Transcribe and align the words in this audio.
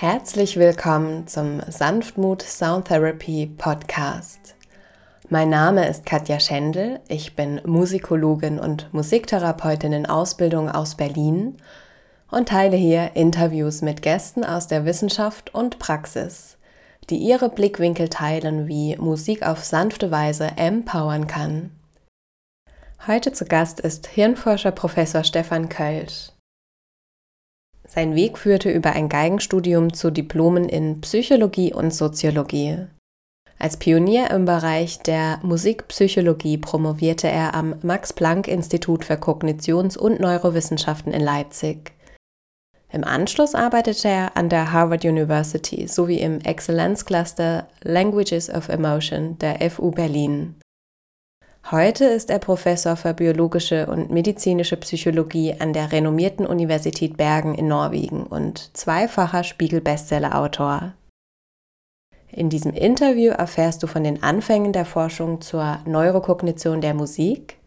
Herzlich 0.00 0.56
willkommen 0.56 1.26
zum 1.26 1.60
Sanftmut 1.68 2.40
Sound 2.40 2.86
Therapy 2.86 3.46
Podcast. 3.58 4.54
Mein 5.28 5.50
Name 5.50 5.86
ist 5.86 6.06
Katja 6.06 6.40
Schendel, 6.40 7.00
ich 7.08 7.36
bin 7.36 7.60
Musikologin 7.66 8.58
und 8.58 8.88
Musiktherapeutin 8.94 9.92
in 9.92 10.06
Ausbildung 10.06 10.70
aus 10.70 10.94
Berlin 10.94 11.58
und 12.30 12.48
teile 12.48 12.78
hier 12.78 13.10
Interviews 13.12 13.82
mit 13.82 14.00
Gästen 14.00 14.42
aus 14.42 14.68
der 14.68 14.86
Wissenschaft 14.86 15.54
und 15.54 15.78
Praxis, 15.78 16.56
die 17.10 17.18
ihre 17.18 17.50
Blickwinkel 17.50 18.08
teilen, 18.08 18.68
wie 18.68 18.96
Musik 18.96 19.46
auf 19.46 19.62
sanfte 19.62 20.10
Weise 20.10 20.48
empowern 20.56 21.26
kann. 21.26 21.72
Heute 23.06 23.32
zu 23.32 23.44
Gast 23.44 23.80
ist 23.80 24.06
Hirnforscher 24.06 24.72
Professor 24.72 25.24
Stefan 25.24 25.68
Kölsch. 25.68 26.32
Sein 27.92 28.14
Weg 28.14 28.38
führte 28.38 28.70
über 28.70 28.92
ein 28.92 29.08
Geigenstudium 29.08 29.92
zu 29.92 30.12
Diplomen 30.12 30.68
in 30.68 31.00
Psychologie 31.00 31.74
und 31.74 31.92
Soziologie. 31.92 32.86
Als 33.58 33.78
Pionier 33.78 34.30
im 34.30 34.44
Bereich 34.44 35.00
der 35.00 35.40
Musikpsychologie 35.42 36.56
promovierte 36.56 37.26
er 37.26 37.52
am 37.54 37.74
Max 37.82 38.12
Planck 38.12 38.46
Institut 38.46 39.04
für 39.04 39.14
Kognitions- 39.14 39.98
und 39.98 40.20
Neurowissenschaften 40.20 41.12
in 41.12 41.20
Leipzig. 41.20 41.90
Im 42.92 43.02
Anschluss 43.02 43.56
arbeitete 43.56 44.06
er 44.06 44.36
an 44.36 44.48
der 44.48 44.72
Harvard 44.72 45.04
University 45.04 45.88
sowie 45.88 46.20
im 46.20 46.40
Exzellenzcluster 46.42 47.66
Languages 47.82 48.48
of 48.48 48.68
Emotion 48.68 49.36
der 49.38 49.68
FU 49.68 49.90
Berlin. 49.90 50.54
Heute 51.68 52.06
ist 52.06 52.30
er 52.30 52.40
Professor 52.40 52.96
für 52.96 53.14
biologische 53.14 53.86
und 53.86 54.10
medizinische 54.10 54.76
Psychologie 54.76 55.54
an 55.58 55.72
der 55.72 55.92
renommierten 55.92 56.44
Universität 56.44 57.16
Bergen 57.16 57.54
in 57.54 57.68
Norwegen 57.68 58.24
und 58.24 58.76
zweifacher 58.76 59.44
Spiegel-Bestseller-Autor. 59.44 60.94
In 62.32 62.48
diesem 62.48 62.72
Interview 62.72 63.30
erfährst 63.30 63.82
du 63.82 63.86
von 63.86 64.02
den 64.02 64.22
Anfängen 64.22 64.72
der 64.72 64.84
Forschung 64.84 65.40
zur 65.42 65.78
Neurokognition 65.84 66.80
der 66.80 66.94
Musik, 66.94 67.58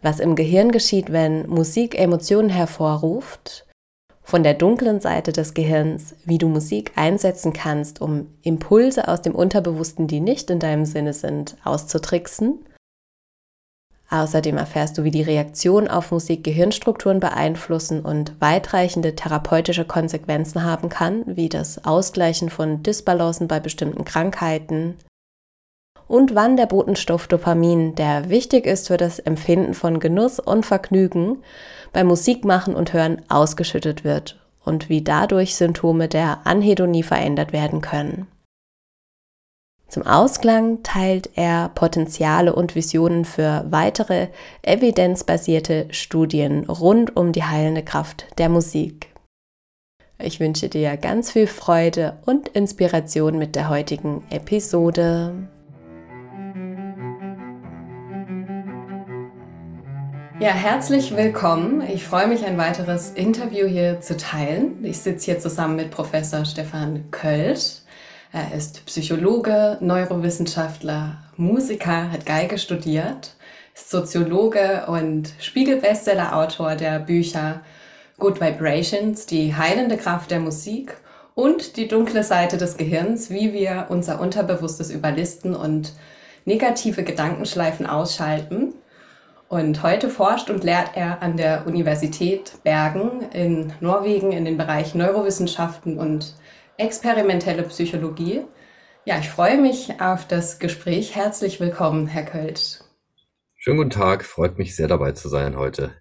was 0.00 0.20
im 0.20 0.36
Gehirn 0.36 0.70
geschieht, 0.70 1.10
wenn 1.10 1.48
Musik 1.48 1.98
Emotionen 1.98 2.50
hervorruft, 2.50 3.66
von 4.22 4.42
der 4.44 4.54
dunklen 4.54 5.00
Seite 5.00 5.32
des 5.32 5.54
Gehirns, 5.54 6.14
wie 6.24 6.38
du 6.38 6.48
Musik 6.48 6.92
einsetzen 6.94 7.52
kannst, 7.52 8.00
um 8.00 8.28
Impulse 8.42 9.08
aus 9.08 9.22
dem 9.22 9.34
Unterbewussten, 9.34 10.06
die 10.06 10.20
nicht 10.20 10.50
in 10.50 10.60
deinem 10.60 10.84
Sinne 10.84 11.14
sind, 11.14 11.56
auszutricksen 11.64 12.58
Außerdem 14.10 14.56
erfährst 14.56 14.96
du, 14.96 15.04
wie 15.04 15.10
die 15.10 15.22
Reaktion 15.22 15.86
auf 15.86 16.12
Musik 16.12 16.42
Gehirnstrukturen 16.42 17.20
beeinflussen 17.20 18.00
und 18.00 18.40
weitreichende 18.40 19.14
therapeutische 19.14 19.84
Konsequenzen 19.84 20.64
haben 20.64 20.88
kann, 20.88 21.24
wie 21.26 21.50
das 21.50 21.84
Ausgleichen 21.84 22.48
von 22.48 22.82
Disbalancen 22.82 23.48
bei 23.48 23.60
bestimmten 23.60 24.04
Krankheiten 24.04 24.96
und 26.08 26.34
wann 26.34 26.56
der 26.56 26.66
Botenstoff 26.66 27.28
Dopamin, 27.28 27.94
der 27.94 28.30
wichtig 28.30 28.66
ist 28.66 28.88
für 28.88 28.96
das 28.96 29.18
Empfinden 29.18 29.74
von 29.74 30.00
Genuss 30.00 30.40
und 30.40 30.64
Vergnügen 30.64 31.42
beim 31.92 32.06
Musikmachen 32.06 32.74
und 32.74 32.94
Hören, 32.94 33.22
ausgeschüttet 33.28 34.04
wird 34.04 34.40
und 34.64 34.88
wie 34.88 35.02
dadurch 35.02 35.54
Symptome 35.54 36.08
der 36.08 36.40
Anhedonie 36.44 37.02
verändert 37.02 37.52
werden 37.52 37.82
können. 37.82 38.26
Zum 39.88 40.06
Ausklang 40.06 40.82
teilt 40.82 41.30
er 41.34 41.70
Potenziale 41.70 42.54
und 42.54 42.74
Visionen 42.74 43.24
für 43.24 43.64
weitere 43.70 44.28
evidenzbasierte 44.60 45.86
Studien 45.92 46.64
rund 46.68 47.16
um 47.16 47.32
die 47.32 47.44
heilende 47.44 47.82
Kraft 47.82 48.26
der 48.36 48.50
Musik. 48.50 49.06
Ich 50.18 50.40
wünsche 50.40 50.68
dir 50.68 50.98
ganz 50.98 51.30
viel 51.30 51.46
Freude 51.46 52.18
und 52.26 52.48
Inspiration 52.48 53.38
mit 53.38 53.56
der 53.56 53.70
heutigen 53.70 54.22
Episode. 54.28 55.32
Ja, 60.38 60.50
herzlich 60.50 61.16
willkommen. 61.16 61.82
Ich 61.88 62.04
freue 62.04 62.26
mich, 62.26 62.44
ein 62.44 62.58
weiteres 62.58 63.12
Interview 63.12 63.66
hier 63.66 64.02
zu 64.02 64.18
teilen. 64.18 64.84
Ich 64.84 64.98
sitze 64.98 65.32
hier 65.32 65.40
zusammen 65.40 65.76
mit 65.76 65.90
Professor 65.90 66.44
Stefan 66.44 67.10
Kölsch. 67.10 67.87
Er 68.30 68.54
ist 68.54 68.84
Psychologe, 68.84 69.78
Neurowissenschaftler, 69.80 71.16
Musiker, 71.38 72.12
hat 72.12 72.26
Geige 72.26 72.58
studiert, 72.58 73.34
ist 73.74 73.88
Soziologe 73.88 74.84
und 74.86 75.32
Spiegel-Bestseller-Autor 75.38 76.74
der 76.74 76.98
Bücher 76.98 77.62
Good 78.18 78.38
Vibrations, 78.42 79.24
die 79.24 79.54
heilende 79.54 79.96
Kraft 79.96 80.30
der 80.30 80.40
Musik 80.40 80.94
und 81.34 81.78
die 81.78 81.88
dunkle 81.88 82.22
Seite 82.22 82.58
des 82.58 82.76
Gehirns, 82.76 83.30
wie 83.30 83.54
wir 83.54 83.86
unser 83.88 84.20
Unterbewusstes 84.20 84.90
überlisten 84.90 85.56
und 85.56 85.94
negative 86.44 87.04
Gedankenschleifen 87.04 87.86
ausschalten. 87.86 88.74
Und 89.48 89.82
heute 89.82 90.10
forscht 90.10 90.50
und 90.50 90.64
lehrt 90.64 90.90
er 90.96 91.22
an 91.22 91.38
der 91.38 91.66
Universität 91.66 92.52
Bergen 92.62 93.22
in 93.32 93.72
Norwegen 93.80 94.32
in 94.32 94.44
den 94.44 94.58
Bereich 94.58 94.94
Neurowissenschaften 94.94 95.98
und 95.98 96.34
experimentelle 96.78 97.64
Psychologie. 97.64 98.42
Ja, 99.04 99.18
ich 99.18 99.28
freue 99.28 99.58
mich 99.58 100.00
auf 100.00 100.26
das 100.26 100.58
Gespräch. 100.58 101.14
Herzlich 101.14 101.60
willkommen, 101.60 102.06
Herr 102.06 102.24
Kölsch. 102.24 102.78
Schönen 103.56 103.78
guten 103.78 103.90
Tag, 103.90 104.24
freut 104.24 104.58
mich 104.58 104.76
sehr 104.76 104.88
dabei 104.88 105.12
zu 105.12 105.28
sein 105.28 105.56
heute. 105.56 105.92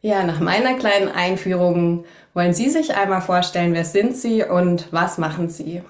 Ja, 0.00 0.24
nach 0.24 0.40
meiner 0.40 0.78
kleinen 0.78 1.08
Einführung 1.08 2.06
wollen 2.32 2.54
Sie 2.54 2.70
sich 2.70 2.94
einmal 2.94 3.20
vorstellen, 3.20 3.74
wer 3.74 3.84
sind 3.84 4.16
Sie 4.16 4.42
und 4.42 4.90
was 4.92 5.18
machen 5.18 5.50
Sie? 5.50 5.82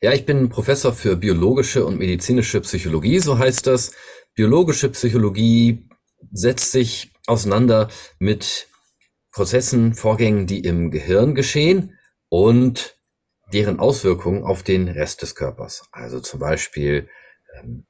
Ja, 0.00 0.12
ich 0.12 0.24
bin 0.24 0.48
Professor 0.50 0.92
für 0.92 1.16
biologische 1.16 1.84
und 1.84 1.98
medizinische 1.98 2.60
Psychologie, 2.60 3.18
so 3.18 3.38
heißt 3.38 3.66
das. 3.66 3.92
Biologische 4.34 4.90
Psychologie 4.90 5.88
setzt 6.30 6.70
sich 6.70 7.12
auseinander 7.26 7.88
mit 8.18 8.68
Prozessen, 9.34 9.94
Vorgängen, 9.94 10.46
die 10.46 10.60
im 10.60 10.92
Gehirn 10.92 11.34
geschehen 11.34 11.98
und 12.28 12.96
deren 13.52 13.80
Auswirkungen 13.80 14.44
auf 14.44 14.62
den 14.62 14.88
Rest 14.88 15.22
des 15.22 15.34
Körpers. 15.34 15.88
Also 15.90 16.20
zum 16.20 16.38
Beispiel 16.38 17.08
ähm, 17.58 17.86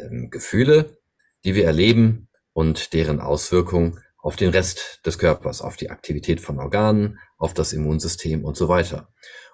ähm, 0.00 0.28
Gefühle, 0.30 0.98
die 1.44 1.54
wir 1.54 1.64
erleben 1.64 2.28
und 2.52 2.92
deren 2.92 3.20
Auswirkungen 3.20 4.00
auf 4.18 4.36
den 4.36 4.50
Rest 4.50 5.00
des 5.06 5.18
Körpers, 5.18 5.62
auf 5.62 5.76
die 5.76 5.90
Aktivität 5.90 6.42
von 6.42 6.58
Organen, 6.60 7.18
auf 7.38 7.54
das 7.54 7.72
Immunsystem 7.72 8.44
und 8.44 8.56
so 8.56 8.68
weiter. 8.68 9.08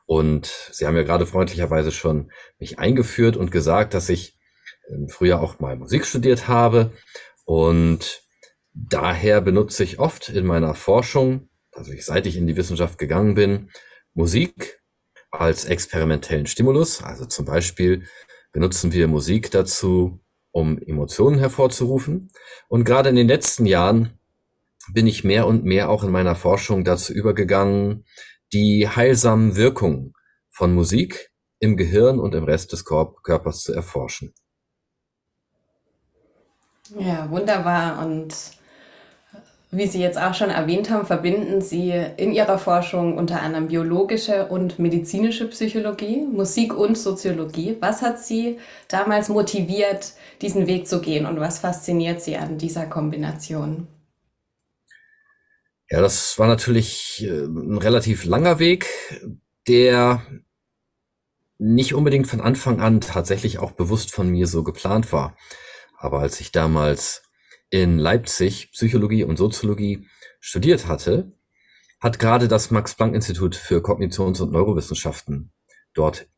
Und 0.07 0.47
Sie 0.73 0.87
haben 0.87 0.97
ja 0.97 1.05
gerade 1.05 1.25
freundlicherweise 1.25 1.93
schon 1.93 2.33
mich 2.59 2.81
eingeführt 2.81 3.37
und 3.37 3.53
gesagt, 3.53 3.95
dass 3.95 4.09
ich 4.09 4.37
ähm, 4.91 5.09
früher 5.09 5.41
auch 5.41 5.61
mal 5.61 5.77
Musik 5.77 6.05
studiert 6.05 6.49
habe 6.49 6.93
und 7.45 8.25
Daher 8.87 9.41
benutze 9.41 9.83
ich 9.83 9.99
oft 9.99 10.29
in 10.29 10.47
meiner 10.47 10.75
Forschung, 10.75 11.49
also 11.73 11.93
ich, 11.93 12.05
seit 12.05 12.27
ich 12.27 12.37
in 12.37 12.47
die 12.47 12.57
Wissenschaft 12.57 12.97
gegangen 12.97 13.35
bin, 13.35 13.71
Musik 14.15 14.81
als 15.31 15.65
experimentellen 15.65 16.47
Stimulus. 16.47 17.03
Also 17.03 17.27
zum 17.27 17.45
Beispiel 17.45 18.07
benutzen 18.53 18.93
wir 18.93 19.09
Musik 19.09 19.51
dazu, 19.51 20.21
um 20.53 20.79
Emotionen 20.79 21.39
hervorzurufen. 21.39 22.31
Und 22.69 22.85
gerade 22.85 23.09
in 23.09 23.17
den 23.17 23.27
letzten 23.27 23.67
Jahren 23.67 24.19
bin 24.93 25.07
ich 25.07 25.25
mehr 25.25 25.47
und 25.47 25.65
mehr 25.65 25.91
auch 25.91 26.05
in 26.05 26.11
meiner 26.11 26.37
Forschung 26.37 26.85
dazu 26.85 27.13
übergegangen, 27.13 28.05
die 28.53 28.89
heilsamen 28.89 29.57
Wirkungen 29.57 30.15
von 30.51 30.73
Musik 30.73 31.31
im 31.59 31.77
Gehirn 31.77 32.21
und 32.21 32.35
im 32.35 32.45
Rest 32.45 32.73
des 32.73 32.85
Körpers 32.85 33.63
zu 33.63 33.73
erforschen. 33.73 34.33
Ja, 36.97 37.29
wunderbar. 37.31 38.07
Und 38.07 38.58
wie 39.71 39.87
Sie 39.87 40.01
jetzt 40.01 40.19
auch 40.19 40.33
schon 40.33 40.49
erwähnt 40.49 40.89
haben, 40.89 41.07
verbinden 41.07 41.61
Sie 41.61 41.93
in 42.17 42.33
Ihrer 42.33 42.59
Forschung 42.59 43.19
unter 43.19 43.43
anderem 43.43 43.69
biologische 43.69 44.47
und 44.47 44.79
medizinische 44.79 45.47
Psychologie, 45.49 46.25
Musik 46.25 46.75
und 46.75 46.97
Soziologie. 46.97 47.77
Was 47.81 48.01
hat 48.01 48.19
Sie 48.19 48.59
damals 48.89 49.29
motiviert, 49.29 50.15
diesen 50.41 50.67
Weg 50.67 50.89
zu 50.89 51.01
gehen 51.01 51.27
und 51.27 51.39
was 51.39 51.59
fasziniert 51.59 52.23
Sie 52.23 52.37
an 52.37 52.57
dieser 52.57 52.87
Kombination? 52.87 53.89
Ja, 55.91 56.01
das 56.01 56.39
war 56.39 56.47
natürlich 56.49 57.27
äh, 57.27 57.45
ein 57.45 57.79
relativ 57.79 58.25
langer 58.25 58.59
Weg, 58.59 58.87
der 59.67 60.23
nicht 61.59 61.95
unbedingt 61.95 62.27
von 62.27 62.41
Anfang 62.41 62.81
an 62.81 63.01
tatsächlich 63.01 63.59
auch 63.59 63.73
bewusst 63.73 64.13
von 64.13 64.31
mir 64.31 64.47
so 64.47 64.63
geplant 64.63 65.13
war. 65.13 65.37
Aber 65.99 66.21
als 66.21 66.41
ich 66.41 66.53
damals 66.53 67.28
in 67.71 67.99
Leipzig 67.99 68.71
Psychologie 68.73 69.25
und 69.25 69.37
Soziologie 69.37 70.07
studiert 70.41 70.87
hatte, 70.87 71.33
hat 72.01 72.19
gerade 72.19 72.49
das 72.49 72.71
Max-Planck-Institut 72.71 73.57
für 73.57 73.83
Kognitions- 73.83 74.41
und 74.41 74.53
Neurowissenschaften 74.53 75.53
dort 75.95 76.29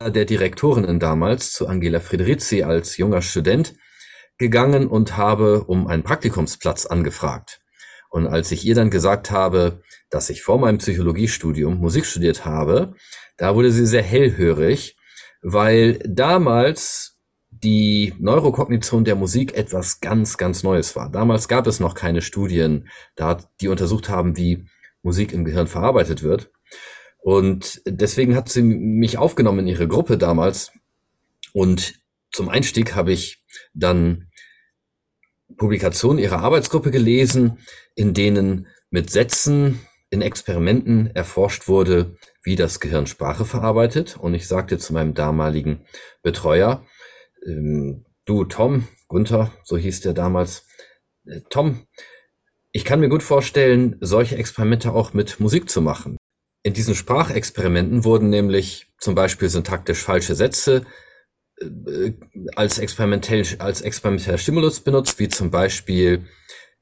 der 0.00 0.24
Direktorinnen 0.24 1.00
damals 1.00 1.52
zu 1.52 1.66
Angela 1.66 1.98
Frederici 1.98 2.62
als 2.62 2.96
junger 2.96 3.20
Student 3.20 3.74
gegangen 4.38 4.86
und 4.86 5.16
habe 5.16 5.64
um 5.64 5.88
einen 5.88 6.04
Praktikumsplatz 6.04 6.86
angefragt. 6.86 7.60
Und 8.08 8.28
als 8.28 8.52
ich 8.52 8.64
ihr 8.64 8.76
dann 8.76 8.90
gesagt 8.90 9.32
habe, 9.32 9.82
dass 10.08 10.30
ich 10.30 10.42
vor 10.42 10.58
meinem 10.58 10.78
Psychologiestudium 10.78 11.78
Musik 11.78 12.06
studiert 12.06 12.44
habe, 12.44 12.94
da 13.36 13.56
wurde 13.56 13.72
sie 13.72 13.86
sehr 13.86 14.02
hellhörig, 14.02 14.96
weil 15.42 15.98
damals 16.06 17.17
die 17.62 18.14
Neurokognition 18.18 19.04
der 19.04 19.16
Musik 19.16 19.54
etwas 19.54 20.00
ganz, 20.00 20.36
ganz 20.36 20.62
Neues 20.62 20.96
war. 20.96 21.10
Damals 21.10 21.48
gab 21.48 21.66
es 21.66 21.80
noch 21.80 21.94
keine 21.94 22.22
Studien, 22.22 22.88
die 23.60 23.68
untersucht 23.68 24.08
haben, 24.08 24.36
wie 24.36 24.66
Musik 25.02 25.32
im 25.32 25.44
Gehirn 25.44 25.66
verarbeitet 25.66 26.22
wird. 26.22 26.50
Und 27.18 27.82
deswegen 27.86 28.36
hat 28.36 28.48
sie 28.48 28.62
mich 28.62 29.18
aufgenommen 29.18 29.60
in 29.60 29.66
ihre 29.68 29.88
Gruppe 29.88 30.18
damals. 30.18 30.72
Und 31.52 32.00
zum 32.30 32.48
Einstieg 32.48 32.94
habe 32.94 33.12
ich 33.12 33.42
dann 33.74 34.28
Publikationen 35.56 36.18
ihrer 36.18 36.40
Arbeitsgruppe 36.40 36.90
gelesen, 36.90 37.58
in 37.94 38.14
denen 38.14 38.68
mit 38.90 39.10
Sätzen 39.10 39.80
in 40.10 40.22
Experimenten 40.22 41.14
erforscht 41.14 41.68
wurde, 41.68 42.16
wie 42.42 42.56
das 42.56 42.80
Gehirn 42.80 43.06
Sprache 43.06 43.44
verarbeitet. 43.44 44.16
Und 44.16 44.34
ich 44.34 44.46
sagte 44.46 44.78
zu 44.78 44.92
meinem 44.92 45.14
damaligen 45.14 45.80
Betreuer, 46.22 46.84
ähm, 47.48 48.04
du 48.24 48.44
Tom, 48.44 48.86
Gunther, 49.08 49.52
so 49.64 49.76
hieß 49.76 50.02
der 50.02 50.12
damals, 50.12 50.66
äh, 51.26 51.40
Tom, 51.50 51.86
ich 52.72 52.84
kann 52.84 53.00
mir 53.00 53.08
gut 53.08 53.22
vorstellen, 53.22 53.96
solche 54.00 54.36
Experimente 54.36 54.92
auch 54.92 55.14
mit 55.14 55.40
Musik 55.40 55.70
zu 55.70 55.80
machen. 55.80 56.16
In 56.62 56.74
diesen 56.74 56.94
Sprachexperimenten 56.94 58.04
wurden 58.04 58.28
nämlich 58.28 58.92
zum 58.98 59.14
Beispiel 59.14 59.48
syntaktisch 59.48 60.02
falsche 60.02 60.34
Sätze 60.34 60.84
äh, 61.60 62.12
als, 62.54 62.78
experimentell, 62.78 63.44
als 63.58 63.80
experimenteller 63.80 64.38
Stimulus 64.38 64.80
benutzt, 64.80 65.18
wie 65.18 65.28
zum 65.28 65.50
Beispiel 65.50 66.26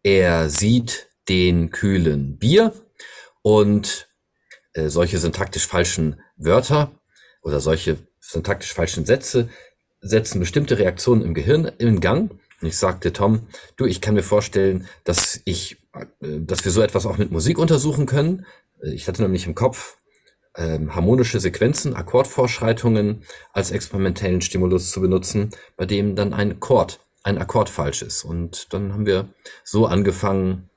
er 0.03 0.51
sieht 0.51 1.09
den 1.29 1.71
kühlen 1.71 2.39
Bier 2.39 2.73
und 3.43 4.09
äh, 4.73 4.89
solche 4.89 5.19
syntaktisch 5.19 5.67
falschen 5.67 6.21
Wörter 6.37 7.01
oder 7.43 7.61
solche 7.61 7.99
syntaktisch 8.21 8.73
falschen 8.75 9.05
Sätze 9.07 9.49
setzen 10.07 10.41
bestimmte 10.41 10.79
Reaktionen 10.79 11.23
im 11.23 11.35
Gehirn 11.35 11.71
in 11.79 12.01
Gang. 12.01 12.31
Und 12.61 12.69
ich 12.69 12.77
sagte 12.77 13.13
Tom, 13.13 13.47
du, 13.77 13.85
ich 13.85 14.01
kann 14.01 14.15
mir 14.15 14.23
vorstellen, 14.23 14.87
dass 15.05 15.41
ich, 15.45 15.79
äh, 15.95 16.41
dass 16.41 16.65
wir 16.65 16.73
so 16.73 16.83
etwas 16.83 17.07
auch 17.07 17.19
mit 17.19 17.31
Musik 17.31 17.59
untersuchen 17.59 18.07
können. 18.07 18.47
Äh, 18.83 18.95
ich 18.95 19.09
hatte 19.09 19.23
nämlich 19.23 19.47
im 19.47 19.55
Kopf, 19.55 19.97
ähm, 20.57 20.95
harmonische 20.95 21.39
Sequenzen, 21.39 21.95
Akkordvorschreitungen 21.95 23.25
als 23.53 23.71
experimentellen 23.71 24.41
Stimulus 24.41 24.91
zu 24.91 25.01
benutzen, 25.01 25.51
bei 25.77 25.85
dem 25.85 26.17
dann 26.17 26.33
ein 26.33 26.53
Akkord, 26.53 27.01
ein 27.23 27.39
Akkord 27.39 27.69
falsch 27.69 28.03
ist. 28.03 28.25
Und 28.25 28.73
dann 28.73 28.93
haben 28.95 29.07
wir 29.07 29.29
so 29.65 29.87
angefangen, 29.87 30.71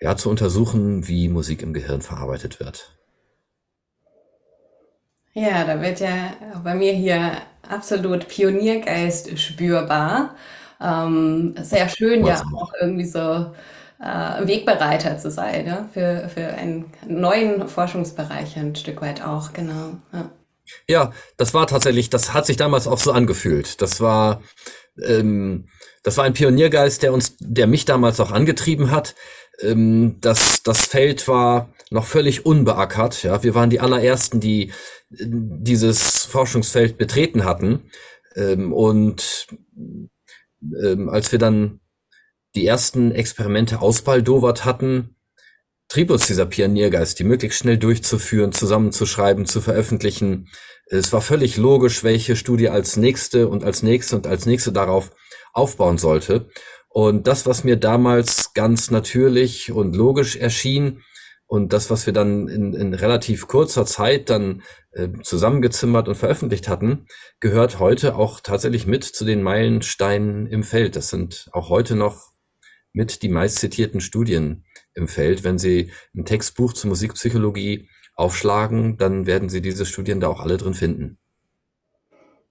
ja, 0.00 0.16
zu 0.16 0.30
untersuchen, 0.30 1.08
wie 1.08 1.28
Musik 1.28 1.62
im 1.62 1.74
Gehirn 1.74 2.02
verarbeitet 2.02 2.60
wird. 2.60 2.99
Ja, 5.34 5.64
da 5.64 5.80
wird 5.80 6.00
ja 6.00 6.34
bei 6.64 6.74
mir 6.74 6.92
hier 6.92 7.32
absolut 7.68 8.28
Pioniergeist 8.28 9.38
spürbar. 9.38 10.34
Ähm, 10.80 11.54
sehr 11.60 11.88
schön 11.88 12.24
ja 12.24 12.42
auch 12.56 12.72
irgendwie 12.80 13.04
so 13.04 13.52
äh, 14.00 14.46
Wegbereiter 14.46 15.18
zu 15.18 15.30
sein 15.30 15.66
ja, 15.66 15.88
für, 15.92 16.28
für 16.28 16.46
einen 16.46 16.90
neuen 17.06 17.68
Forschungsbereich 17.68 18.56
ein 18.56 18.74
Stück 18.74 19.02
weit 19.02 19.22
auch, 19.22 19.52
genau. 19.52 19.98
Ja. 20.12 20.30
ja, 20.88 21.12
das 21.36 21.54
war 21.54 21.66
tatsächlich, 21.66 22.10
das 22.10 22.32
hat 22.32 22.46
sich 22.46 22.56
damals 22.56 22.86
auch 22.86 22.98
so 22.98 23.12
angefühlt. 23.12 23.82
Das 23.82 24.00
war, 24.00 24.42
ähm, 25.04 25.66
das 26.02 26.16
war 26.16 26.24
ein 26.24 26.32
Pioniergeist, 26.32 27.02
der 27.02 27.12
uns, 27.12 27.36
der 27.38 27.66
mich 27.66 27.84
damals 27.84 28.18
auch 28.20 28.32
angetrieben 28.32 28.90
hat. 28.90 29.14
Ähm, 29.62 30.16
das, 30.20 30.62
das 30.62 30.86
Feld 30.86 31.28
war 31.28 31.72
noch 31.90 32.06
völlig 32.06 32.46
unbeackert. 32.46 33.22
Ja, 33.22 33.42
wir 33.42 33.54
waren 33.54 33.70
die 33.70 33.80
allerersten, 33.80 34.40
die 34.40 34.72
dieses 35.10 36.24
Forschungsfeld 36.24 36.98
betreten 36.98 37.44
hatten. 37.44 37.90
Ähm, 38.36 38.72
und 38.72 39.48
ähm, 40.82 41.08
als 41.08 41.32
wir 41.32 41.38
dann 41.38 41.80
die 42.54 42.66
ersten 42.66 43.12
Experimente 43.12 43.80
ausbaldowert 43.80 44.64
hatten, 44.64 45.16
trieb 45.88 46.10
uns 46.10 46.26
dieser 46.26 46.46
Pioniergeist, 46.46 47.18
die 47.18 47.24
möglichst 47.24 47.58
schnell 47.58 47.76
durchzuführen, 47.78 48.52
zusammenzuschreiben, 48.52 49.46
zu 49.46 49.60
veröffentlichen. 49.60 50.48
Es 50.86 51.12
war 51.12 51.20
völlig 51.20 51.56
logisch, 51.56 52.04
welche 52.04 52.36
Studie 52.36 52.68
als 52.68 52.96
nächste 52.96 53.48
und 53.48 53.64
als 53.64 53.82
nächste 53.82 54.16
und 54.16 54.26
als 54.26 54.46
nächste 54.46 54.72
darauf 54.72 55.12
aufbauen 55.52 55.98
sollte. 55.98 56.48
Und 56.92 57.28
das, 57.28 57.46
was 57.46 57.64
mir 57.64 57.76
damals 57.76 58.52
ganz 58.52 58.90
natürlich 58.90 59.72
und 59.72 59.96
logisch 59.96 60.36
erschien, 60.36 61.02
und 61.46 61.72
das, 61.72 61.90
was 61.90 62.06
wir 62.06 62.12
dann 62.12 62.46
in, 62.46 62.74
in 62.74 62.94
relativ 62.94 63.48
kurzer 63.48 63.84
Zeit 63.84 64.30
dann 64.30 64.62
äh, 64.92 65.08
zusammengezimmert 65.24 66.06
und 66.06 66.14
veröffentlicht 66.14 66.68
hatten, 66.68 67.06
gehört 67.40 67.80
heute 67.80 68.14
auch 68.14 68.38
tatsächlich 68.38 68.86
mit 68.86 69.02
zu 69.02 69.24
den 69.24 69.42
Meilensteinen 69.42 70.46
im 70.46 70.62
Feld. 70.62 70.94
Das 70.94 71.08
sind 71.08 71.48
auch 71.50 71.68
heute 71.68 71.96
noch 71.96 72.30
mit 72.92 73.22
die 73.22 73.28
meistzitierten 73.28 74.00
Studien 74.00 74.64
im 74.94 75.08
Feld. 75.08 75.42
Wenn 75.42 75.58
Sie 75.58 75.90
ein 76.14 76.24
Textbuch 76.24 76.72
zur 76.72 76.90
Musikpsychologie 76.90 77.88
aufschlagen, 78.14 78.96
dann 78.96 79.26
werden 79.26 79.48
Sie 79.48 79.60
diese 79.60 79.86
Studien 79.86 80.20
da 80.20 80.28
auch 80.28 80.40
alle 80.40 80.56
drin 80.56 80.74
finden. 80.74 81.18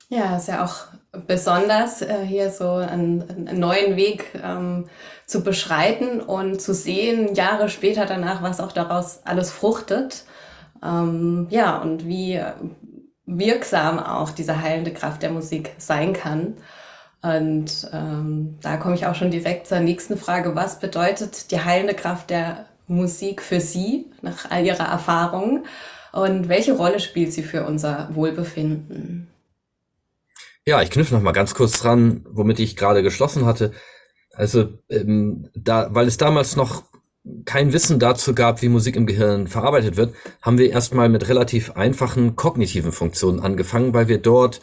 Ja, 0.09 0.35
ist 0.35 0.49
ja 0.49 0.65
auch 0.65 0.87
besonders, 1.11 2.01
äh, 2.01 2.25
hier 2.25 2.51
so 2.51 2.73
einen, 2.73 3.47
einen 3.47 3.59
neuen 3.59 3.95
Weg 3.95 4.25
ähm, 4.43 4.85
zu 5.25 5.43
beschreiten 5.43 6.21
und 6.21 6.61
zu 6.61 6.73
sehen, 6.73 7.35
Jahre 7.35 7.69
später 7.69 8.05
danach, 8.05 8.41
was 8.43 8.59
auch 8.59 8.71
daraus 8.71 9.21
alles 9.25 9.51
fruchtet. 9.51 10.25
Ähm, 10.83 11.47
ja, 11.49 11.77
und 11.77 12.07
wie 12.07 12.39
wirksam 13.25 13.99
auch 13.99 14.31
diese 14.31 14.61
heilende 14.61 14.91
Kraft 14.91 15.21
der 15.21 15.31
Musik 15.31 15.71
sein 15.77 16.13
kann. 16.13 16.57
Und 17.21 17.89
ähm, 17.91 18.57
da 18.61 18.77
komme 18.77 18.95
ich 18.95 19.05
auch 19.05 19.15
schon 19.15 19.29
direkt 19.29 19.67
zur 19.67 19.79
nächsten 19.81 20.17
Frage. 20.17 20.55
Was 20.55 20.79
bedeutet 20.79 21.51
die 21.51 21.59
heilende 21.59 21.93
Kraft 21.93 22.29
der 22.29 22.65
Musik 22.87 23.41
für 23.41 23.59
Sie 23.59 24.11
nach 24.21 24.49
all 24.49 24.65
Ihrer 24.65 24.87
Erfahrung? 24.87 25.65
Und 26.11 26.49
welche 26.49 26.73
Rolle 26.73 26.99
spielt 26.99 27.33
sie 27.33 27.43
für 27.43 27.65
unser 27.65 28.09
Wohlbefinden? 28.15 29.27
Ja, 30.69 30.83
ich 30.83 30.91
knüpfe 30.91 31.15
noch 31.15 31.23
mal 31.23 31.31
ganz 31.31 31.55
kurz 31.55 31.79
dran, 31.79 32.23
womit 32.29 32.59
ich 32.59 32.75
gerade 32.75 33.01
geschlossen 33.01 33.47
hatte. 33.47 33.71
Also 34.35 34.69
ähm, 34.87 35.49
da, 35.55 35.89
weil 35.95 36.07
es 36.07 36.17
damals 36.17 36.55
noch 36.55 36.83
kein 37.45 37.73
Wissen 37.73 37.97
dazu 37.97 38.35
gab, 38.35 38.61
wie 38.61 38.69
Musik 38.69 38.95
im 38.95 39.07
Gehirn 39.07 39.47
verarbeitet 39.47 39.97
wird, 39.97 40.13
haben 40.43 40.59
wir 40.59 40.69
erstmal 40.69 41.09
mit 41.09 41.27
relativ 41.27 41.71
einfachen 41.71 42.35
kognitiven 42.35 42.91
Funktionen 42.91 43.39
angefangen, 43.39 43.95
weil 43.95 44.09
wir 44.09 44.19
dort 44.19 44.61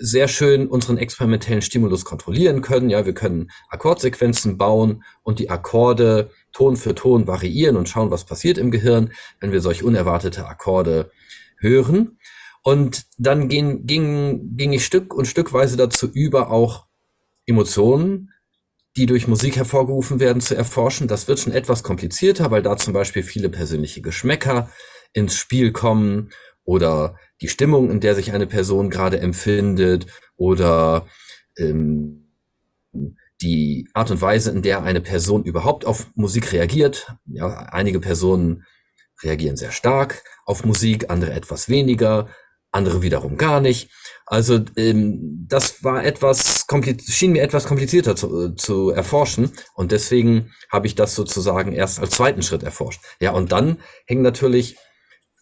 sehr 0.00 0.28
schön 0.28 0.68
unseren 0.68 0.98
experimentellen 0.98 1.62
Stimulus 1.62 2.04
kontrollieren 2.04 2.62
können. 2.62 2.88
Ja, 2.88 3.04
wir 3.04 3.12
können 3.12 3.50
Akkordsequenzen 3.70 4.56
bauen 4.56 5.02
und 5.24 5.40
die 5.40 5.50
Akkorde 5.50 6.30
Ton 6.52 6.76
für 6.76 6.94
Ton 6.94 7.26
variieren 7.26 7.76
und 7.76 7.88
schauen, 7.88 8.12
was 8.12 8.24
passiert 8.24 8.56
im 8.56 8.70
Gehirn, 8.70 9.10
wenn 9.40 9.50
wir 9.50 9.62
solch 9.62 9.82
unerwartete 9.82 10.46
Akkorde 10.46 11.10
hören. 11.58 12.17
Und 12.68 13.06
dann 13.16 13.48
ging, 13.48 13.86
ging, 13.86 14.54
ging 14.54 14.74
ich 14.74 14.84
Stück 14.84 15.14
und 15.14 15.24
Stückweise 15.24 15.78
dazu 15.78 16.06
über, 16.06 16.50
auch 16.50 16.86
Emotionen, 17.46 18.30
die 18.94 19.06
durch 19.06 19.26
Musik 19.26 19.56
hervorgerufen 19.56 20.20
werden, 20.20 20.42
zu 20.42 20.54
erforschen. 20.54 21.08
Das 21.08 21.28
wird 21.28 21.38
schon 21.38 21.54
etwas 21.54 21.82
komplizierter, 21.82 22.50
weil 22.50 22.60
da 22.60 22.76
zum 22.76 22.92
Beispiel 22.92 23.22
viele 23.22 23.48
persönliche 23.48 24.02
Geschmäcker 24.02 24.68
ins 25.14 25.34
Spiel 25.34 25.72
kommen 25.72 26.28
oder 26.62 27.16
die 27.40 27.48
Stimmung, 27.48 27.90
in 27.90 28.00
der 28.00 28.14
sich 28.14 28.34
eine 28.34 28.46
Person 28.46 28.90
gerade 28.90 29.18
empfindet 29.18 30.04
oder 30.36 31.06
ähm, 31.56 32.34
die 33.40 33.88
Art 33.94 34.10
und 34.10 34.20
Weise, 34.20 34.50
in 34.50 34.60
der 34.60 34.82
eine 34.82 35.00
Person 35.00 35.42
überhaupt 35.44 35.86
auf 35.86 36.08
Musik 36.16 36.52
reagiert. 36.52 37.14
Ja, 37.24 37.48
einige 37.72 37.98
Personen 37.98 38.66
reagieren 39.22 39.56
sehr 39.56 39.72
stark 39.72 40.22
auf 40.44 40.66
Musik, 40.66 41.08
andere 41.08 41.32
etwas 41.32 41.70
weniger 41.70 42.28
andere 42.70 43.02
wiederum 43.02 43.36
gar 43.36 43.60
nicht. 43.60 43.90
Also 44.26 44.60
ähm, 44.76 45.46
das 45.48 45.82
war 45.82 46.04
etwas 46.04 46.66
schien 47.08 47.32
mir 47.32 47.42
etwas 47.42 47.66
komplizierter 47.66 48.14
zu, 48.14 48.46
äh, 48.46 48.56
zu 48.56 48.90
erforschen 48.90 49.52
und 49.74 49.90
deswegen 49.90 50.52
habe 50.70 50.86
ich 50.86 50.94
das 50.94 51.14
sozusagen 51.14 51.72
erst 51.72 51.98
als 51.98 52.10
zweiten 52.10 52.42
Schritt 52.42 52.62
erforscht. 52.62 53.00
Ja, 53.20 53.32
und 53.32 53.52
dann 53.52 53.78
hängen 54.06 54.22
natürlich 54.22 54.76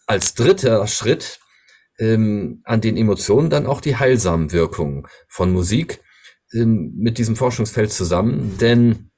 als 0.05 0.35
dritter 0.35 0.87
Schritt 0.87 1.39
ähm, 1.99 2.61
an 2.63 2.79
den 2.79 2.95
Emotionen 2.95 3.49
dann 3.49 3.65
auch 3.65 3.81
die 3.81 3.97
heilsamen 3.97 4.53
Wirkungen 4.53 5.05
von 5.27 5.51
Musik 5.51 5.99
ähm, 6.53 6.93
mit 6.95 7.17
diesem 7.17 7.35
Forschungsfeld 7.35 7.91
zusammen, 7.91 8.57
denn 8.57 9.11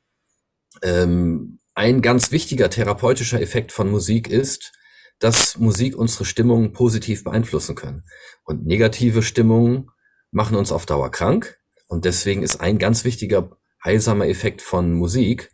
ähm, 0.81 1.59
ein 1.75 2.01
ganz 2.01 2.31
wichtiger 2.31 2.69
therapeutischer 2.69 3.41
Effekt 3.41 3.71
von 3.71 3.91
Musik 3.91 4.27
ist, 4.27 4.73
dass 5.19 5.57
Musik 5.57 5.95
unsere 5.95 6.25
Stimmung 6.25 6.71
positiv 6.71 7.23
beeinflussen 7.23 7.75
können. 7.75 8.03
Und 8.43 8.65
negative 8.65 9.21
Stimmungen 9.21 9.91
machen 10.31 10.57
uns 10.57 10.71
auf 10.71 10.85
Dauer 10.85 11.11
krank. 11.11 11.59
Und 11.87 12.05
deswegen 12.05 12.43
ist 12.43 12.61
ein 12.61 12.77
ganz 12.79 13.03
wichtiger 13.03 13.51
heilsamer 13.83 14.27
Effekt 14.27 14.61
von 14.61 14.93
Musik, 14.93 15.51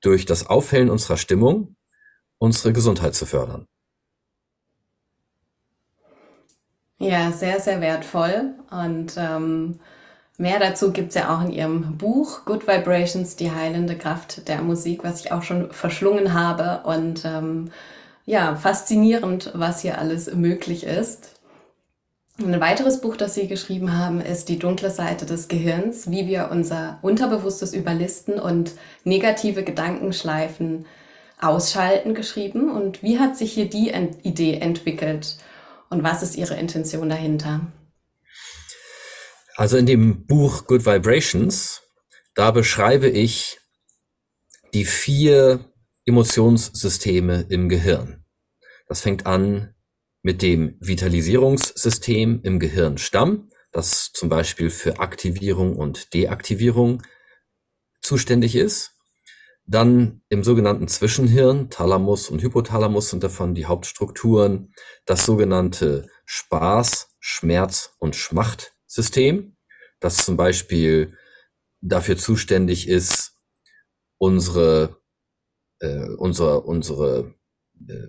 durch 0.00 0.26
das 0.26 0.46
Aufhellen 0.46 0.90
unserer 0.90 1.16
Stimmung 1.16 1.76
unsere 2.38 2.72
Gesundheit 2.72 3.14
zu 3.14 3.26
fördern. 3.26 3.66
Ja, 6.98 7.32
sehr, 7.32 7.60
sehr 7.60 7.80
wertvoll. 7.80 8.54
Und 8.70 9.14
ähm, 9.16 9.80
mehr 10.38 10.58
dazu 10.58 10.92
gibt 10.92 11.08
es 11.10 11.14
ja 11.14 11.34
auch 11.34 11.42
in 11.42 11.50
Ihrem 11.50 11.98
Buch 11.98 12.44
Good 12.44 12.66
Vibrations, 12.66 13.36
die 13.36 13.50
heilende 13.50 13.98
Kraft 13.98 14.48
der 14.48 14.62
Musik, 14.62 15.04
was 15.04 15.20
ich 15.20 15.32
auch 15.32 15.42
schon 15.42 15.72
verschlungen 15.72 16.32
habe. 16.32 16.86
Und 16.86 17.24
ähm, 17.24 17.70
ja, 18.26 18.56
faszinierend, 18.56 19.52
was 19.54 19.80
hier 19.80 19.98
alles 19.98 20.34
möglich 20.34 20.84
ist. 20.84 21.36
Ein 22.38 22.60
weiteres 22.60 23.00
Buch, 23.00 23.16
das 23.16 23.34
Sie 23.34 23.48
geschrieben 23.48 23.96
haben, 23.96 24.20
ist 24.20 24.50
Die 24.50 24.58
dunkle 24.58 24.90
Seite 24.90 25.24
des 25.24 25.48
Gehirns, 25.48 26.10
wie 26.10 26.26
wir 26.26 26.50
unser 26.50 26.98
Unterbewusstes 27.00 27.72
überlisten 27.72 28.38
und 28.38 28.72
negative 29.04 29.64
Gedankenschleifen 29.64 30.84
ausschalten, 31.40 32.14
geschrieben. 32.14 32.70
Und 32.70 33.02
wie 33.02 33.18
hat 33.18 33.38
sich 33.38 33.52
hier 33.52 33.70
die 33.70 33.90
Idee 34.22 34.58
entwickelt 34.58 35.38
und 35.88 36.02
was 36.02 36.22
ist 36.22 36.36
Ihre 36.36 36.56
Intention 36.56 37.08
dahinter? 37.08 37.72
Also 39.54 39.78
in 39.78 39.86
dem 39.86 40.26
Buch 40.26 40.66
Good 40.66 40.84
Vibrations, 40.84 41.80
da 42.34 42.50
beschreibe 42.50 43.08
ich 43.08 43.58
die 44.74 44.84
vier 44.84 45.72
Emotionssysteme 46.06 47.46
im 47.48 47.68
Gehirn. 47.68 48.24
Das 48.88 49.00
fängt 49.00 49.26
an 49.26 49.74
mit 50.22 50.40
dem 50.42 50.76
Vitalisierungssystem 50.80 52.40
im 52.42 52.58
Gehirnstamm, 52.58 53.50
das 53.72 54.12
zum 54.12 54.28
Beispiel 54.28 54.70
für 54.70 54.98
Aktivierung 55.00 55.76
und 55.76 56.14
Deaktivierung 56.14 57.02
zuständig 58.00 58.56
ist. 58.56 58.92
Dann 59.68 60.22
im 60.28 60.44
sogenannten 60.44 60.86
Zwischenhirn, 60.86 61.70
Thalamus 61.70 62.30
und 62.30 62.40
Hypothalamus 62.40 63.10
sind 63.10 63.24
davon 63.24 63.54
die 63.54 63.66
Hauptstrukturen, 63.66 64.72
das 65.04 65.26
sogenannte 65.26 66.08
Spaß-, 66.24 67.08
Schmerz- 67.18 67.94
und 67.98 68.14
Schmachtsystem, 68.14 69.56
das 69.98 70.24
zum 70.24 70.36
Beispiel 70.36 71.16
dafür 71.80 72.16
zuständig 72.16 72.86
ist, 72.88 73.32
unsere, 74.18 75.00
äh, 75.86 76.14
unsere, 76.16 76.62
unsere 76.62 77.34
äh, 77.88 78.06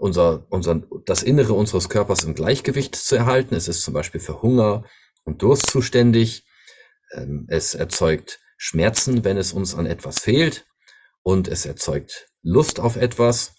unser, 0.00 0.46
unser, 0.48 0.82
das 1.04 1.22
Innere 1.22 1.52
unseres 1.52 1.88
Körpers 1.90 2.24
im 2.24 2.34
Gleichgewicht 2.34 2.96
zu 2.96 3.16
erhalten. 3.16 3.54
Es 3.54 3.68
ist 3.68 3.82
zum 3.82 3.92
Beispiel 3.94 4.20
für 4.20 4.40
Hunger 4.42 4.84
und 5.24 5.42
Durst 5.42 5.66
zuständig. 5.66 6.46
Ähm, 7.12 7.46
es 7.48 7.74
erzeugt 7.74 8.40
Schmerzen, 8.56 9.24
wenn 9.24 9.36
es 9.36 9.52
uns 9.52 9.74
an 9.74 9.86
etwas 9.86 10.20
fehlt. 10.20 10.66
Und 11.22 11.48
es 11.48 11.66
erzeugt 11.66 12.28
Lust 12.42 12.80
auf 12.80 12.96
etwas, 12.96 13.54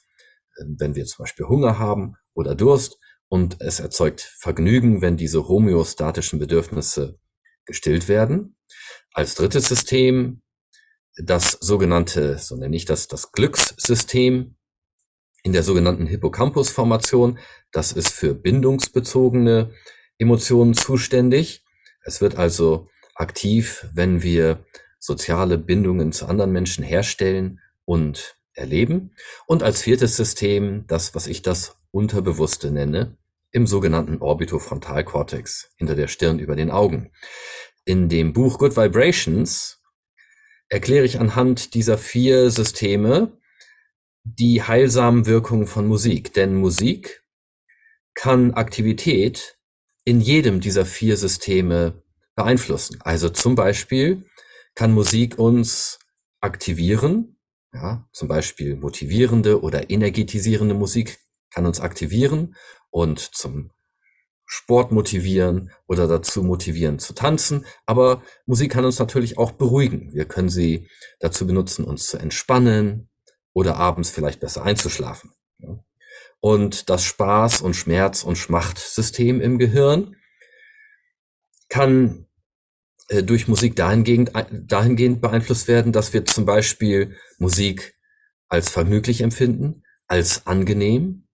ähm, 0.59 0.77
wenn 0.79 0.95
wir 0.95 1.05
zum 1.05 1.23
Beispiel 1.23 1.45
Hunger 1.45 1.77
haben 1.77 2.15
oder 2.33 2.55
Durst. 2.55 2.97
Und 3.27 3.61
es 3.61 3.79
erzeugt 3.79 4.21
Vergnügen, 4.39 5.01
wenn 5.01 5.17
diese 5.17 5.47
homöostatischen 5.47 6.39
Bedürfnisse 6.39 7.19
gestillt 7.65 8.07
werden. 8.07 8.57
Als 9.13 9.35
drittes 9.35 9.67
System 9.67 10.40
das 11.17 11.57
sogenannte, 11.59 12.37
so 12.37 12.55
nenne 12.55 12.75
ich 12.75 12.85
das, 12.85 13.07
das 13.07 13.31
Glückssystem 13.31 14.55
in 15.43 15.53
der 15.53 15.63
sogenannten 15.63 16.07
Hippocampus-Formation. 16.07 17.39
Das 17.71 17.91
ist 17.91 18.13
für 18.13 18.33
bindungsbezogene 18.33 19.71
Emotionen 20.17 20.73
zuständig. 20.73 21.65
Es 22.03 22.21
wird 22.21 22.37
also 22.37 22.87
aktiv, 23.15 23.87
wenn 23.93 24.23
wir 24.23 24.65
soziale 24.99 25.57
Bindungen 25.57 26.11
zu 26.11 26.27
anderen 26.27 26.51
Menschen 26.51 26.83
herstellen 26.83 27.59
und 27.85 28.37
erleben. 28.53 29.15
Und 29.47 29.63
als 29.63 29.81
viertes 29.81 30.15
System, 30.15 30.85
das, 30.87 31.15
was 31.15 31.27
ich 31.27 31.41
das 31.41 31.75
Unterbewusste 31.91 32.71
nenne, 32.71 33.17
im 33.51 33.67
sogenannten 33.67 34.19
Orbitofrontalkortex, 34.19 35.71
hinter 35.75 35.95
der 35.95 36.07
Stirn 36.07 36.39
über 36.39 36.55
den 36.55 36.71
Augen. 36.71 37.11
In 37.83 38.07
dem 38.07 38.31
Buch 38.31 38.59
Good 38.59 38.77
Vibrations 38.77 39.80
erkläre 40.71 41.05
ich 41.05 41.19
anhand 41.19 41.73
dieser 41.73 41.97
vier 41.97 42.49
Systeme, 42.49 43.37
die 44.23 44.63
heilsamen 44.63 45.25
Wirkungen 45.25 45.67
von 45.67 45.85
Musik. 45.85 46.33
Denn 46.33 46.55
Musik 46.55 47.23
kann 48.13 48.53
Aktivität 48.53 49.59
in 50.05 50.21
jedem 50.21 50.61
dieser 50.61 50.85
vier 50.85 51.17
Systeme 51.17 52.01
beeinflussen. 52.35 52.99
Also 53.01 53.29
zum 53.29 53.55
Beispiel 53.55 54.25
kann 54.73 54.93
Musik 54.93 55.37
uns 55.37 55.99
aktivieren, 56.39 57.37
ja, 57.73 58.07
zum 58.13 58.29
Beispiel 58.29 58.77
motivierende 58.77 59.61
oder 59.61 59.89
energetisierende 59.89 60.73
Musik 60.73 61.19
kann 61.53 61.65
uns 61.65 61.81
aktivieren 61.81 62.55
und 62.89 63.19
zum 63.19 63.71
Sport 64.53 64.91
motivieren 64.91 65.71
oder 65.87 66.07
dazu 66.07 66.43
motivieren 66.43 66.99
zu 66.99 67.13
tanzen. 67.13 67.65
Aber 67.85 68.21
Musik 68.45 68.71
kann 68.73 68.85
uns 68.85 68.99
natürlich 68.99 69.37
auch 69.37 69.53
beruhigen. 69.53 70.13
Wir 70.13 70.25
können 70.25 70.49
sie 70.49 70.89
dazu 71.19 71.47
benutzen, 71.47 71.85
uns 71.85 72.07
zu 72.07 72.17
entspannen, 72.17 73.07
oder 73.53 73.77
abends 73.77 74.09
vielleicht 74.09 74.39
besser 74.39 74.63
einzuschlafen. 74.63 75.31
Und 76.39 76.89
das 76.89 77.03
Spaß- 77.03 77.61
und 77.61 77.75
Schmerz- 77.75 78.23
und 78.23 78.37
Schmachtsystem 78.37 79.41
im 79.41 79.59
Gehirn 79.59 80.15
kann 81.69 82.27
äh, 83.09 83.23
durch 83.23 83.47
Musik 83.47 83.75
dahingehend, 83.75 84.31
dahingehend 84.51 85.21
beeinflusst 85.21 85.67
werden, 85.67 85.91
dass 85.91 86.13
wir 86.13 86.25
zum 86.25 86.45
Beispiel 86.45 87.17
Musik 87.37 87.95
als 88.47 88.69
vergnüglich 88.69 89.21
empfinden, 89.21 89.83
als 90.07 90.47
angenehm. 90.47 91.27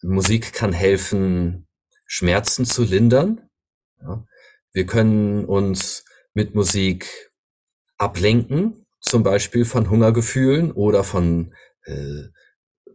Musik 0.00 0.52
kann 0.52 0.72
helfen, 0.72 1.67
Schmerzen 2.08 2.64
zu 2.64 2.82
lindern. 2.82 3.48
Ja. 4.00 4.26
Wir 4.72 4.86
können 4.86 5.44
uns 5.44 6.04
mit 6.32 6.56
Musik 6.56 7.30
ablenken, 7.98 8.86
zum 9.00 9.22
Beispiel 9.22 9.64
von 9.64 9.88
Hungergefühlen 9.90 10.72
oder 10.72 11.04
von, 11.04 11.54
äh, 11.84 12.24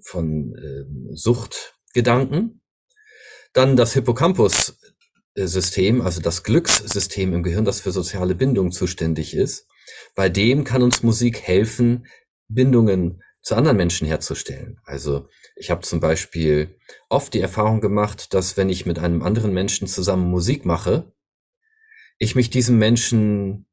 von 0.01 0.53
äh, 0.55 0.83
Suchtgedanken. 1.15 2.61
Dann 3.53 3.77
das 3.77 3.93
Hippocampus-System, 3.93 6.01
also 6.01 6.19
das 6.19 6.43
Glückssystem 6.43 7.33
im 7.33 7.43
Gehirn, 7.43 7.65
das 7.65 7.81
für 7.81 7.91
soziale 7.91 8.33
Bindung 8.33 8.71
zuständig 8.71 9.35
ist. 9.35 9.67
Bei 10.15 10.27
dem 10.27 10.63
kann 10.63 10.81
uns 10.81 11.03
Musik 11.03 11.41
helfen, 11.41 12.07
Bindungen 12.47 13.21
zu 13.43 13.55
anderen 13.55 13.77
Menschen 13.77 14.07
herzustellen. 14.07 14.79
Also 14.85 15.27
ich 15.55 15.69
habe 15.69 15.81
zum 15.81 15.99
Beispiel 15.99 16.79
oft 17.09 17.33
die 17.33 17.41
Erfahrung 17.41 17.81
gemacht, 17.81 18.33
dass 18.33 18.57
wenn 18.57 18.69
ich 18.69 18.85
mit 18.85 18.97
einem 18.97 19.21
anderen 19.21 19.53
Menschen 19.53 19.87
zusammen 19.87 20.31
Musik 20.31 20.65
mache, 20.65 21.13
ich 22.17 22.35
mich 22.35 22.49
diesem 22.49 22.79
Menschen 22.79 23.67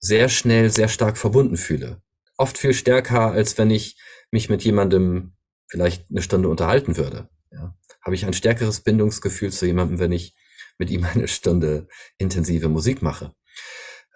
sehr 0.00 0.28
schnell 0.28 0.70
sehr 0.70 0.88
stark 0.88 1.18
verbunden 1.18 1.56
fühle. 1.56 2.02
Oft 2.36 2.58
viel 2.58 2.74
stärker, 2.74 3.30
als 3.30 3.58
wenn 3.58 3.70
ich 3.70 4.00
mich 4.30 4.48
mit 4.48 4.64
jemandem 4.64 5.36
vielleicht 5.68 6.10
eine 6.10 6.22
Stunde 6.22 6.48
unterhalten 6.48 6.96
würde. 6.96 7.28
Ja. 7.50 7.76
Habe 8.02 8.14
ich 8.14 8.26
ein 8.26 8.32
stärkeres 8.32 8.80
Bindungsgefühl 8.80 9.52
zu 9.52 9.66
jemandem, 9.66 9.98
wenn 9.98 10.12
ich 10.12 10.34
mit 10.78 10.90
ihm 10.90 11.04
eine 11.04 11.28
Stunde 11.28 11.88
intensive 12.18 12.68
Musik 12.68 13.02
mache. 13.02 13.34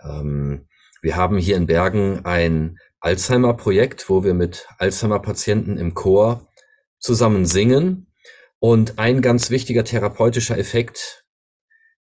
Ähm, 0.02 0.66
wir 1.00 1.16
haben 1.16 1.38
hier 1.38 1.56
in 1.56 1.66
Bergen 1.66 2.24
ein 2.24 2.78
Alzheimer-Projekt, 3.00 4.08
wo 4.08 4.24
wir 4.24 4.34
mit 4.34 4.66
Alzheimer-Patienten 4.78 5.76
im 5.76 5.94
Chor 5.94 6.48
zusammen 6.98 7.46
singen. 7.46 8.12
Und 8.58 8.98
ein 8.98 9.22
ganz 9.22 9.50
wichtiger 9.50 9.84
therapeutischer 9.84 10.58
Effekt 10.58 11.24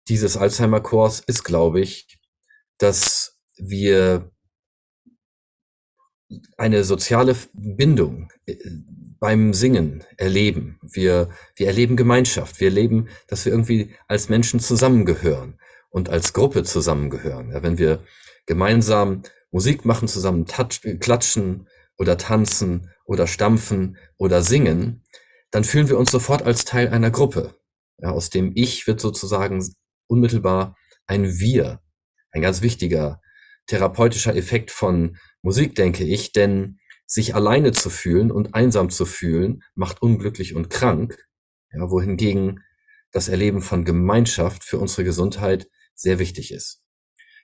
dieses 0.08 0.36
Alzheimer-Chors 0.36 1.20
ist, 1.20 1.44
glaube 1.44 1.80
ich, 1.80 2.18
dass 2.78 3.40
wir 3.56 4.30
eine 6.56 6.84
soziale 6.84 7.36
Bindung 7.52 8.30
äh, 8.46 8.56
beim 9.18 9.54
Singen 9.54 10.02
erleben. 10.16 10.80
Wir, 10.82 11.30
wir 11.54 11.68
erleben 11.68 11.96
Gemeinschaft. 11.96 12.58
Wir 12.58 12.68
erleben, 12.68 13.08
dass 13.28 13.44
wir 13.44 13.52
irgendwie 13.52 13.94
als 14.08 14.28
Menschen 14.28 14.58
zusammengehören 14.58 15.60
und 15.90 16.08
als 16.08 16.32
Gruppe 16.32 16.64
zusammengehören. 16.64 17.52
Ja, 17.52 17.62
wenn 17.62 17.78
wir 17.78 18.02
gemeinsam 18.46 19.22
Musik 19.52 19.84
machen, 19.84 20.08
zusammen 20.08 20.46
touch, 20.46 20.80
klatschen 20.98 21.68
oder 21.96 22.18
tanzen 22.18 22.90
oder 23.04 23.26
stampfen 23.26 23.98
oder 24.16 24.42
singen, 24.42 25.04
dann 25.50 25.62
fühlen 25.62 25.88
wir 25.88 25.98
uns 25.98 26.10
sofort 26.10 26.42
als 26.42 26.64
Teil 26.64 26.88
einer 26.88 27.10
Gruppe. 27.10 27.54
Ja, 27.98 28.10
aus 28.10 28.30
dem 28.30 28.52
Ich 28.54 28.86
wird 28.86 29.00
sozusagen 29.00 29.64
unmittelbar 30.08 30.76
ein 31.06 31.38
Wir, 31.38 31.80
ein 32.32 32.42
ganz 32.42 32.62
wichtiger 32.62 33.20
therapeutischer 33.66 34.34
Effekt 34.34 34.70
von 34.70 35.16
Musik, 35.42 35.74
denke 35.74 36.04
ich, 36.04 36.32
denn 36.32 36.78
sich 37.06 37.34
alleine 37.34 37.72
zu 37.72 37.90
fühlen 37.90 38.30
und 38.30 38.54
einsam 38.54 38.90
zu 38.90 39.04
fühlen, 39.04 39.62
macht 39.74 40.02
unglücklich 40.02 40.54
und 40.54 40.70
krank, 40.70 41.28
ja, 41.72 41.90
wohingegen 41.90 42.64
das 43.12 43.28
Erleben 43.28 43.60
von 43.60 43.84
Gemeinschaft 43.84 44.64
für 44.64 44.78
unsere 44.78 45.04
Gesundheit 45.04 45.68
sehr 45.94 46.18
wichtig 46.18 46.52
ist. 46.52 46.82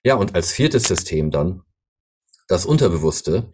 Ja, 0.03 0.15
und 0.15 0.35
als 0.35 0.53
viertes 0.53 0.85
System 0.85 1.31
dann 1.31 1.63
das 2.49 2.67
Unterbewusste. 2.67 3.53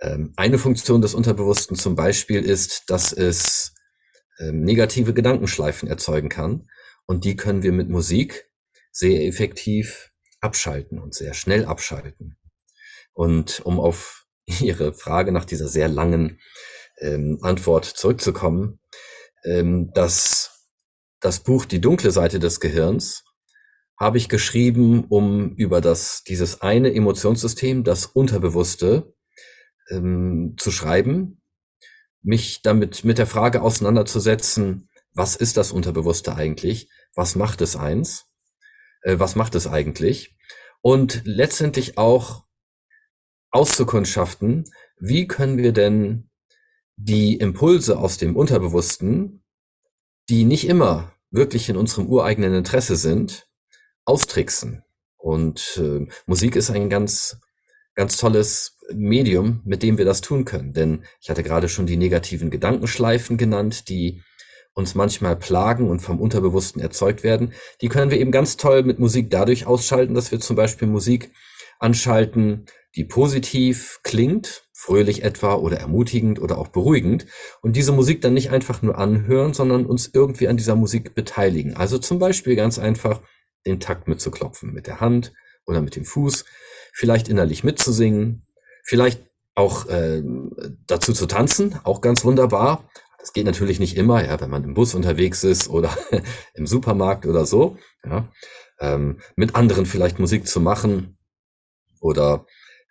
Ähm, 0.00 0.32
eine 0.36 0.58
Funktion 0.58 1.02
des 1.02 1.14
Unterbewussten 1.14 1.76
zum 1.76 1.96
Beispiel 1.96 2.42
ist, 2.42 2.84
dass 2.88 3.12
es 3.12 3.74
ähm, 4.38 4.62
negative 4.62 5.12
Gedankenschleifen 5.12 5.88
erzeugen 5.88 6.28
kann. 6.28 6.68
Und 7.06 7.24
die 7.24 7.36
können 7.36 7.62
wir 7.62 7.72
mit 7.72 7.88
Musik 7.88 8.48
sehr 8.92 9.26
effektiv 9.26 10.10
abschalten 10.40 10.98
und 10.98 11.14
sehr 11.14 11.34
schnell 11.34 11.64
abschalten. 11.64 12.38
Und 13.12 13.60
um 13.60 13.80
auf 13.80 14.24
Ihre 14.60 14.94
Frage 14.94 15.32
nach 15.32 15.44
dieser 15.44 15.68
sehr 15.68 15.88
langen 15.88 16.38
ähm, 17.00 17.38
Antwort 17.42 17.84
zurückzukommen, 17.84 18.80
ähm, 19.44 19.90
das, 19.94 20.64
das 21.20 21.40
Buch 21.40 21.64
Die 21.64 21.80
dunkle 21.80 22.12
Seite 22.12 22.38
des 22.38 22.60
Gehirns 22.60 23.24
habe 23.98 24.18
ich 24.18 24.28
geschrieben, 24.28 25.04
um 25.08 25.54
über 25.56 25.80
das, 25.80 26.22
dieses 26.22 26.60
eine 26.60 26.94
Emotionssystem, 26.94 27.82
das 27.84 28.06
Unterbewusste, 28.06 29.14
ähm, 29.90 30.54
zu 30.56 30.70
schreiben, 30.70 31.42
mich 32.22 32.62
damit 32.62 33.04
mit 33.04 33.18
der 33.18 33.26
Frage 33.26 33.62
auseinanderzusetzen, 33.62 34.88
was 35.14 35.34
ist 35.34 35.56
das 35.56 35.72
Unterbewusste 35.72 36.36
eigentlich? 36.36 36.90
Was 37.14 37.34
macht 37.34 37.60
es 37.60 37.74
eins? 37.74 38.26
Äh, 39.02 39.18
was 39.18 39.34
macht 39.34 39.54
es 39.54 39.66
eigentlich? 39.66 40.36
Und 40.80 41.22
letztendlich 41.24 41.98
auch 41.98 42.44
auszukundschaften, 43.50 44.64
wie 45.00 45.26
können 45.26 45.58
wir 45.58 45.72
denn 45.72 46.30
die 46.96 47.36
Impulse 47.36 47.98
aus 47.98 48.18
dem 48.18 48.36
Unterbewussten, 48.36 49.42
die 50.28 50.44
nicht 50.44 50.68
immer 50.68 51.12
wirklich 51.30 51.68
in 51.68 51.76
unserem 51.76 52.06
ureigenen 52.06 52.54
Interesse 52.54 52.96
sind, 52.96 53.47
austricksen. 54.08 54.82
Und 55.16 55.80
äh, 55.82 56.06
Musik 56.26 56.56
ist 56.56 56.70
ein 56.70 56.88
ganz, 56.88 57.38
ganz 57.94 58.16
tolles 58.16 58.76
Medium, 58.92 59.60
mit 59.64 59.82
dem 59.82 59.98
wir 59.98 60.04
das 60.04 60.20
tun 60.20 60.44
können. 60.44 60.72
Denn 60.72 61.04
ich 61.20 61.28
hatte 61.28 61.42
gerade 61.42 61.68
schon 61.68 61.86
die 61.86 61.96
negativen 61.96 62.50
Gedankenschleifen 62.50 63.36
genannt, 63.36 63.88
die 63.88 64.22
uns 64.72 64.94
manchmal 64.94 65.36
plagen 65.36 65.90
und 65.90 66.00
vom 66.00 66.20
Unterbewussten 66.20 66.80
erzeugt 66.80 67.24
werden. 67.24 67.52
Die 67.82 67.88
können 67.88 68.10
wir 68.10 68.18
eben 68.18 68.30
ganz 68.30 68.56
toll 68.56 68.84
mit 68.84 68.98
Musik 68.98 69.28
dadurch 69.28 69.66
ausschalten, 69.66 70.14
dass 70.14 70.30
wir 70.30 70.40
zum 70.40 70.56
Beispiel 70.56 70.88
Musik 70.88 71.32
anschalten, 71.80 72.66
die 72.94 73.04
positiv 73.04 74.00
klingt, 74.04 74.64
fröhlich 74.72 75.24
etwa 75.24 75.54
oder 75.54 75.78
ermutigend 75.78 76.40
oder 76.40 76.58
auch 76.58 76.68
beruhigend 76.68 77.26
und 77.60 77.74
diese 77.74 77.92
Musik 77.92 78.22
dann 78.22 78.34
nicht 78.34 78.50
einfach 78.50 78.80
nur 78.80 78.96
anhören, 78.96 79.52
sondern 79.52 79.84
uns 79.84 80.08
irgendwie 80.12 80.48
an 80.48 80.56
dieser 80.56 80.76
Musik 80.76 81.14
beteiligen. 81.14 81.76
Also 81.76 81.98
zum 81.98 82.20
Beispiel 82.20 82.54
ganz 82.54 82.78
einfach 82.78 83.20
den 83.66 83.80
Takt 83.80 84.08
mitzuklopfen 84.08 84.72
mit 84.72 84.86
der 84.86 85.00
Hand 85.00 85.32
oder 85.66 85.82
mit 85.82 85.96
dem 85.96 86.04
Fuß, 86.04 86.44
vielleicht 86.92 87.28
innerlich 87.28 87.64
mitzusingen, 87.64 88.46
vielleicht 88.84 89.20
auch 89.54 89.86
äh, 89.88 90.22
dazu 90.86 91.12
zu 91.12 91.26
tanzen, 91.26 91.78
auch 91.84 92.00
ganz 92.00 92.24
wunderbar. 92.24 92.88
Das 93.18 93.32
geht 93.32 93.46
natürlich 93.46 93.80
nicht 93.80 93.96
immer, 93.96 94.24
ja, 94.24 94.40
wenn 94.40 94.50
man 94.50 94.64
im 94.64 94.74
Bus 94.74 94.94
unterwegs 94.94 95.44
ist 95.44 95.68
oder 95.68 95.96
im 96.54 96.66
Supermarkt 96.66 97.26
oder 97.26 97.44
so. 97.44 97.76
Ja. 98.04 98.28
Ähm, 98.80 99.20
mit 99.34 99.56
anderen 99.56 99.86
vielleicht 99.86 100.20
Musik 100.20 100.46
zu 100.46 100.60
machen 100.60 101.18
oder 102.00 102.46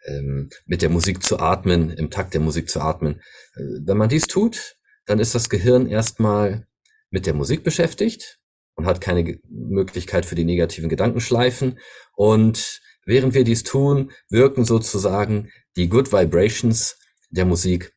ähm, 0.06 0.50
mit 0.66 0.82
der 0.82 0.90
Musik 0.90 1.24
zu 1.24 1.40
atmen, 1.40 1.92
im 1.92 2.12
Takt 2.12 2.34
der 2.34 2.42
Musik 2.42 2.70
zu 2.70 2.82
atmen. 2.82 3.22
Äh, 3.56 3.62
wenn 3.86 3.98
man 3.98 4.10
dies 4.10 4.28
tut, 4.28 4.76
dann 5.06 5.20
ist 5.20 5.34
das 5.34 5.50
Gehirn 5.50 5.88
erstmal 5.88 6.68
mit 7.10 7.26
der 7.26 7.34
Musik 7.34 7.64
beschäftigt 7.64 8.40
und 8.78 8.86
hat 8.86 9.02
keine 9.02 9.40
Möglichkeit 9.50 10.26
für 10.26 10.36
die 10.36 10.46
negativen 10.46 10.88
Gedankenschleifen. 10.88 11.80
Und 12.16 12.80
während 13.06 13.34
wir 13.34 13.44
dies 13.44 13.64
tun, 13.64 14.12
wirken 14.30 14.64
sozusagen 14.64 15.50
die 15.76 15.90
Good 15.90 16.14
Vibrations 16.14 16.98
der 17.30 17.46
Musik 17.46 17.94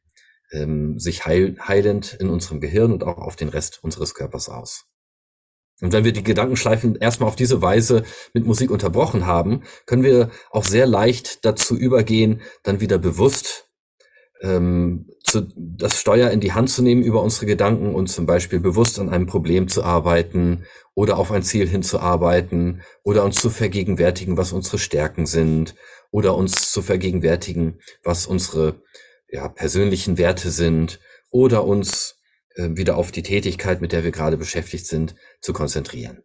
ähm, 0.51 0.99
sich 0.99 1.27
heil, 1.27 1.57
heilend 1.67 2.17
in 2.19 2.29
unserem 2.29 2.61
Gehirn 2.61 2.93
und 2.93 3.05
auch 3.05 3.19
auf 3.19 3.37
den 3.37 3.51
Rest 3.51 3.79
unseres 3.85 4.15
Körpers 4.15 4.49
aus. 4.49 4.87
Und 5.83 5.93
wenn 5.93 6.05
wir 6.05 6.13
die 6.13 6.25
Gedankenschleifen 6.25 6.97
erstmal 6.97 7.29
auf 7.29 7.37
diese 7.37 7.63
Weise 7.63 8.05
mit 8.35 8.45
Musik 8.45 8.71
unterbrochen 8.71 9.27
haben, 9.27 9.63
können 9.87 10.03
wir 10.03 10.31
auch 10.51 10.65
sehr 10.65 10.87
leicht 10.87 11.45
dazu 11.45 11.77
übergehen, 11.77 12.43
dann 12.63 12.81
wieder 12.81 12.99
bewusst 12.99 13.71
ähm, 14.43 15.11
zu, 15.31 15.49
das 15.57 16.01
Steuer 16.01 16.31
in 16.31 16.41
die 16.41 16.53
Hand 16.53 16.71
zu 16.71 16.83
nehmen 16.83 17.03
über 17.03 17.23
unsere 17.23 17.47
Gedanken 17.47 17.95
und 17.95 18.09
zum 18.09 18.27
Beispiel 18.27 18.61
bewusst 18.61 18.99
an 18.99 19.09
einem 19.09 19.27
Problem 19.27 19.69
zu 19.69 19.83
arbeiten 19.83 20.65
oder 20.95 21.19
auf 21.19 21.31
ein 21.31 21.43
Ziel 21.43 21.69
hinzuarbeiten 21.69 22.83
oder 23.03 23.25
uns 23.25 23.41
zu 23.41 23.51
vergegenwärtigen, 23.51 24.37
was 24.37 24.53
unsere 24.53 24.79
Stärken 24.79 25.27
sind 25.27 25.75
oder 26.11 26.37
uns 26.37 26.71
zu 26.73 26.83
vergegenwärtigen, 26.83 27.81
was 28.03 28.27
unsere 28.27 28.83
ja, 29.29 29.49
persönlichen 29.49 30.19
Werte 30.19 30.51
sind 30.51 31.01
oder 31.31 31.65
uns 31.65 32.17
äh, 32.57 32.71
wieder 32.73 32.97
auf 32.97 33.13
die 33.13 33.23
Tätigkeit, 33.23 33.81
mit 33.81 33.93
der 33.93 34.05
wir 34.05 34.11
gerade 34.11 34.37
beschäftigt 34.37 34.87
sind, 34.87 35.15
zu 35.41 35.53
konzentrieren. 35.53 36.23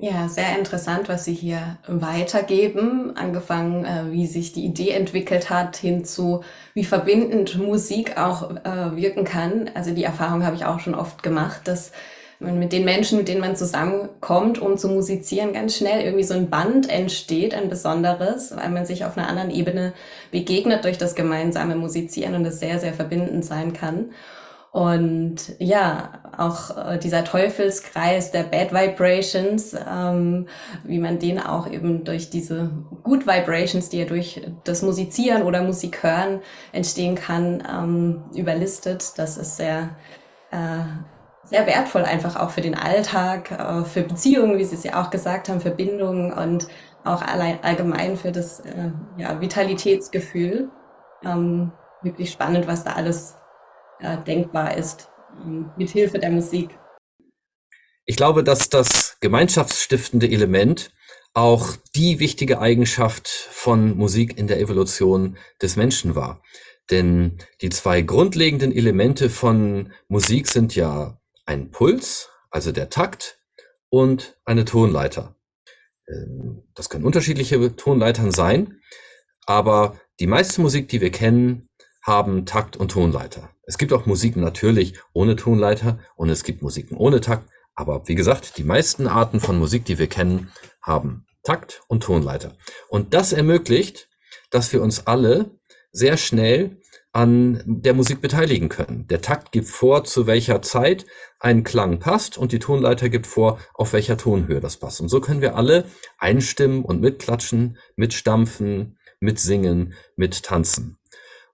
Ja, 0.00 0.28
sehr 0.28 0.56
interessant, 0.56 1.08
was 1.08 1.24
Sie 1.24 1.34
hier 1.34 1.76
weitergeben. 1.88 3.16
Angefangen, 3.16 3.84
äh, 3.84 4.12
wie 4.12 4.26
sich 4.28 4.52
die 4.52 4.64
Idee 4.64 4.90
entwickelt 4.90 5.50
hat, 5.50 5.76
hinzu, 5.76 6.44
wie 6.72 6.84
verbindend 6.84 7.58
Musik 7.58 8.16
auch 8.16 8.50
äh, 8.50 8.94
wirken 8.94 9.24
kann. 9.24 9.68
Also 9.74 9.92
die 9.92 10.04
Erfahrung 10.04 10.44
habe 10.44 10.54
ich 10.54 10.64
auch 10.64 10.78
schon 10.78 10.94
oft 10.94 11.24
gemacht, 11.24 11.62
dass 11.64 11.90
man 12.38 12.60
mit 12.60 12.72
den 12.72 12.84
Menschen, 12.84 13.18
mit 13.18 13.26
denen 13.26 13.40
man 13.40 13.56
zusammenkommt, 13.56 14.60
um 14.60 14.78
zu 14.78 14.88
musizieren, 14.88 15.52
ganz 15.52 15.76
schnell 15.76 16.02
irgendwie 16.02 16.22
so 16.22 16.34
ein 16.34 16.48
Band 16.48 16.88
entsteht, 16.88 17.52
ein 17.52 17.68
besonderes, 17.68 18.56
weil 18.56 18.68
man 18.68 18.86
sich 18.86 19.04
auf 19.04 19.18
einer 19.18 19.28
anderen 19.28 19.50
Ebene 19.50 19.94
begegnet 20.30 20.84
durch 20.84 20.98
das 20.98 21.16
gemeinsame 21.16 21.74
Musizieren 21.74 22.36
und 22.36 22.44
es 22.44 22.60
sehr, 22.60 22.78
sehr 22.78 22.92
verbindend 22.94 23.44
sein 23.44 23.72
kann. 23.72 24.10
Und 24.70 25.54
ja, 25.58 26.10
auch 26.36 26.76
äh, 26.76 26.98
dieser 26.98 27.24
Teufelskreis 27.24 28.30
der 28.32 28.42
Bad 28.42 28.72
Vibrations, 28.72 29.74
ähm, 29.74 30.46
wie 30.84 30.98
man 30.98 31.18
den 31.18 31.40
auch 31.40 31.70
eben 31.70 32.04
durch 32.04 32.28
diese 32.28 32.70
Good 33.02 33.26
Vibrations, 33.26 33.88
die 33.88 34.00
ja 34.00 34.04
durch 34.04 34.42
das 34.64 34.82
Musizieren 34.82 35.42
oder 35.42 35.62
Musik 35.62 36.02
hören 36.02 36.40
entstehen 36.72 37.14
kann, 37.14 37.62
ähm, 37.68 38.24
überlistet. 38.34 39.12
Das 39.16 39.38
ist 39.38 39.56
sehr, 39.56 39.96
äh, 40.50 40.84
sehr 41.44 41.66
wertvoll 41.66 42.02
einfach 42.02 42.36
auch 42.36 42.50
für 42.50 42.60
den 42.60 42.74
Alltag, 42.74 43.50
äh, 43.50 43.84
für 43.84 44.02
Beziehungen, 44.02 44.58
wie 44.58 44.64
Sie 44.64 44.76
es 44.76 44.84
ja 44.84 45.02
auch 45.02 45.08
gesagt 45.08 45.48
haben, 45.48 45.60
für 45.60 45.70
Bindungen 45.70 46.30
und 46.30 46.68
auch 47.04 47.22
allein, 47.22 47.58
allgemein 47.62 48.18
für 48.18 48.32
das 48.32 48.60
äh, 48.60 48.90
ja, 49.16 49.40
Vitalitätsgefühl. 49.40 50.68
Ähm, 51.24 51.72
wirklich 52.02 52.30
spannend, 52.30 52.68
was 52.68 52.84
da 52.84 52.92
alles 52.92 53.37
äh, 54.00 54.18
denkbar 54.18 54.76
ist, 54.76 55.08
ähm, 55.44 55.70
mit 55.76 55.90
Hilfe 55.90 56.18
der 56.18 56.30
Musik. 56.30 56.78
Ich 58.04 58.16
glaube, 58.16 58.42
dass 58.42 58.68
das 58.70 59.18
gemeinschaftsstiftende 59.20 60.28
Element 60.30 60.92
auch 61.34 61.76
die 61.94 62.18
wichtige 62.18 62.60
Eigenschaft 62.60 63.28
von 63.28 63.96
Musik 63.96 64.38
in 64.38 64.46
der 64.46 64.60
Evolution 64.60 65.36
des 65.60 65.76
Menschen 65.76 66.14
war. 66.14 66.42
Denn 66.90 67.38
die 67.60 67.68
zwei 67.68 68.00
grundlegenden 68.00 68.72
Elemente 68.72 69.28
von 69.28 69.92
Musik 70.08 70.48
sind 70.48 70.74
ja 70.74 71.20
ein 71.44 71.70
Puls, 71.70 72.28
also 72.50 72.72
der 72.72 72.88
Takt, 72.88 73.38
und 73.90 74.38
eine 74.44 74.64
Tonleiter. 74.64 75.36
Ähm, 76.08 76.62
das 76.74 76.88
können 76.88 77.04
unterschiedliche 77.04 77.76
Tonleitern 77.76 78.30
sein, 78.30 78.80
aber 79.46 79.98
die 80.20 80.26
meiste 80.26 80.60
Musik, 80.60 80.88
die 80.88 81.00
wir 81.00 81.10
kennen, 81.10 81.68
haben 82.02 82.46
Takt 82.46 82.76
und 82.76 82.90
Tonleiter. 82.90 83.50
Es 83.68 83.76
gibt 83.76 83.92
auch 83.92 84.06
Musiken 84.06 84.40
natürlich 84.40 84.94
ohne 85.12 85.36
Tonleiter 85.36 85.98
und 86.16 86.30
es 86.30 86.42
gibt 86.42 86.62
Musiken 86.62 86.96
ohne 86.96 87.20
Takt. 87.20 87.50
Aber 87.74 88.08
wie 88.08 88.14
gesagt, 88.14 88.56
die 88.56 88.64
meisten 88.64 89.06
Arten 89.06 89.40
von 89.40 89.58
Musik, 89.58 89.84
die 89.84 89.98
wir 89.98 90.06
kennen, 90.06 90.50
haben 90.80 91.26
Takt 91.42 91.82
und 91.86 92.02
Tonleiter. 92.02 92.56
Und 92.88 93.12
das 93.12 93.34
ermöglicht, 93.34 94.08
dass 94.50 94.72
wir 94.72 94.80
uns 94.80 95.06
alle 95.06 95.50
sehr 95.92 96.16
schnell 96.16 96.80
an 97.12 97.62
der 97.66 97.92
Musik 97.92 98.22
beteiligen 98.22 98.70
können. 98.70 99.06
Der 99.08 99.20
Takt 99.20 99.52
gibt 99.52 99.68
vor, 99.68 100.02
zu 100.04 100.26
welcher 100.26 100.62
Zeit 100.62 101.04
ein 101.38 101.62
Klang 101.62 101.98
passt 101.98 102.38
und 102.38 102.52
die 102.52 102.60
Tonleiter 102.60 103.10
gibt 103.10 103.26
vor, 103.26 103.58
auf 103.74 103.92
welcher 103.92 104.16
Tonhöhe 104.16 104.60
das 104.60 104.78
passt. 104.78 105.02
Und 105.02 105.10
so 105.10 105.20
können 105.20 105.42
wir 105.42 105.56
alle 105.56 105.84
einstimmen 106.16 106.86
und 106.86 107.02
mitklatschen, 107.02 107.76
mitstampfen, 107.96 108.96
mitsingen, 109.20 109.92
mittanzen. 110.16 110.96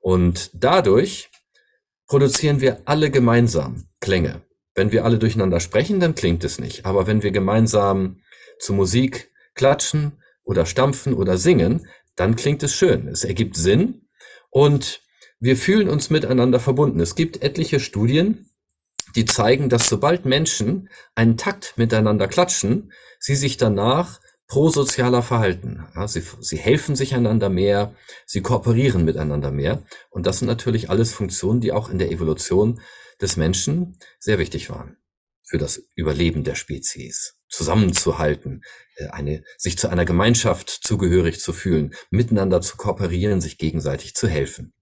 Und 0.00 0.50
dadurch 0.54 1.30
produzieren 2.06 2.60
wir 2.60 2.82
alle 2.84 3.10
gemeinsam 3.10 3.88
Klänge. 4.00 4.42
Wenn 4.74 4.92
wir 4.92 5.04
alle 5.04 5.18
durcheinander 5.18 5.60
sprechen, 5.60 6.00
dann 6.00 6.14
klingt 6.14 6.44
es 6.44 6.58
nicht. 6.58 6.84
Aber 6.84 7.06
wenn 7.06 7.22
wir 7.22 7.30
gemeinsam 7.30 8.20
zu 8.58 8.72
Musik 8.72 9.30
klatschen 9.54 10.20
oder 10.42 10.66
stampfen 10.66 11.14
oder 11.14 11.38
singen, 11.38 11.86
dann 12.16 12.36
klingt 12.36 12.62
es 12.62 12.74
schön. 12.74 13.08
Es 13.08 13.24
ergibt 13.24 13.56
Sinn 13.56 14.08
und 14.50 15.00
wir 15.40 15.56
fühlen 15.56 15.88
uns 15.88 16.10
miteinander 16.10 16.60
verbunden. 16.60 17.00
Es 17.00 17.14
gibt 17.14 17.42
etliche 17.42 17.80
Studien, 17.80 18.50
die 19.14 19.24
zeigen, 19.24 19.68
dass 19.68 19.88
sobald 19.88 20.24
Menschen 20.24 20.88
einen 21.14 21.36
Takt 21.36 21.74
miteinander 21.76 22.28
klatschen, 22.28 22.92
sie 23.18 23.36
sich 23.36 23.56
danach 23.56 24.20
prosozialer 24.46 25.22
Verhalten. 25.22 25.86
Ja, 25.94 26.06
sie, 26.06 26.22
sie 26.40 26.58
helfen 26.58 26.96
sich 26.96 27.14
einander 27.14 27.48
mehr, 27.48 27.94
sie 28.26 28.42
kooperieren 28.42 29.04
miteinander 29.04 29.50
mehr. 29.50 29.84
Und 30.10 30.26
das 30.26 30.38
sind 30.38 30.48
natürlich 30.48 30.90
alles 30.90 31.12
Funktionen, 31.12 31.60
die 31.60 31.72
auch 31.72 31.88
in 31.88 31.98
der 31.98 32.10
Evolution 32.10 32.80
des 33.20 33.36
Menschen 33.36 33.98
sehr 34.18 34.38
wichtig 34.38 34.70
waren 34.70 34.96
für 35.42 35.58
das 35.58 35.82
Überleben 35.94 36.44
der 36.44 36.54
Spezies. 36.54 37.38
Zusammenzuhalten, 37.48 38.62
äh, 38.96 39.08
eine, 39.08 39.44
sich 39.56 39.78
zu 39.78 39.88
einer 39.88 40.04
Gemeinschaft 40.04 40.68
zugehörig 40.68 41.40
zu 41.40 41.52
fühlen, 41.52 41.94
miteinander 42.10 42.60
zu 42.60 42.76
kooperieren, 42.76 43.40
sich 43.40 43.58
gegenseitig 43.58 44.14
zu 44.14 44.26
helfen. 44.26 44.72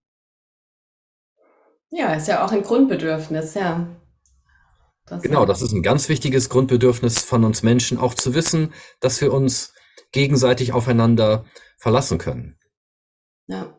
Ja, 1.90 2.14
ist 2.14 2.29
ja 2.29 2.44
auch 2.44 2.53
ein 2.53 2.62
Grundbedürfnis, 2.62 3.55
ja. 3.55 3.87
Das 5.06 5.22
genau, 5.22 5.44
das 5.46 5.62
ist 5.62 5.72
ein 5.72 5.82
ganz 5.82 6.08
wichtiges 6.08 6.48
Grundbedürfnis 6.48 7.22
von 7.22 7.44
uns 7.44 7.62
Menschen, 7.62 7.98
auch 7.98 8.14
zu 8.14 8.34
wissen, 8.34 8.72
dass 9.00 9.20
wir 9.20 9.32
uns 9.32 9.74
gegenseitig 10.12 10.72
aufeinander 10.72 11.44
verlassen 11.76 12.18
können. 12.18 12.56
Ja. 13.46 13.78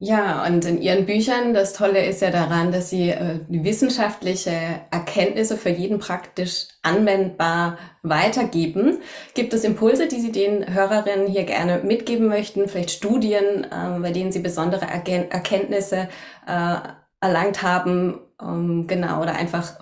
Ja, 0.00 0.46
und 0.46 0.64
in 0.64 0.80
Ihren 0.80 1.06
Büchern, 1.06 1.54
das 1.54 1.72
Tolle 1.72 2.06
ist 2.06 2.22
ja 2.22 2.30
daran, 2.30 2.70
dass 2.70 2.88
Sie 2.88 3.10
äh, 3.10 3.40
wissenschaftliche 3.48 4.52
Erkenntnisse 4.92 5.56
für 5.56 5.70
jeden 5.70 5.98
praktisch 5.98 6.68
anwendbar 6.82 7.78
weitergeben. 8.04 9.00
Gibt 9.34 9.52
es 9.54 9.64
Impulse, 9.64 10.06
die 10.06 10.20
Sie 10.20 10.30
den 10.30 10.72
Hörerinnen 10.72 11.26
hier 11.26 11.42
gerne 11.42 11.82
mitgeben 11.82 12.28
möchten? 12.28 12.68
Vielleicht 12.68 12.92
Studien, 12.92 13.64
äh, 13.64 13.98
bei 13.98 14.12
denen 14.12 14.30
Sie 14.30 14.38
besondere 14.38 14.84
Erken 14.84 15.32
Erkenntnisse 15.32 16.08
äh, 16.46 16.76
erlangt 17.20 17.64
haben? 17.64 18.20
Ähm, 18.40 18.86
genau, 18.86 19.22
oder 19.22 19.34
einfach 19.34 19.78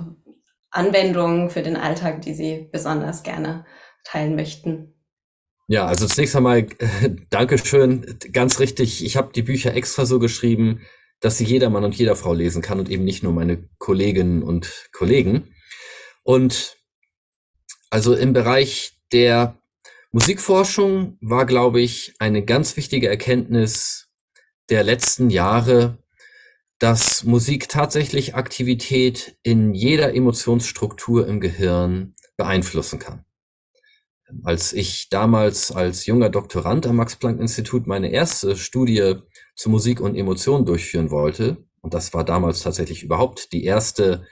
Anwendungen 0.70 1.50
für 1.50 1.62
den 1.62 1.76
Alltag, 1.76 2.22
die 2.22 2.34
Sie 2.34 2.68
besonders 2.70 3.22
gerne 3.22 3.64
teilen 4.04 4.36
möchten? 4.36 4.94
Ja, 5.68 5.86
also 5.86 6.06
zunächst 6.06 6.36
einmal 6.36 6.58
äh, 6.58 7.10
Dankeschön, 7.30 8.18
ganz 8.32 8.60
richtig. 8.60 9.04
Ich 9.04 9.16
habe 9.16 9.32
die 9.34 9.42
Bücher 9.42 9.74
extra 9.74 10.06
so 10.06 10.18
geschrieben, 10.18 10.80
dass 11.20 11.38
sie 11.38 11.44
jeder 11.44 11.70
Mann 11.70 11.84
und 11.84 11.94
jeder 11.94 12.14
Frau 12.14 12.34
lesen 12.34 12.62
kann 12.62 12.78
und 12.78 12.90
eben 12.90 13.04
nicht 13.04 13.22
nur 13.22 13.32
meine 13.32 13.68
Kolleginnen 13.78 14.42
und 14.42 14.88
Kollegen. 14.92 15.54
Und 16.22 16.76
also 17.90 18.14
im 18.14 18.32
Bereich 18.32 18.98
der 19.12 19.56
Musikforschung 20.12 21.18
war, 21.20 21.46
glaube 21.46 21.80
ich, 21.80 22.14
eine 22.18 22.44
ganz 22.44 22.76
wichtige 22.76 23.08
Erkenntnis 23.08 24.08
der 24.68 24.82
letzten 24.82 25.30
Jahre, 25.30 25.98
dass 26.78 27.24
Musik 27.24 27.68
tatsächlich 27.68 28.34
Aktivität 28.34 29.36
in 29.42 29.74
jeder 29.74 30.14
Emotionsstruktur 30.14 31.26
im 31.26 31.40
Gehirn 31.40 32.14
beeinflussen 32.36 32.98
kann. 32.98 33.24
Als 34.42 34.72
ich 34.72 35.08
damals 35.08 35.70
als 35.70 36.06
junger 36.06 36.28
Doktorand 36.28 36.86
am 36.86 36.96
Max-Planck-Institut 36.96 37.86
meine 37.86 38.10
erste 38.10 38.56
Studie 38.56 39.14
zu 39.54 39.70
Musik 39.70 40.00
und 40.00 40.16
Emotionen 40.16 40.66
durchführen 40.66 41.10
wollte, 41.10 41.64
und 41.80 41.94
das 41.94 42.12
war 42.12 42.24
damals 42.24 42.62
tatsächlich 42.62 43.04
überhaupt 43.04 43.52
die 43.52 43.64
erste 43.64 44.26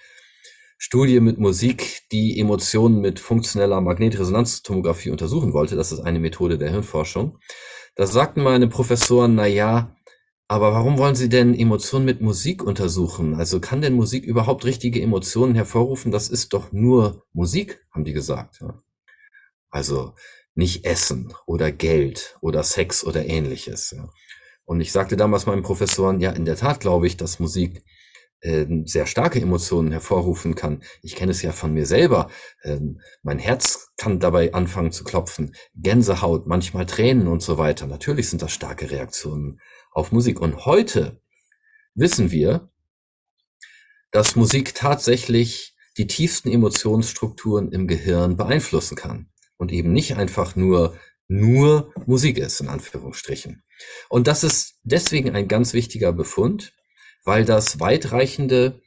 Studie 0.77 1.21
mit 1.21 1.39
Musik, 1.39 2.03
die 2.11 2.39
Emotionen 2.41 3.01
mit 3.01 3.21
funktioneller 3.21 3.81
Magnetresonanztomographie 3.81 5.11
untersuchen 5.11 5.53
wollte, 5.53 5.77
das 5.77 5.93
ist 5.93 6.01
eine 6.01 6.19
Methode 6.19 6.59
der 6.59 6.71
Hirnforschung, 6.71 7.39
da 7.95 8.07
sagten 8.07 8.43
meine 8.43 8.67
Professoren, 8.67 9.37
na 9.37 9.47
ja, 9.47 9.94
aber 10.47 10.73
warum 10.73 10.99
wollen 10.99 11.15
Sie 11.15 11.29
denn 11.29 11.55
Emotionen 11.55 12.05
mit 12.05 12.21
Musik 12.21 12.63
untersuchen? 12.63 13.35
Also 13.35 13.61
kann 13.61 13.81
denn 13.81 13.95
Musik 13.95 14.25
überhaupt 14.25 14.65
richtige 14.65 15.01
Emotionen 15.01 15.55
hervorrufen? 15.55 16.13
Das 16.13 16.29
ist 16.29 16.53
doch 16.53 16.71
nur 16.71 17.25
Musik, 17.33 17.87
haben 17.93 18.05
die 18.05 18.13
gesagt. 18.13 18.63
Also 19.71 20.15
nicht 20.55 20.85
Essen 20.85 21.33
oder 21.47 21.73
Geld 21.73 22.37
oder 22.43 22.63
Sex 22.63 23.05
oder 23.05 23.27
ähnliches. 23.27 23.97
Und 24.65 24.81
ich 24.81 24.93
sagte 24.93 25.17
damals 25.17 25.47
meinen 25.47 25.63
Professoren, 25.63 26.21
ja, 26.21 26.31
in 26.31 26.45
der 26.45 26.57
Tat 26.57 26.81
glaube 26.81 27.07
ich, 27.07 27.17
dass 27.17 27.41
Musik 27.41 27.83
äh, 28.41 28.67
sehr 28.85 29.07
starke 29.07 29.41
Emotionen 29.41 29.91
hervorrufen 29.93 30.55
kann. 30.55 30.83
Ich 31.03 31.17
kenne 31.17 31.33
es 31.33 31.41
ja 31.41 31.53
von 31.53 31.73
mir 31.73 31.87
selber. 31.87 32.31
Ähm, 32.63 33.01
mein 33.23 33.39
Herz 33.39 33.89
kann 33.97 34.21
dabei 34.21 34.53
anfangen 34.53 34.93
zu 34.93 35.05
klopfen, 35.05 35.55
Gänsehaut, 35.75 36.47
manchmal 36.47 36.85
Tränen 36.85 37.29
und 37.29 37.43
so 37.43 37.57
weiter. 37.57 37.87
Natürlich 37.87 38.29
sind 38.29 38.43
das 38.43 38.53
starke 38.53 38.91
Reaktionen 38.91 39.59
auf 39.95 40.13
Musik. 40.13 40.41
Und 40.41 40.67
heute 40.67 41.21
wissen 41.95 42.31
wir, 42.31 42.69
dass 44.11 44.37
Musik 44.37 44.75
tatsächlich 44.75 45.75
die 45.97 46.07
tiefsten 46.07 46.51
Emotionsstrukturen 46.51 47.73
im 47.73 47.87
Gehirn 47.87 48.37
beeinflussen 48.37 48.97
kann 48.97 49.31
und 49.57 49.73
eben 49.73 49.93
nicht 49.93 50.17
einfach 50.17 50.57
nur 50.57 50.99
nur 51.27 51.93
Musik 52.07 52.37
ist, 52.37 52.61
in 52.61 52.69
Anführungsstrichen. 52.69 53.65
Und 54.11 54.27
das 54.27 54.45
ist 54.45 54.75
deswegen 54.83 55.35
ein 55.35 55.49
ganz 55.49 55.73
wichtiger 55.73 56.13
Befund, 56.13 56.75
weil 57.25 57.47
das 57.47 57.81
weitreichende 57.81 58.83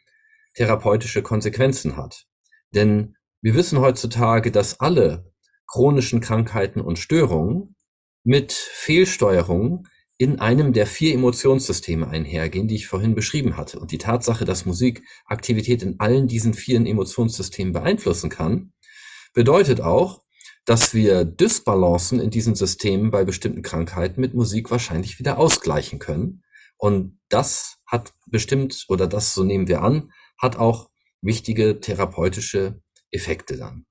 therapeutische 0.53 1.23
Konsequenzen 1.23 1.97
hat. 1.97 2.27
Denn 2.71 3.15
wir 3.41 3.55
wissen 3.55 3.79
heutzutage, 3.79 4.51
dass 4.51 4.79
alle 4.79 5.31
chronischen 5.65 6.21
Krankheiten 6.21 6.79
und 6.79 6.99
Störungen 6.99 7.75
mit 8.23 8.51
Fehlsteuerung 8.51 9.87
in 10.17 10.39
einem 10.39 10.73
der 10.73 10.87
vier 10.87 11.13
Emotionssysteme 11.13 12.07
einhergehen, 12.07 12.67
die 12.67 12.75
ich 12.75 12.87
vorhin 12.87 13.13
beschrieben 13.13 13.55
hatte. 13.55 13.79
Und 13.79 13.91
die 13.91 13.99
Tatsache, 13.99 14.45
dass 14.45 14.65
Musik 14.65 15.03
Aktivität 15.25 15.83
in 15.83 15.99
allen 15.99 16.27
diesen 16.27 16.53
vier 16.53 16.77
Emotionssystemen 16.77 17.73
beeinflussen 17.73 18.29
kann, 18.29 18.73
bedeutet 19.33 19.81
auch, 19.81 20.23
dass 20.65 20.93
wir 20.93 21.23
Dysbalancen 21.23 22.19
in 22.19 22.29
diesen 22.29 22.55
Systemen 22.55 23.11
bei 23.11 23.23
bestimmten 23.23 23.61
Krankheiten 23.61 24.19
mit 24.19 24.33
Musik 24.33 24.71
wahrscheinlich 24.71 25.19
wieder 25.19 25.37
ausgleichen 25.37 25.99
können. 25.99 26.43
Und 26.77 27.19
das 27.29 27.77
hat 27.85 28.11
bestimmt, 28.25 28.85
oder 28.89 29.07
das, 29.07 29.33
so 29.33 29.43
nehmen 29.43 29.67
wir 29.67 29.81
an, 29.81 30.11
hat 30.37 30.57
auch 30.57 30.89
wichtige 31.21 31.79
therapeutische 31.79 32.81
Effekte 33.11 33.57
dann. 33.57 33.85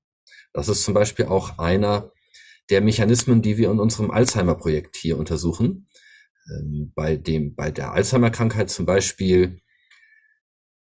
Das 0.53 0.69
ist 0.69 0.85
zum 0.85 0.95
Beispiel 0.95 1.27
auch 1.27 1.59
einer 1.59 2.13
der 2.69 2.81
Mechanismen, 2.81 3.43
die 3.43 3.57
wir 3.57 3.71
in 3.71 3.81
unserem 3.81 4.11
Alzheimer-Projekt 4.11 4.97
hier 4.97 5.19
untersuchen. 5.19 5.87
Ähm, 6.49 6.93
bei 6.95 7.17
dem, 7.17 7.55
bei 7.55 7.71
der 7.71 7.93
Alzheimer-Krankheit 7.93 8.71
zum 8.71 8.87
Beispiel 8.87 9.61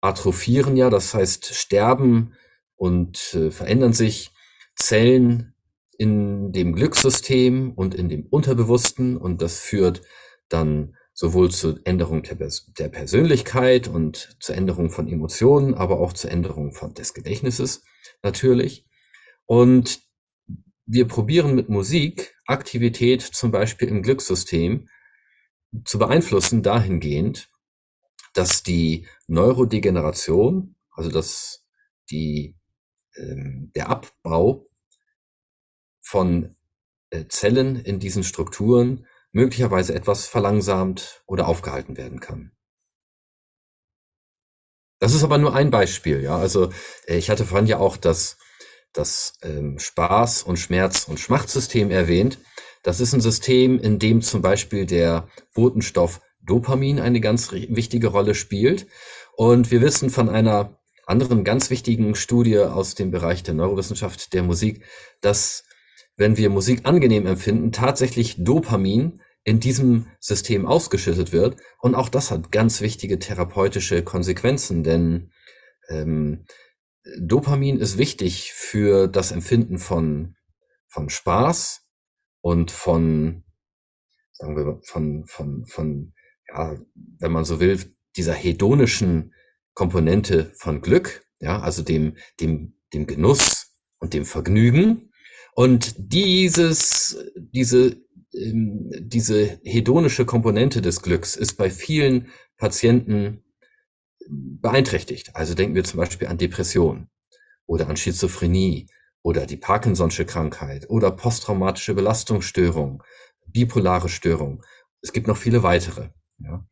atrophieren 0.01 0.77
ja, 0.77 0.91
das 0.91 1.15
heißt 1.15 1.55
sterben 1.55 2.35
und 2.77 3.35
äh, 3.35 3.51
verändern 3.51 3.93
sich 3.93 4.31
Zellen 4.75 5.55
in 5.99 6.53
dem 6.53 6.75
Glückssystem 6.75 7.73
und 7.73 7.95
in 7.95 8.09
dem 8.09 8.27
Unterbewussten 8.27 9.17
und 9.17 9.43
das 9.43 9.61
führt 9.61 10.03
dann 10.49 10.97
sowohl 11.15 11.51
zur 11.51 11.79
Änderung 11.85 12.23
der, 12.23 12.37
der 12.79 12.89
Persönlichkeit 12.89 13.87
und 13.87 14.37
zur 14.41 14.57
Änderung 14.57 14.91
von 14.91 15.09
Emotionen, 15.09 15.75
aber 15.75 16.01
auch 16.01 16.13
zur 16.13 16.31
Änderung 16.31 16.73
von 16.73 16.95
des 16.95 17.15
Gedächtnisses 17.15 17.85
natürlich. 18.23 18.87
Und 19.47 20.01
wir 20.87 21.07
probieren 21.07 21.55
mit 21.55 21.69
Musik 21.69 22.35
Aktivität 22.47 23.23
zum 23.23 23.53
Beispiel 23.53 23.89
im 23.89 24.03
Glückssystem 24.03 24.89
zu 25.85 25.99
beeinflussen 25.99 26.63
dahingehend, 26.63 27.51
dass 28.35 28.63
die 28.63 29.07
Neurodegeneration, 29.27 30.77
also 30.91 31.11
dass 31.11 31.67
die, 32.11 32.57
ähm, 33.17 33.73
der 33.75 33.89
Abbau 33.89 34.69
von 36.01 36.57
äh, 37.11 37.27
Zellen 37.29 37.77
in 37.77 38.01
diesen 38.01 38.25
Strukturen 38.25 39.07
möglicherweise 39.33 39.95
etwas 39.95 40.27
verlangsamt 40.27 41.23
oder 41.27 41.49
aufgehalten 41.49 41.97
werden 41.97 42.21
kann. 42.21 42.53
Das 44.99 45.15
ist 45.15 45.25
aber 45.25 45.39
nur 45.39 45.55
ein 45.55 45.71
Beispiel, 45.71 46.23
ja. 46.23 46.37
Also 46.39 46.71
äh, 47.07 47.17
ich 47.17 47.29
hatte 47.29 47.45
vorhin 47.45 47.67
ja 47.67 47.79
auch 47.79 47.97
das, 47.97 48.37
das 48.93 49.35
ähm, 49.43 49.79
Spaß- 49.79 50.45
und 50.45 50.59
Schmerz- 50.59 51.09
und 51.09 51.19
Schmachtsystem 51.19 51.91
erwähnt. 51.91 52.39
Das 52.83 53.01
ist 53.01 53.15
ein 53.15 53.21
System, 53.21 53.79
in 53.79 53.99
dem 53.99 54.23
zum 54.23 54.43
Beispiel 54.43 54.87
der 54.87 55.29
Botenstoff 55.55 56.21
Dopamin 56.45 56.99
eine 56.99 57.21
ganz 57.21 57.53
wichtige 57.53 58.09
Rolle 58.09 58.35
spielt. 58.35 58.87
Und 59.37 59.71
wir 59.71 59.81
wissen 59.81 60.11
von 60.11 60.29
einer 60.29 60.79
anderen 61.07 61.45
ganz 61.45 61.71
wichtigen 61.71 62.15
Studie 62.15 62.59
aus 62.59 62.95
dem 62.95 63.11
Bereich 63.11 63.43
der 63.43 63.55
Neurowissenschaft 63.55 64.33
der 64.33 64.43
Musik, 64.43 64.85
dass 65.21 65.65
wenn 66.17 66.37
wir 66.37 66.51
Musik 66.51 66.81
angenehm 66.85 67.27
empfinden, 67.27 67.73
tatsächlich 67.73 68.37
Dopamin 68.39 69.21
in 69.45 69.61
diesem 69.61 70.07
System 70.21 70.67
ausgeschüttet 70.67 71.33
wird. 71.33 71.57
Und 71.81 71.95
auch 71.95 72.09
das 72.09 72.31
hat 72.31 72.53
ganz 72.53 72.81
wichtige 72.81 73.19
therapeutische 73.19 74.03
Konsequenzen, 74.03 74.85
denn 74.85 75.31
ähm, 75.89 76.45
Dopamin 77.19 77.81
ist 77.81 77.99
wichtig 77.99 78.53
für 78.53 79.09
das 79.09 79.33
Empfinden 79.33 79.79
von, 79.79 80.37
von 80.89 81.09
Spaß 81.09 81.82
und 82.43 82.71
von, 82.71 83.45
sagen 84.33 84.57
wir, 84.57 84.81
von, 84.85 85.25
von, 85.27 85.65
von, 85.65 86.13
ja, 86.49 86.77
wenn 87.19 87.33
man 87.33 87.45
so 87.45 87.61
will, 87.61 87.79
dieser 88.17 88.35
hedonischen 88.35 89.33
Komponente 89.73 90.53
von 90.57 90.83
Glück, 90.83 91.25
ja, 91.41 91.61
also 91.61 91.83
dem, 91.83 92.17
dem, 92.41 92.75
dem 92.93 93.07
Genuss 93.07 93.73
und 93.99 94.13
dem 94.13 94.27
Vergnügen. 94.27 95.11
Und 95.55 95.95
dieses, 95.97 97.17
diese, 97.37 97.97
ähm, 98.35 98.91
diese 99.01 99.61
hedonische 99.65 100.27
Komponente 100.27 100.83
des 100.83 101.01
Glücks 101.03 101.37
ist 101.37 101.55
bei 101.55 101.71
vielen 101.71 102.29
Patienten 102.59 103.45
beeinträchtigt. 104.29 105.35
Also 105.35 105.55
denken 105.55 105.75
wir 105.75 105.85
zum 105.85 105.99
Beispiel 105.99 106.29
an 106.29 106.39
Depression 106.39 107.09
oder 107.67 107.89
an 107.89 107.97
Schizophrenie 107.97 108.89
oder 109.23 109.47
die 109.47 109.57
Parkinson'sche 109.57 110.25
Krankheit 110.25 110.89
oder 110.91 111.11
posttraumatische 111.11 111.95
Belastungsstörung, 111.95 113.03
bipolare 113.47 114.09
Störung. 114.09 114.63
Es 115.01 115.13
gibt 115.13 115.27
noch 115.27 115.37
viele 115.37 115.63
weitere. 115.63 116.11
Ja. 116.39 116.67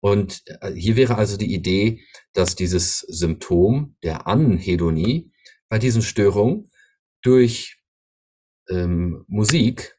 Und 0.00 0.42
äh, 0.60 0.72
hier 0.72 0.96
wäre 0.96 1.16
also 1.16 1.36
die 1.36 1.54
Idee, 1.54 2.02
dass 2.34 2.56
dieses 2.56 2.98
Symptom 3.00 3.96
der 4.02 4.26
Anhedonie 4.26 5.32
bei 5.68 5.78
diesen 5.78 6.02
Störungen 6.02 6.70
durch 7.22 7.82
ähm, 8.68 9.24
Musik 9.28 9.98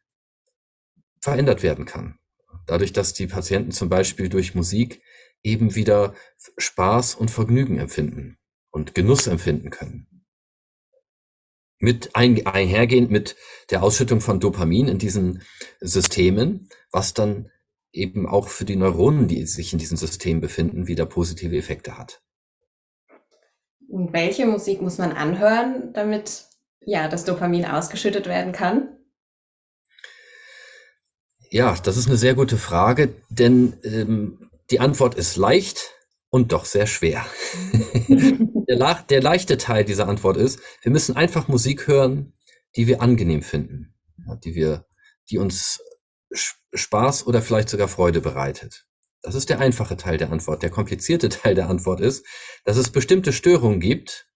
verändert 1.21 1.63
werden 1.63 1.85
kann. 1.85 2.19
Dadurch, 2.67 2.93
dass 2.93 3.13
die 3.13 3.27
Patienten 3.27 3.71
zum 3.71 3.89
Beispiel 3.89 4.29
durch 4.29 4.53
Musik 4.53 5.01
eben 5.43 5.75
wieder 5.75 6.13
Spaß 6.57 7.15
und 7.15 7.31
Vergnügen 7.31 7.79
empfinden 7.79 8.37
und 8.71 8.95
Genuss 8.95 9.27
empfinden 9.27 9.69
können. 9.69 10.14
Mit 11.86 12.15
ein, 12.15 12.43
einhergehend 12.48 13.12
mit 13.12 13.36
der 13.69 13.84
Ausschüttung 13.84 14.19
von 14.19 14.39
Dopamin 14.39 14.88
in 14.88 14.98
diesen 14.98 15.43
Systemen, 15.80 16.67
was 16.91 17.13
dann 17.13 17.52
eben 17.91 18.28
auch 18.28 18.48
für 18.48 18.65
die 18.65 18.76
Neuronen, 18.76 19.28
die 19.28 19.45
sich 19.45 19.71
in 19.71 19.78
diesem 19.78 19.95
System 19.95 20.41
befinden, 20.41 20.88
wieder 20.88 21.06
positive 21.06 21.56
Effekte 21.56 21.95
hat. 21.95 22.24
Und 23.88 24.13
welche 24.13 24.48
Musik 24.48 24.82
muss 24.82 24.98
man 24.98 25.12
anhören, 25.12 25.93
damit 25.93 26.45
ja 26.82 27.08
das 27.08 27.24
Dopamin 27.24 27.65
ausgeschüttet 27.65 28.26
werden 28.26 28.52
kann? 28.52 28.89
Ja, 31.52 31.76
das 31.84 31.98
ist 31.98 32.08
eine 32.08 32.17
sehr 32.17 32.34
gute 32.34 32.58
Frage, 32.58 33.13
denn 33.30 33.78
ähm, 33.84 34.50
die 34.71 34.80
Antwort 34.80 35.13
ist 35.13 35.36
leicht 35.36 35.91
und 36.36 36.52
doch 36.52 36.65
sehr 36.65 36.86
schwer. 36.86 37.26
der, 38.10 39.04
der 39.10 39.21
leichte 39.21 39.58
Teil 39.58 39.86
dieser 39.86 40.10
Antwort 40.10 40.36
ist, 40.36 40.60
wir 40.82 40.91
müssen 40.91 41.15
einfach 41.15 41.48
Musik 41.48 41.88
hören, 41.88 42.34
die 42.76 42.88
wir 42.88 43.02
angenehm 43.02 43.41
finden, 43.41 43.95
die 44.43 44.54
wir, 44.54 44.86
die 45.30 45.38
uns 45.38 45.80
Spaß 46.74 47.26
oder 47.28 47.41
vielleicht 47.41 47.69
sogar 47.69 47.88
Freude 47.88 48.19
bereitet? 48.19 48.86
Das 49.21 49.34
ist 49.34 49.50
der 49.50 49.62
einfache 49.62 49.95
Teil 49.95 50.17
der 50.17 50.30
Antwort. 50.30 50.62
Der 50.62 50.69
komplizierte 50.69 51.30
Teil 51.30 51.56
der 51.56 51.69
Antwort 51.69 52.02
ist, 52.02 52.26
dass 52.65 52.76
es 52.76 52.89
bestimmte 52.89 53.32
Störungen 53.32 53.80
gibt, 53.80 54.28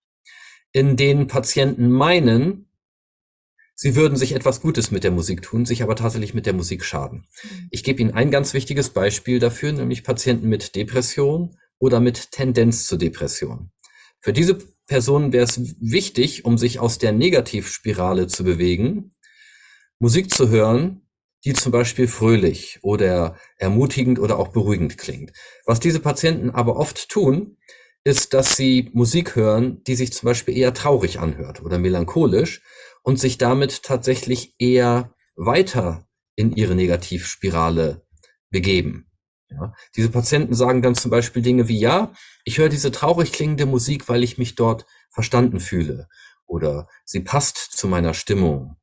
in 0.72 0.96
denen 0.96 1.28
Patienten 1.28 1.92
meinen, 1.92 2.72
sie 3.76 3.98
würden 3.98 4.16
sich 4.16 4.32
etwas 4.32 4.62
Gutes 4.62 4.90
mit 4.90 5.04
der 5.04 5.12
Musik 5.12 5.42
tun, 5.42 5.66
sich 5.66 5.84
aber 5.84 5.98
tatsächlich 5.98 6.34
mit 6.34 6.46
der 6.46 6.54
Musik 6.54 6.86
schaden. 6.86 7.28
Mhm. 7.44 7.68
Ich 7.72 7.84
gebe 7.84 8.00
Ihnen 8.00 8.14
ein 8.14 8.32
ganz 8.32 8.54
wichtiges 8.54 8.92
Beispiel 8.92 9.40
dafür, 9.40 9.74
nämlich 9.74 10.06
Patienten 10.06 10.48
mit 10.48 10.76
Depression 10.78 11.58
oder 11.80 12.00
mit 12.00 12.32
Tendenz 12.32 12.86
zur 12.86 12.98
Depression. 12.98 13.72
Für 14.20 14.34
diese 14.34 14.60
Personen 14.88 15.32
wäre 15.32 15.46
es 15.46 15.76
wichtig, 15.80 16.46
um 16.46 16.58
sich 16.58 16.80
aus 16.80 16.98
der 16.98 17.12
Negativspirale 17.12 18.28
zu 18.28 18.44
bewegen, 18.44 19.12
Musik 20.00 20.32
zu 20.32 20.50
hören, 20.50 21.02
die 21.46 21.54
zum 21.54 21.72
Beispiel 21.72 22.08
fröhlich 22.08 22.80
oder 22.82 23.38
ermutigend 23.58 24.20
oder 24.20 24.38
auch 24.40 24.50
beruhigend 24.50 24.98
klingt. 24.98 25.32
Was 25.66 25.80
diese 25.80 26.00
Patienten 26.00 26.50
aber 26.50 26.76
oft 26.76 27.10
tun, 27.10 27.58
ist, 28.04 28.34
dass 28.34 28.56
sie 28.56 28.90
Musik 28.94 29.36
hören, 29.36 29.84
die 29.86 29.96
sich 29.96 30.14
zum 30.14 30.28
Beispiel 30.28 30.58
eher 30.58 30.74
traurig 30.74 31.20
anhört 31.20 31.62
oder 31.62 31.78
melancholisch 31.78 32.62
und 33.04 33.20
sich 33.20 33.38
damit 33.38 33.84
tatsächlich 33.84 34.56
eher 34.58 35.14
weiter 35.36 36.08
in 36.36 36.54
ihre 36.54 36.76
Negativspirale 36.76 38.06
begeben. 38.50 39.09
Ja, 39.50 39.74
diese 39.96 40.10
Patienten 40.10 40.54
sagen 40.54 40.82
dann 40.82 40.96
zum 40.96 41.10
Beispiel 41.10 41.42
Dinge 41.42 41.68
wie, 41.68 41.80
ja, 41.80 42.14
ich 42.44 42.60
höre 42.60 42.70
diese 42.70 42.92
traurig 42.92 43.32
klingende 43.32 43.66
Musik, 43.66 44.08
weil 44.08 44.24
ich 44.24 44.38
mich 44.38 44.56
dort 44.56 44.86
verstanden 45.10 45.60
fühle 45.60 46.08
oder 46.46 46.88
sie 47.06 47.22
passt 47.22 47.58
zu 47.58 47.88
meiner 47.88 48.14
Stimmung 48.14 48.76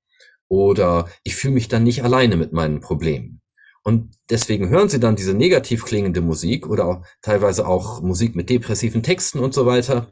oder 0.48 1.08
ich 1.22 1.36
fühle 1.36 1.54
mich 1.54 1.68
dann 1.68 1.84
nicht 1.84 2.02
alleine 2.04 2.36
mit 2.36 2.52
meinen 2.52 2.80
Problemen. 2.80 3.40
Und 3.82 4.16
deswegen 4.30 4.68
hören 4.68 4.88
sie 4.88 4.98
dann 4.98 5.14
diese 5.14 5.34
negativ 5.34 5.84
klingende 5.84 6.20
Musik 6.20 6.66
oder 6.66 6.86
auch, 6.86 7.06
teilweise 7.22 7.68
auch 7.68 8.02
Musik 8.02 8.34
mit 8.34 8.50
depressiven 8.50 9.04
Texten 9.04 9.38
und 9.38 9.54
so 9.54 9.66
weiter 9.66 10.10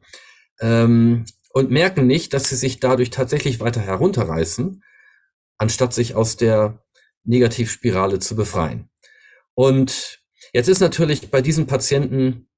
ähm, 0.61 1.25
und 1.51 1.71
merken 1.71 2.07
nicht, 2.07 2.35
dass 2.35 2.49
sie 2.49 2.57
sich 2.57 2.79
dadurch 2.79 3.11
tatsächlich 3.11 3.59
weiter 3.59 3.81
herunterreißen, 3.81 4.83
anstatt 5.59 5.93
sich 5.93 6.15
aus 6.15 6.37
der 6.37 6.85
Negativspirale 7.25 8.21
zu 8.21 8.37
befreien. 8.37 8.91
Und 9.55 10.24
jetzt 10.53 10.69
ist 10.69 10.81
natürlich 10.81 11.31
bei 11.31 11.41
diesen 11.41 11.67
Patienten 11.67 12.49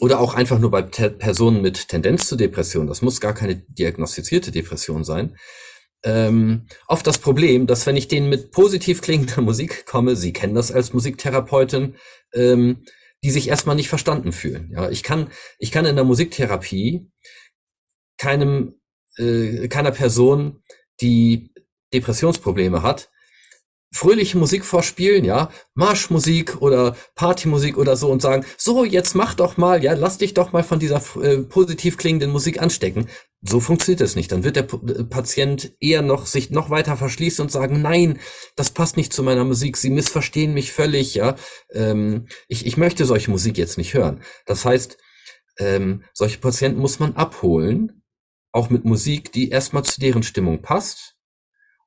oder 0.00 0.20
auch 0.20 0.34
einfach 0.34 0.58
nur 0.58 0.70
bei 0.70 0.82
Personen 0.82 1.62
mit 1.62 1.88
Tendenz 1.88 2.26
zu 2.26 2.36
Depression, 2.36 2.86
das 2.86 3.02
muss 3.02 3.20
gar 3.20 3.34
keine 3.34 3.56
diagnostizierte 3.56 4.50
Depression 4.50 5.04
sein, 5.04 5.36
ähm, 6.02 6.66
oft 6.86 7.06
das 7.06 7.18
Problem, 7.18 7.66
dass 7.66 7.86
wenn 7.86 7.96
ich 7.96 8.08
denen 8.08 8.28
mit 8.28 8.50
positiv 8.52 9.02
klingender 9.02 9.42
Musik 9.42 9.84
komme, 9.86 10.16
Sie 10.16 10.32
kennen 10.32 10.54
das 10.54 10.72
als 10.72 10.92
Musiktherapeutin, 10.92 11.96
ähm, 12.32 12.84
die 13.22 13.30
sich 13.30 13.48
erstmal 13.48 13.76
nicht 13.76 13.88
verstanden 13.88 14.32
fühlen. 14.32 14.70
Ja, 14.72 14.88
ich 14.90 15.02
kann, 15.02 15.30
ich 15.58 15.70
kann 15.70 15.84
in 15.84 15.96
der 15.96 16.04
Musiktherapie 16.04 17.10
keinem, 18.16 18.80
äh, 19.18 19.68
keiner 19.68 19.90
Person, 19.90 20.62
die 21.02 21.52
Depressionsprobleme 21.92 22.82
hat, 22.82 23.09
fröhliche 23.92 24.38
Musik 24.38 24.64
vorspielen, 24.64 25.24
ja, 25.24 25.50
Marschmusik 25.74 26.62
oder 26.62 26.96
Partymusik 27.16 27.76
oder 27.76 27.96
so 27.96 28.08
und 28.10 28.22
sagen, 28.22 28.44
so, 28.56 28.84
jetzt 28.84 29.14
mach 29.14 29.34
doch 29.34 29.56
mal, 29.56 29.82
ja, 29.82 29.94
lass 29.94 30.18
dich 30.18 30.32
doch 30.34 30.52
mal 30.52 30.62
von 30.62 30.78
dieser 30.78 31.02
äh, 31.20 31.38
positiv 31.38 31.96
klingenden 31.96 32.30
Musik 32.30 32.62
anstecken. 32.62 33.08
So 33.42 33.58
funktioniert 33.58 34.00
es 34.02 34.16
nicht. 34.16 34.30
Dann 34.30 34.44
wird 34.44 34.56
der 34.56 34.62
P 34.62 34.76
äh, 34.76 35.04
Patient 35.04 35.72
eher 35.80 36.02
noch 36.02 36.26
sich 36.26 36.50
noch 36.50 36.70
weiter 36.70 36.96
verschließen 36.96 37.42
und 37.42 37.50
sagen, 37.50 37.82
nein, 37.82 38.20
das 38.54 38.70
passt 38.70 38.96
nicht 38.96 39.12
zu 39.12 39.24
meiner 39.24 39.44
Musik, 39.44 39.76
Sie 39.76 39.90
missverstehen 39.90 40.54
mich 40.54 40.72
völlig, 40.72 41.14
ja, 41.14 41.34
ähm, 41.72 42.26
ich, 42.46 42.66
ich 42.66 42.76
möchte 42.76 43.04
solche 43.04 43.30
Musik 43.30 43.58
jetzt 43.58 43.76
nicht 43.76 43.94
hören. 43.94 44.22
Das 44.46 44.64
heißt, 44.64 44.98
ähm, 45.58 46.04
solche 46.14 46.38
Patienten 46.38 46.80
muss 46.80 47.00
man 47.00 47.16
abholen, 47.16 48.02
auch 48.52 48.70
mit 48.70 48.84
Musik, 48.84 49.32
die 49.32 49.50
erstmal 49.50 49.84
zu 49.84 50.00
deren 50.00 50.22
Stimmung 50.22 50.62
passt 50.62 51.16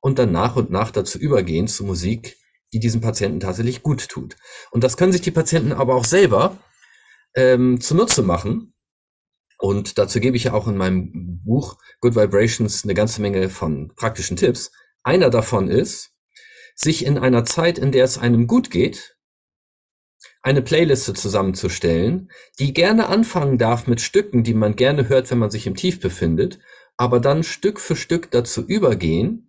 und 0.04 0.18
dann 0.18 0.32
nach 0.32 0.56
und 0.56 0.70
nach 0.70 0.90
dazu 0.90 1.18
übergehen 1.18 1.66
zu 1.66 1.82
Musik, 1.82 2.36
die 2.74 2.78
diesen 2.78 3.00
Patienten 3.00 3.40
tatsächlich 3.40 3.82
gut 3.82 4.06
tut. 4.06 4.36
Und 4.70 4.84
das 4.84 4.98
können 4.98 5.12
sich 5.12 5.22
die 5.22 5.30
Patienten 5.30 5.72
aber 5.72 5.94
auch 5.94 6.04
selber 6.04 6.58
ähm, 7.34 7.80
zunutze 7.80 8.22
machen. 8.22 8.74
Und 9.58 9.96
dazu 9.96 10.20
gebe 10.20 10.36
ich 10.36 10.44
ja 10.44 10.52
auch 10.52 10.68
in 10.68 10.76
meinem 10.76 11.40
Buch 11.42 11.78
Good 12.02 12.16
Vibrations 12.16 12.84
eine 12.84 12.92
ganze 12.92 13.22
Menge 13.22 13.48
von 13.48 13.94
praktischen 13.96 14.36
Tipps. 14.36 14.72
Einer 15.04 15.30
davon 15.30 15.68
ist, 15.68 16.10
sich 16.74 17.06
in 17.06 17.16
einer 17.16 17.46
Zeit, 17.46 17.78
in 17.78 17.90
der 17.90 18.04
es 18.04 18.18
einem 18.18 18.46
gut 18.46 18.70
geht, 18.70 19.16
eine 20.42 20.60
Playliste 20.60 21.14
zusammenzustellen, 21.14 22.30
die 22.58 22.74
gerne 22.74 23.06
anfangen 23.06 23.56
darf 23.56 23.86
mit 23.86 24.02
Stücken, 24.02 24.44
die 24.44 24.52
man 24.52 24.76
gerne 24.76 25.08
hört, 25.08 25.30
wenn 25.30 25.38
man 25.38 25.50
sich 25.50 25.66
im 25.66 25.76
Tief 25.76 25.98
befindet, 25.98 26.58
aber 26.98 27.20
dann 27.20 27.42
Stück 27.42 27.80
für 27.80 27.96
Stück 27.96 28.30
dazu 28.32 28.66
übergehen, 28.66 29.43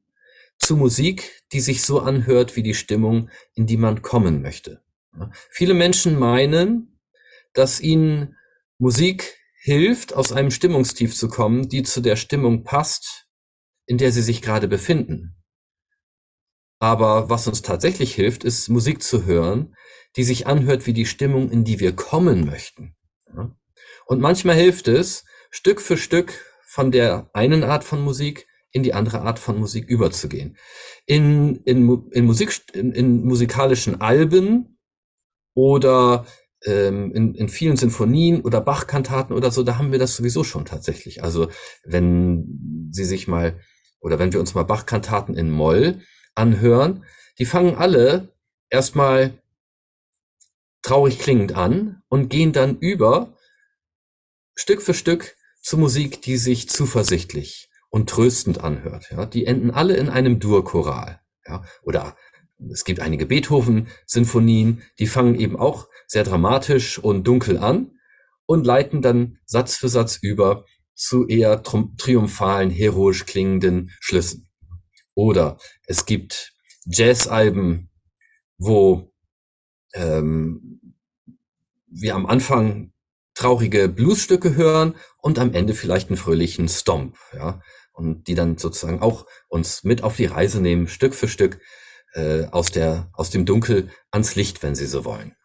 zu 0.57 0.75
Musik, 0.75 1.43
die 1.51 1.59
sich 1.59 1.83
so 1.83 1.99
anhört 1.99 2.55
wie 2.55 2.63
die 2.63 2.73
Stimmung, 2.73 3.29
in 3.53 3.67
die 3.67 3.77
man 3.77 4.01
kommen 4.01 4.41
möchte. 4.41 4.81
Viele 5.49 5.73
Menschen 5.73 6.17
meinen, 6.17 6.99
dass 7.53 7.79
ihnen 7.79 8.35
Musik 8.77 9.37
hilft, 9.61 10.13
aus 10.13 10.31
einem 10.31 10.51
Stimmungstief 10.51 11.15
zu 11.15 11.27
kommen, 11.27 11.69
die 11.69 11.83
zu 11.83 12.01
der 12.01 12.15
Stimmung 12.15 12.63
passt, 12.63 13.27
in 13.85 13.97
der 13.97 14.11
sie 14.11 14.21
sich 14.21 14.41
gerade 14.41 14.67
befinden. 14.67 15.35
Aber 16.79 17.29
was 17.29 17.47
uns 17.47 17.61
tatsächlich 17.61 18.13
hilft, 18.13 18.43
ist 18.43 18.69
Musik 18.69 19.01
zu 19.01 19.25
hören, 19.25 19.75
die 20.17 20.23
sich 20.23 20.47
anhört 20.47 20.85
wie 20.85 20.93
die 20.93 21.05
Stimmung, 21.05 21.49
in 21.49 21.63
die 21.63 21.79
wir 21.79 21.95
kommen 21.95 22.45
möchten. 22.45 22.95
Und 24.05 24.21
manchmal 24.21 24.55
hilft 24.55 24.87
es, 24.87 25.25
Stück 25.49 25.81
für 25.81 25.97
Stück 25.97 26.33
von 26.63 26.91
der 26.91 27.29
einen 27.33 27.63
Art 27.63 27.83
von 27.83 28.01
Musik 28.01 28.47
in 28.75 28.83
die 28.83 28.93
andere 28.93 29.21
Art 29.21 29.39
von 29.39 29.57
Musik 29.57 29.87
überzugehen. 29.87 30.57
In, 31.05 31.61
in, 31.63 32.09
in, 32.11 32.25
Musik, 32.25 32.61
in, 32.73 32.91
in 32.91 33.23
musikalischen 33.23 34.01
Alben 34.01 34.77
oder 35.53 36.25
ähm, 36.65 37.13
in, 37.13 37.35
in 37.35 37.47
vielen 37.47 37.77
Sinfonien 37.77 38.41
oder 38.41 38.59
Bachkantaten 38.59 39.33
oder 39.33 39.49
so, 39.49 39.63
da 39.63 39.77
haben 39.77 39.93
wir 39.93 39.99
das 39.99 40.17
sowieso 40.17 40.43
schon 40.43 40.65
tatsächlich. 40.65 41.23
Also 41.23 41.47
wenn 41.85 42.89
Sie 42.91 43.05
sich 43.05 43.29
mal 43.29 43.57
oder 44.01 44.19
wenn 44.19 44.33
wir 44.33 44.41
uns 44.41 44.55
mal 44.55 44.63
Bachkantaten 44.63 45.35
in 45.35 45.51
Moll 45.51 46.01
anhören, 46.35 47.05
die 47.39 47.45
fangen 47.45 47.75
alle 47.75 48.27
erstmal 48.69 49.41
traurig 50.81 51.17
klingend 51.19 51.55
an 51.55 52.03
und 52.09 52.27
gehen 52.27 52.51
dann 52.51 52.77
über 52.79 53.37
Stück 54.53 54.81
für 54.81 54.93
Stück 54.93 55.37
zu 55.61 55.77
Musik, 55.77 56.21
die 56.21 56.35
sich 56.35 56.67
zuversichtlich 56.67 57.64
und 57.95 58.09
tröstend 58.09 58.61
anhört. 58.61 59.09
Ja, 59.09 59.25
die 59.25 59.45
enden 59.45 59.71
alle 59.71 59.95
in 59.95 60.09
einem 60.09 60.41
Durchoral. 60.41 61.21
Ja, 61.47 61.63
oder 61.81 62.17
es 62.69 62.83
gibt 62.83 62.99
einige 62.99 63.25
Beethoven-Sinfonien, 63.25 64.81
die 64.99 65.07
fangen 65.07 65.39
eben 65.39 65.55
auch 65.55 65.87
sehr 66.05 66.25
dramatisch 66.25 66.99
und 66.99 67.25
dunkel 67.25 67.57
an 67.57 67.97
und 68.45 68.65
leiten 68.65 69.01
dann 69.01 69.37
Satz 69.45 69.77
für 69.77 69.87
Satz 69.87 70.17
über 70.21 70.65
zu 70.93 71.25
eher 71.25 71.63
triumphalen, 71.63 72.69
heroisch 72.69 73.25
klingenden 73.25 73.91
Schlüssen. 74.01 74.49
Oder 75.13 75.57
es 75.85 76.05
gibt 76.05 76.51
Jazzalben, 76.83 77.89
wo 78.57 79.13
ähm, 79.93 80.97
wir 81.87 82.13
am 82.15 82.25
Anfang 82.25 82.91
traurige 83.35 83.87
Bluesstücke 83.87 84.55
hören 84.55 84.95
und 85.21 85.39
am 85.39 85.53
Ende 85.53 85.73
vielleicht 85.73 86.09
einen 86.09 86.17
fröhlichen 86.17 86.67
Stomp, 86.67 87.15
ja, 87.33 87.61
und 87.95 88.27
die 88.27 88.35
dann 88.35 88.57
sozusagen 88.57 89.01
auch 89.01 89.25
uns 89.47 89.83
mit 89.83 90.03
auf 90.03 90.15
die 90.15 90.25
Reise 90.25 90.61
nehmen, 90.61 90.87
Stück 90.87 91.15
für 91.15 91.27
Stück 91.27 91.59
äh, 92.13 92.45
aus 92.51 92.71
der 92.71 93.09
aus 93.13 93.29
dem 93.29 93.45
Dunkel 93.45 93.89
ans 94.11 94.35
Licht, 94.35 94.61
wenn 94.63 94.75
Sie 94.75 94.85
so 94.85 95.05
wollen. 95.05 95.35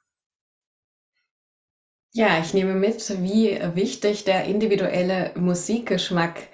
Ja, 2.12 2.40
ich 2.40 2.54
nehme 2.54 2.74
mit, 2.74 3.22
wie 3.22 3.60
wichtig 3.74 4.24
der 4.24 4.44
individuelle 4.44 5.32
Musikgeschmack 5.36 6.48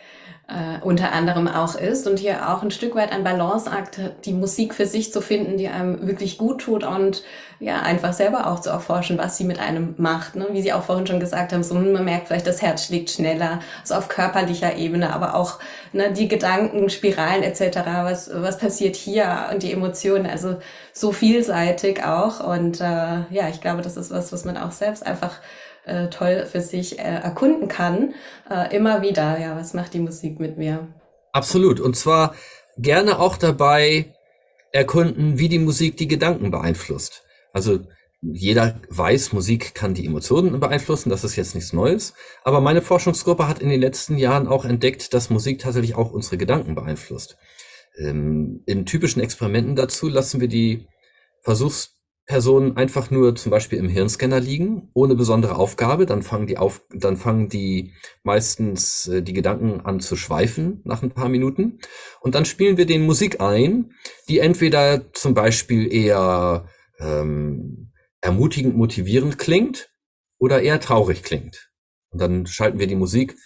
äh, 0.49 0.81
unter 0.85 1.13
anderem 1.13 1.49
auch 1.49 1.75
ist 1.75 2.07
und 2.07 2.21
hier 2.21 2.49
auch 2.49 2.63
ein 2.63 2.71
Stück 2.71 2.95
weit 2.95 3.11
ein 3.11 3.25
Balanceakt, 3.25 3.99
die 4.25 4.33
Musik 4.33 4.75
für 4.75 4.87
sich 4.87 5.13
zu 5.13 5.21
finden, 5.21 5.57
die 5.59 5.67
einem 5.67 6.07
wirklich 6.07 6.39
gut 6.39 6.61
tut 6.61 6.85
und 6.85 7.25
ja, 7.59 7.81
einfach 7.81 8.13
selber 8.13 8.47
auch 8.47 8.61
zu 8.61 8.71
erforschen, 8.71 9.19
was 9.19 9.39
sie 9.39 9.45
mit 9.45 9.59
einem 9.59 9.95
macht. 9.97 10.37
Ne? 10.37 10.47
Wie 10.53 10.63
Sie 10.63 10.73
auch 10.73 10.83
vorhin 10.83 11.07
schon 11.07 11.21
gesagt 11.21 11.53
haben, 11.53 11.65
so 11.65 11.75
hm, 11.75 11.93
man 11.93 12.05
merkt 12.05 12.29
vielleicht, 12.29 12.47
das 12.47 12.63
Herz 12.63 12.87
schlägt 12.87 13.11
schneller, 13.11 13.61
so 13.83 13.95
auf 13.95 14.09
körperlicher 14.09 14.77
Ebene, 14.77 15.13
aber 15.13 15.35
auch 15.35 15.59
ne, 15.93 16.13
die 16.13 16.29
Gedanken, 16.29 16.91
Spiralen 16.91 17.43
etc., 17.43 17.79
was, 18.03 18.31
was 18.33 18.59
passiert 18.59 18.95
hier 18.95 19.49
und 19.53 19.63
die 19.63 19.73
Emotionen, 19.73 20.27
also 20.27 20.59
so 20.93 21.13
vielseitig 21.13 22.05
auch 22.05 22.41
und 22.41 22.81
äh, 22.81 23.25
ja, 23.31 23.49
ich 23.51 23.61
glaube, 23.61 23.83
das 23.83 23.97
ist 23.97 24.11
was, 24.11 24.33
was 24.33 24.45
man 24.45 24.57
auch 24.57 24.73
selbst 24.73 25.05
einfach 25.05 25.41
äh, 25.87 26.09
toll 26.09 26.47
für 26.51 26.61
sich 26.61 26.99
äh, 26.99 27.03
erkunden 27.03 27.69
kann. 27.69 28.15
Äh, 28.51 28.77
immer 28.77 29.03
wieder, 29.03 29.39
ja, 29.39 29.57
was 29.57 29.75
macht 29.75 29.95
die 29.95 30.01
Musik 30.01 30.39
mit 30.41 30.59
mir? 30.59 30.89
Absolut. 31.33 31.81
Und 31.81 31.97
zwar 31.97 32.35
gerne 32.77 33.19
auch 33.19 33.37
dabei 33.37 34.13
erkunden, 34.73 35.39
wie 35.39 35.49
die 35.49 35.59
Musik 35.59 35.97
die 35.97 36.09
Gedanken 36.09 36.51
beeinflusst. 36.51 37.25
Also 37.53 37.81
jeder 38.21 38.81
weiß, 38.89 39.33
Musik 39.33 39.75
kann 39.75 39.95
die 39.95 40.07
Emotionen 40.07 40.59
beeinflussen, 40.59 41.11
das 41.11 41.25
ist 41.25 41.37
jetzt 41.37 41.55
nichts 41.55 41.73
Neues. 41.73 42.15
Aber 42.43 42.61
meine 42.61 42.83
Forschungsgruppe 42.83 43.47
hat 43.47 43.61
in 43.61 43.69
den 43.69 43.81
letzten 43.81 44.17
Jahren 44.19 44.49
auch 44.49 44.65
entdeckt, 44.65 45.15
dass 45.15 45.31
Musik 45.31 45.61
tatsächlich 45.61 45.95
auch 45.95 46.11
unsere 46.11 46.37
Gedanken 46.37 46.75
beeinflusst. 46.75 47.37
Ähm, 47.99 48.63
in 48.67 48.85
typischen 48.85 49.23
Experimenten 49.23 49.77
dazu 49.77 50.09
lassen 50.09 50.41
wir 50.41 50.49
die 50.49 50.87
Versuchs 51.43 51.96
Personen 52.27 52.77
einfach 52.77 53.11
nur 53.13 53.37
zum 53.37 53.51
Beispiel 53.51 53.79
im 53.79 53.89
Hirnscanner 53.89 54.41
liegen, 54.41 54.91
ohne 54.95 55.15
besondere 55.15 55.57
Aufgabe, 55.57 56.07
dann 56.07 56.23
fangen 56.23 56.49
die 56.49 56.59
auf, 56.59 56.83
dann 56.93 57.17
fangen 57.17 57.49
die 57.49 57.95
meistens 58.25 59.07
äh, 59.07 59.23
die 59.23 59.33
Gedanken 59.33 59.81
an 59.83 60.01
zu 60.01 60.17
schweifen 60.17 60.81
nach 60.85 61.03
ein 61.03 61.13
paar 61.13 61.29
Minuten. 61.29 61.79
Und 62.21 62.35
dann 62.35 62.45
spielen 62.45 62.77
wir 62.77 62.87
den 62.87 63.07
Musik 63.07 63.41
ein, 63.41 63.93
die 64.29 64.41
entweder 64.41 65.13
zum 65.13 65.35
Beispiel 65.35 65.93
eher 65.93 66.69
ähm, 66.99 67.93
ermutigend, 68.21 68.77
motivierend 68.77 69.39
klingt 69.39 69.89
oder 70.39 70.63
eher 70.63 70.81
traurig 70.81 71.23
klingt. 71.23 71.71
Und 72.11 72.21
dann 72.21 72.47
schalten 72.47 72.81
wir 72.81 72.89
die 72.89 72.97
Musik 72.97 73.37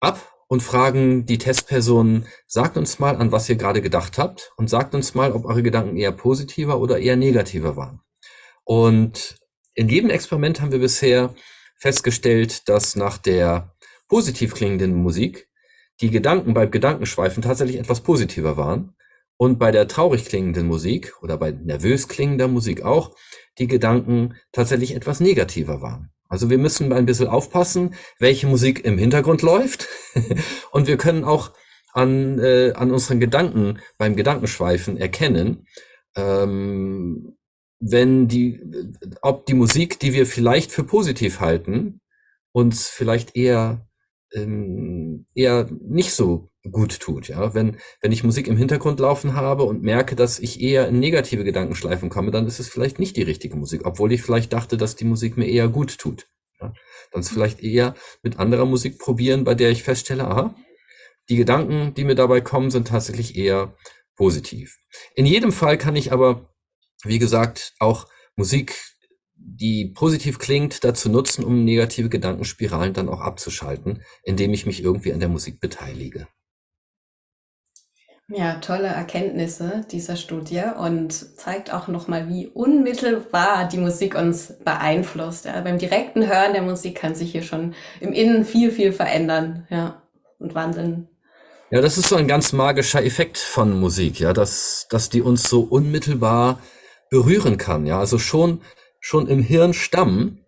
ab 0.00 0.35
und 0.48 0.62
fragen 0.62 1.26
die 1.26 1.38
Testpersonen, 1.38 2.26
sagt 2.46 2.76
uns 2.76 2.98
mal, 2.98 3.16
an 3.16 3.32
was 3.32 3.48
ihr 3.48 3.56
gerade 3.56 3.82
gedacht 3.82 4.18
habt 4.18 4.52
und 4.56 4.70
sagt 4.70 4.94
uns 4.94 5.14
mal, 5.14 5.32
ob 5.32 5.44
eure 5.44 5.62
Gedanken 5.62 5.96
eher 5.96 6.12
positiver 6.12 6.80
oder 6.80 6.98
eher 6.98 7.16
negativer 7.16 7.76
waren. 7.76 8.00
Und 8.64 9.38
in 9.74 9.88
jedem 9.88 10.10
Experiment 10.10 10.60
haben 10.60 10.72
wir 10.72 10.78
bisher 10.78 11.34
festgestellt, 11.76 12.68
dass 12.68 12.96
nach 12.96 13.18
der 13.18 13.74
positiv 14.08 14.54
klingenden 14.54 14.94
Musik 14.94 15.48
die 16.00 16.10
Gedanken 16.10 16.54
beim 16.54 16.70
Gedankenschweifen 16.70 17.42
tatsächlich 17.42 17.78
etwas 17.78 18.00
positiver 18.02 18.56
waren 18.56 18.94
und 19.36 19.58
bei 19.58 19.70
der 19.70 19.88
traurig 19.88 20.24
klingenden 20.24 20.66
Musik 20.66 21.14
oder 21.22 21.36
bei 21.36 21.50
nervös 21.50 22.08
klingender 22.08 22.48
Musik 22.48 22.82
auch 22.82 23.14
die 23.58 23.66
Gedanken 23.66 24.34
tatsächlich 24.52 24.94
etwas 24.94 25.20
negativer 25.20 25.82
waren. 25.82 26.12
Also 26.28 26.50
wir 26.50 26.58
müssen 26.58 26.92
ein 26.92 27.06
bisschen 27.06 27.28
aufpassen, 27.28 27.94
welche 28.18 28.46
Musik 28.46 28.84
im 28.84 28.98
Hintergrund 28.98 29.42
läuft. 29.42 29.88
und 30.72 30.86
wir 30.86 30.96
können 30.96 31.24
auch 31.24 31.52
an, 31.92 32.38
äh, 32.38 32.72
an 32.74 32.90
unseren 32.90 33.20
Gedanken 33.20 33.78
beim 33.98 34.16
Gedankenschweifen 34.16 34.96
erkennen, 34.98 35.66
ähm, 36.16 37.36
wenn 37.78 38.28
die, 38.28 38.60
ob 39.22 39.46
die 39.46 39.54
Musik, 39.54 39.98
die 40.00 40.12
wir 40.12 40.26
vielleicht 40.26 40.72
für 40.72 40.84
positiv 40.84 41.40
halten, 41.40 42.00
uns 42.52 42.88
vielleicht 42.88 43.36
eher 43.36 43.86
ähm, 44.32 45.26
eher 45.34 45.68
nicht 45.70 46.12
so 46.12 46.50
gut 46.70 47.00
tut. 47.00 47.28
Ja, 47.28 47.54
wenn 47.54 47.76
wenn 48.00 48.12
ich 48.12 48.24
Musik 48.24 48.48
im 48.48 48.56
Hintergrund 48.56 49.00
laufen 49.00 49.34
habe 49.34 49.64
und 49.64 49.82
merke, 49.82 50.16
dass 50.16 50.38
ich 50.38 50.60
eher 50.60 50.88
in 50.88 51.00
negative 51.00 51.44
Gedankenschleifen 51.44 52.08
komme, 52.08 52.30
dann 52.30 52.46
ist 52.46 52.58
es 52.58 52.68
vielleicht 52.68 52.98
nicht 52.98 53.16
die 53.16 53.22
richtige 53.22 53.56
Musik, 53.56 53.82
obwohl 53.84 54.12
ich 54.12 54.22
vielleicht 54.22 54.52
dachte, 54.52 54.76
dass 54.76 54.96
die 54.96 55.04
Musik 55.04 55.36
mir 55.36 55.46
eher 55.46 55.68
gut 55.68 55.98
tut. 55.98 56.26
Ja, 56.60 56.72
dann 57.12 57.20
ist 57.20 57.30
vielleicht 57.30 57.62
eher 57.62 57.94
mit 58.22 58.38
anderer 58.38 58.66
Musik 58.66 58.98
probieren, 58.98 59.44
bei 59.44 59.54
der 59.54 59.70
ich 59.70 59.82
feststelle, 59.82 60.26
aha, 60.26 60.54
die 61.28 61.36
Gedanken, 61.36 61.92
die 61.94 62.04
mir 62.04 62.14
dabei 62.14 62.40
kommen, 62.40 62.70
sind 62.70 62.88
tatsächlich 62.88 63.36
eher 63.36 63.74
positiv. 64.16 64.76
In 65.14 65.26
jedem 65.26 65.52
Fall 65.52 65.76
kann 65.76 65.96
ich 65.96 66.12
aber, 66.12 66.54
wie 67.04 67.18
gesagt, 67.18 67.74
auch 67.78 68.06
Musik 68.36 68.74
die 69.38 69.86
positiv 69.86 70.38
klingt, 70.38 70.82
dazu 70.84 71.08
nutzen, 71.08 71.44
um 71.44 71.64
negative 71.64 72.08
Gedankenspiralen 72.08 72.94
dann 72.94 73.08
auch 73.08 73.20
abzuschalten, 73.20 74.02
indem 74.24 74.52
ich 74.52 74.66
mich 74.66 74.82
irgendwie 74.82 75.12
an 75.12 75.20
der 75.20 75.28
Musik 75.28 75.60
beteilige. 75.60 76.26
Ja, 78.28 78.54
tolle 78.56 78.88
Erkenntnisse 78.88 79.86
dieser 79.92 80.16
Studie 80.16 80.62
und 80.78 81.12
zeigt 81.12 81.72
auch 81.72 81.86
nochmal, 81.86 82.28
wie 82.28 82.48
unmittelbar 82.48 83.68
die 83.68 83.78
Musik 83.78 84.16
uns 84.16 84.52
beeinflusst. 84.64 85.44
Ja, 85.44 85.60
beim 85.60 85.78
direkten 85.78 86.26
Hören 86.26 86.52
der 86.52 86.62
Musik 86.62 86.96
kann 86.96 87.14
sich 87.14 87.30
hier 87.30 87.42
schon 87.42 87.74
im 88.00 88.12
Innen 88.12 88.44
viel, 88.44 88.72
viel 88.72 88.92
verändern 88.92 89.66
ja, 89.70 90.02
und 90.40 90.56
wandeln. 90.56 91.08
Ja, 91.70 91.80
das 91.80 91.98
ist 91.98 92.08
so 92.08 92.16
ein 92.16 92.26
ganz 92.26 92.52
magischer 92.52 93.04
Effekt 93.04 93.38
von 93.38 93.78
Musik, 93.78 94.18
ja, 94.18 94.32
dass, 94.32 94.88
dass 94.90 95.08
die 95.08 95.22
uns 95.22 95.48
so 95.48 95.60
unmittelbar 95.62 96.58
berühren 97.10 97.58
kann. 97.58 97.86
Ja, 97.86 98.00
also 98.00 98.18
schon 98.18 98.60
schon 99.06 99.28
im 99.28 99.40
Hirnstamm 99.40 100.40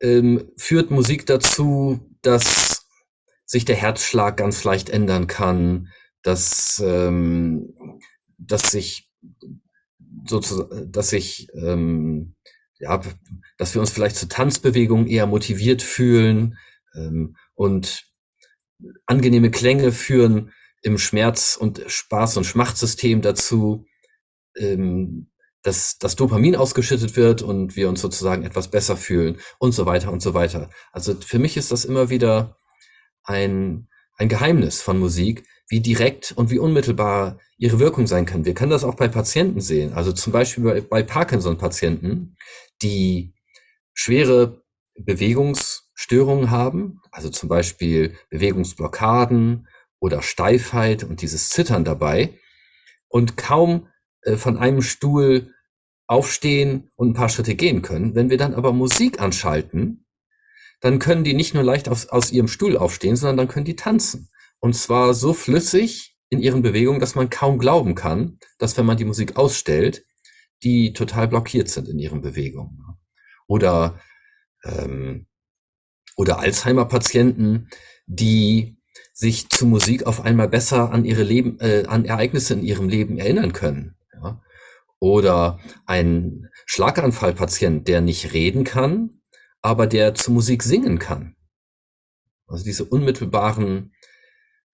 ähm, 0.00 0.48
führt 0.56 0.92
Musik 0.92 1.26
dazu, 1.26 1.98
dass 2.22 2.86
sich 3.46 3.64
der 3.64 3.74
Herzschlag 3.74 4.36
ganz 4.36 4.62
leicht 4.62 4.90
ändern 4.90 5.26
kann, 5.26 5.88
dass, 6.24 6.82
ähm, 6.84 7.74
dass 8.38 8.72
sich 8.72 9.08
sozusagen, 10.26 10.90
dass 10.90 11.10
sich 11.10 11.48
ähm, 11.54 12.34
ja, 12.80 13.00
dass 13.56 13.74
wir 13.74 13.80
uns 13.80 13.90
vielleicht 13.90 14.16
zu 14.16 14.26
Tanzbewegungen 14.26 15.06
eher 15.06 15.26
motiviert 15.26 15.82
fühlen 15.82 16.58
ähm, 16.94 17.36
und 17.54 18.04
angenehme 19.06 19.50
Klänge 19.50 19.92
führen 19.92 20.52
im 20.82 20.98
Schmerz- 20.98 21.56
und 21.56 21.80
Spaß- 21.86 22.36
und 22.36 22.44
Schmachtsystem 22.44 23.22
dazu, 23.22 23.86
ähm, 24.56 25.30
dass 25.62 25.98
das 25.98 26.16
Dopamin 26.16 26.56
ausgeschüttet 26.56 27.16
wird 27.16 27.40
und 27.40 27.76
wir 27.76 27.88
uns 27.88 28.02
sozusagen 28.02 28.44
etwas 28.44 28.70
besser 28.70 28.96
fühlen 28.96 29.38
und 29.58 29.72
so 29.72 29.86
weiter 29.86 30.12
und 30.12 30.20
so 30.20 30.34
weiter. 30.34 30.68
Also 30.92 31.14
für 31.14 31.38
mich 31.38 31.56
ist 31.56 31.72
das 31.72 31.86
immer 31.86 32.10
wieder 32.10 32.58
ein, 33.22 33.88
ein 34.16 34.28
Geheimnis 34.28 34.82
von 34.82 34.98
Musik, 34.98 35.46
wie 35.68 35.80
direkt 35.80 36.32
und 36.32 36.50
wie 36.50 36.58
unmittelbar 36.58 37.38
ihre 37.56 37.78
Wirkung 37.78 38.06
sein 38.06 38.26
kann. 38.26 38.44
Wir 38.44 38.54
können 38.54 38.70
das 38.70 38.84
auch 38.84 38.96
bei 38.96 39.08
Patienten 39.08 39.60
sehen. 39.60 39.92
Also 39.92 40.12
zum 40.12 40.32
Beispiel 40.32 40.64
bei, 40.64 40.80
bei 40.80 41.02
Parkinson-Patienten, 41.02 42.36
die 42.82 43.34
schwere 43.94 44.62
Bewegungsstörungen 44.96 46.50
haben, 46.50 47.00
also 47.10 47.30
zum 47.30 47.48
Beispiel 47.48 48.16
Bewegungsblockaden 48.30 49.68
oder 50.00 50.22
Steifheit 50.22 51.04
und 51.04 51.22
dieses 51.22 51.48
Zittern 51.48 51.84
dabei 51.84 52.38
und 53.08 53.36
kaum 53.36 53.88
äh, 54.22 54.36
von 54.36 54.58
einem 54.58 54.82
Stuhl 54.82 55.54
aufstehen 56.06 56.90
und 56.96 57.10
ein 57.10 57.14
paar 57.14 57.28
Schritte 57.30 57.54
gehen 57.54 57.80
können. 57.80 58.14
Wenn 58.14 58.28
wir 58.28 58.36
dann 58.36 58.54
aber 58.54 58.72
Musik 58.72 59.20
anschalten, 59.20 60.04
dann 60.80 60.98
können 60.98 61.24
die 61.24 61.32
nicht 61.32 61.54
nur 61.54 61.62
leicht 61.62 61.88
aus, 61.88 62.08
aus 62.08 62.30
ihrem 62.30 62.48
Stuhl 62.48 62.76
aufstehen, 62.76 63.16
sondern 63.16 63.38
dann 63.38 63.48
können 63.48 63.64
die 63.64 63.76
tanzen. 63.76 64.28
Und 64.64 64.72
zwar 64.72 65.12
so 65.12 65.34
flüssig 65.34 66.16
in 66.30 66.40
ihren 66.40 66.62
Bewegungen, 66.62 66.98
dass 66.98 67.14
man 67.14 67.28
kaum 67.28 67.58
glauben 67.58 67.94
kann, 67.94 68.38
dass 68.56 68.78
wenn 68.78 68.86
man 68.86 68.96
die 68.96 69.04
Musik 69.04 69.36
ausstellt, 69.36 70.06
die 70.62 70.94
total 70.94 71.28
blockiert 71.28 71.68
sind 71.68 71.86
in 71.86 71.98
ihren 71.98 72.22
Bewegungen. 72.22 72.82
Oder, 73.46 74.00
ähm, 74.64 75.26
oder 76.16 76.38
Alzheimer-Patienten, 76.38 77.68
die 78.06 78.78
sich 79.12 79.50
zu 79.50 79.66
Musik 79.66 80.06
auf 80.06 80.22
einmal 80.22 80.48
besser 80.48 80.92
an 80.92 81.04
ihre 81.04 81.24
Leben, 81.24 81.60
äh, 81.60 81.84
an 81.86 82.06
Ereignisse 82.06 82.54
in 82.54 82.62
ihrem 82.62 82.88
Leben 82.88 83.18
erinnern 83.18 83.52
können. 83.52 83.98
Ja? 84.14 84.40
Oder 84.98 85.60
ein 85.84 86.48
Schlaganfallpatient, 86.64 87.86
der 87.86 88.00
nicht 88.00 88.32
reden 88.32 88.64
kann, 88.64 89.20
aber 89.60 89.86
der 89.86 90.14
zu 90.14 90.32
Musik 90.32 90.62
singen 90.62 90.98
kann. 90.98 91.36
Also 92.46 92.64
diese 92.64 92.86
unmittelbaren 92.86 93.92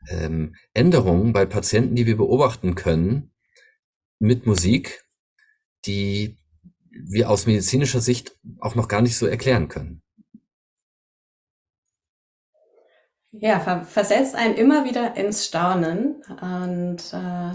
ähm, 0.09 0.55
Änderungen 0.75 1.33
bei 1.33 1.47
Patienten, 1.47 1.95
die 1.95 2.07
wir 2.07 2.17
beobachten 2.17 2.75
können 2.75 3.33
mit 4.19 4.47
Musik, 4.47 5.05
die 5.87 6.39
wir 6.91 7.31
aus 7.31 7.47
medizinischer 7.47 8.01
Sicht 8.01 8.37
auch 8.61 8.75
noch 8.75 8.89
gar 8.89 9.01
nicht 9.01 9.17
so 9.17 9.27
erklären 9.27 9.69
können. 9.69 10.03
Ja, 13.33 13.85
versetzt 13.85 14.35
einen 14.35 14.57
immer 14.57 14.85
wieder 14.85 15.17
ins 15.17 15.47
Staunen 15.47 16.21
und 16.41 16.99
äh, 17.13 17.53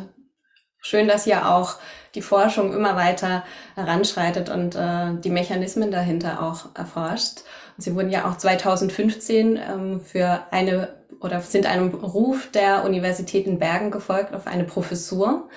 schön, 0.79 1.07
dass 1.09 1.25
hier 1.25 1.49
auch 1.49 1.75
die 2.15 2.21
Forschung 2.21 2.73
immer 2.73 2.95
weiter 2.95 3.43
heranschreitet 3.75 4.49
und 4.49 4.75
äh, 4.75 5.19
die 5.19 5.29
Mechanismen 5.29 5.91
dahinter 5.91 6.41
auch 6.41 6.73
erforscht. 6.75 7.41
Sie 7.77 7.95
wurden 7.95 8.09
ja 8.09 8.29
auch 8.29 8.37
2015 8.37 9.57
ähm, 9.57 9.99
für 9.99 10.47
eine 10.51 10.95
oder 11.19 11.41
sind 11.41 11.65
einem 11.65 11.93
Ruf 11.93 12.51
der 12.51 12.83
Universität 12.85 13.47
in 13.47 13.59
Bergen 13.59 13.91
gefolgt 13.91 14.33
auf 14.33 14.47
eine 14.47 14.63
Professur. 14.63 15.49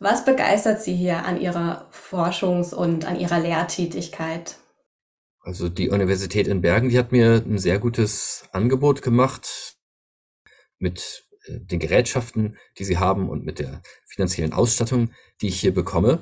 Was 0.00 0.24
begeistert 0.24 0.82
Sie 0.82 0.94
hier 0.94 1.24
an 1.24 1.40
Ihrer 1.40 1.88
Forschungs- 1.90 2.74
und 2.74 3.04
an 3.04 3.18
Ihrer 3.18 3.40
Lehrtätigkeit? 3.40 4.56
Also 5.40 5.68
die 5.68 5.88
Universität 5.88 6.46
in 6.46 6.60
Bergen, 6.60 6.90
die 6.90 6.98
hat 6.98 7.10
mir 7.10 7.42
ein 7.44 7.58
sehr 7.58 7.78
gutes 7.78 8.44
Angebot 8.52 9.02
gemacht 9.02 9.76
mit 10.78 11.24
äh, 11.46 11.58
den 11.60 11.78
Gerätschaften, 11.78 12.58
die 12.78 12.84
sie 12.84 12.98
haben 12.98 13.28
und 13.28 13.44
mit 13.44 13.58
der 13.58 13.82
finanziellen 14.06 14.52
Ausstattung, 14.52 15.10
die 15.40 15.48
ich 15.48 15.60
hier 15.60 15.72
bekomme. 15.72 16.20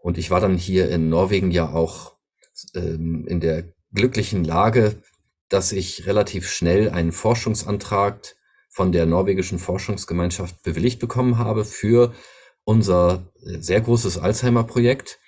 Und 0.00 0.18
ich 0.18 0.30
war 0.30 0.40
dann 0.40 0.56
hier 0.56 0.88
in 0.88 1.08
Norwegen 1.08 1.50
ja 1.50 1.68
auch 1.72 2.16
ähm, 2.74 3.26
in 3.28 3.40
der 3.40 3.75
glücklichen 3.96 4.44
Lage, 4.44 5.02
dass 5.48 5.72
ich 5.72 6.06
relativ 6.06 6.48
schnell 6.48 6.90
einen 6.90 7.12
Forschungsantrag 7.12 8.36
von 8.68 8.92
der 8.92 9.06
norwegischen 9.06 9.58
Forschungsgemeinschaft 9.58 10.62
bewilligt 10.62 11.00
bekommen 11.00 11.38
habe 11.38 11.64
für 11.64 12.14
unser 12.64 13.32
äh, 13.42 13.58
sehr 13.60 13.80
großes 13.80 14.18
Alzheimer-Projekt 14.18 15.18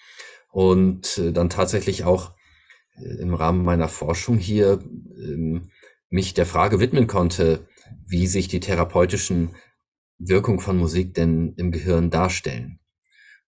und 0.50 1.18
äh, 1.18 1.32
dann 1.32 1.48
tatsächlich 1.50 2.04
auch 2.04 2.32
äh, 2.96 3.22
im 3.22 3.34
Rahmen 3.34 3.64
meiner 3.64 3.88
Forschung 3.88 4.38
hier 4.38 4.80
ähm, 5.16 5.70
mich 6.10 6.34
der 6.34 6.46
Frage 6.46 6.80
widmen 6.80 7.06
konnte, 7.06 7.66
wie 8.06 8.26
sich 8.26 8.48
die 8.48 8.60
therapeutischen 8.60 9.54
Wirkungen 10.18 10.60
von 10.60 10.76
Musik 10.76 11.14
denn 11.14 11.54
im 11.56 11.70
Gehirn 11.70 12.10
darstellen. 12.10 12.80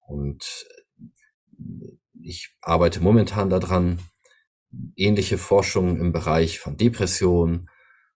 Und 0.01 0.67
ich 2.21 2.57
arbeite 2.61 3.01
momentan 3.01 3.51
daran, 3.51 4.01
ähnliche 4.97 5.39
Forschung 5.39 5.99
im 6.01 6.12
Bereich 6.12 6.59
von 6.59 6.77
Depression 6.77 7.68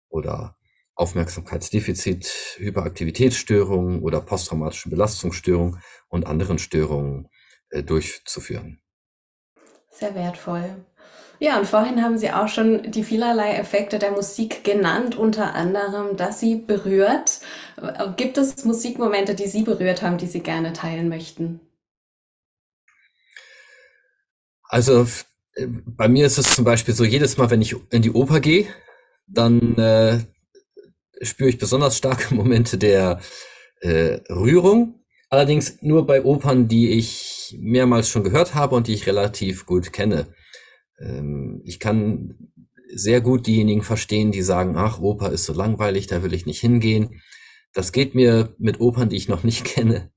oder 0.08 0.56
Aufmerksamkeitsdefizit, 0.94 2.56
Hyperaktivitätsstörungen 2.58 4.02
oder 4.02 4.20
posttraumatischen 4.20 4.90
Belastungsstörungen 4.90 5.80
und 6.08 6.26
anderen 6.26 6.58
Störungen 6.58 7.28
äh, 7.70 7.82
durchzuführen. 7.82 8.80
Sehr 9.90 10.14
wertvoll. 10.14 10.84
Ja, 11.42 11.58
und 11.58 11.66
vorhin 11.66 12.02
haben 12.02 12.18
Sie 12.18 12.30
auch 12.30 12.48
schon 12.48 12.90
die 12.90 13.02
vielerlei 13.02 13.54
Effekte 13.54 13.98
der 13.98 14.10
Musik 14.10 14.62
genannt, 14.62 15.16
unter 15.16 15.54
anderem, 15.54 16.18
dass 16.18 16.38
sie 16.38 16.56
berührt. 16.56 17.40
Gibt 18.18 18.36
es 18.36 18.62
Musikmomente, 18.66 19.34
die 19.34 19.46
Sie 19.46 19.62
berührt 19.62 20.02
haben, 20.02 20.18
die 20.18 20.26
Sie 20.26 20.40
gerne 20.40 20.74
teilen 20.74 21.08
möchten? 21.08 21.60
Also 24.68 25.02
äh, 25.02 25.06
bei 25.66 26.08
mir 26.08 26.26
ist 26.26 26.38
es 26.38 26.54
zum 26.54 26.64
Beispiel 26.64 26.94
so, 26.94 27.04
jedes 27.04 27.36
Mal, 27.36 27.50
wenn 27.50 27.62
ich 27.62 27.76
in 27.90 28.02
die 28.02 28.12
Oper 28.12 28.40
gehe, 28.40 28.66
dann 29.26 29.76
äh, 29.76 30.20
spüre 31.22 31.48
ich 31.48 31.58
besonders 31.58 31.96
starke 31.96 32.34
Momente 32.34 32.78
der 32.78 33.20
äh, 33.80 34.20
Rührung. 34.30 35.04
Allerdings 35.28 35.80
nur 35.80 36.06
bei 36.06 36.24
Opern, 36.24 36.66
die 36.66 36.90
ich 36.90 37.56
mehrmals 37.60 38.08
schon 38.08 38.24
gehört 38.24 38.54
habe 38.54 38.74
und 38.74 38.88
die 38.88 38.94
ich 38.94 39.06
relativ 39.06 39.64
gut 39.64 39.92
kenne. 39.92 40.26
Ähm, 40.98 41.62
ich 41.64 41.78
kann 41.78 42.50
sehr 42.92 43.20
gut 43.20 43.46
diejenigen 43.46 43.82
verstehen, 43.82 44.32
die 44.32 44.42
sagen, 44.42 44.76
ach, 44.76 45.00
Oper 45.00 45.30
ist 45.30 45.44
so 45.44 45.52
langweilig, 45.52 46.08
da 46.08 46.22
will 46.22 46.34
ich 46.34 46.46
nicht 46.46 46.60
hingehen. 46.60 47.20
Das 47.72 47.92
geht 47.92 48.14
mir 48.14 48.54
mit 48.58 48.80
Opern, 48.80 49.08
die 49.08 49.16
ich 49.16 49.28
noch 49.28 49.44
nicht 49.44 49.64
kenne, 49.64 50.10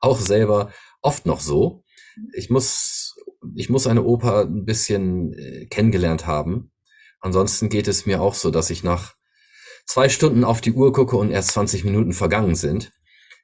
auch 0.00 0.18
selber 0.18 0.72
oft 1.02 1.26
noch 1.26 1.40
so. 1.40 1.84
Ich 2.32 2.50
muss, 2.50 2.97
ich 3.58 3.68
muss 3.68 3.88
eine 3.88 4.04
Oper 4.04 4.42
ein 4.42 4.64
bisschen 4.64 5.32
äh, 5.32 5.66
kennengelernt 5.66 6.28
haben. 6.28 6.70
Ansonsten 7.20 7.68
geht 7.68 7.88
es 7.88 8.06
mir 8.06 8.22
auch 8.22 8.34
so, 8.34 8.52
dass 8.52 8.70
ich 8.70 8.84
nach 8.84 9.14
zwei 9.84 10.08
Stunden 10.08 10.44
auf 10.44 10.60
die 10.60 10.72
Uhr 10.72 10.92
gucke 10.92 11.16
und 11.16 11.32
erst 11.32 11.50
20 11.50 11.84
Minuten 11.84 12.12
vergangen 12.12 12.54
sind. 12.54 12.92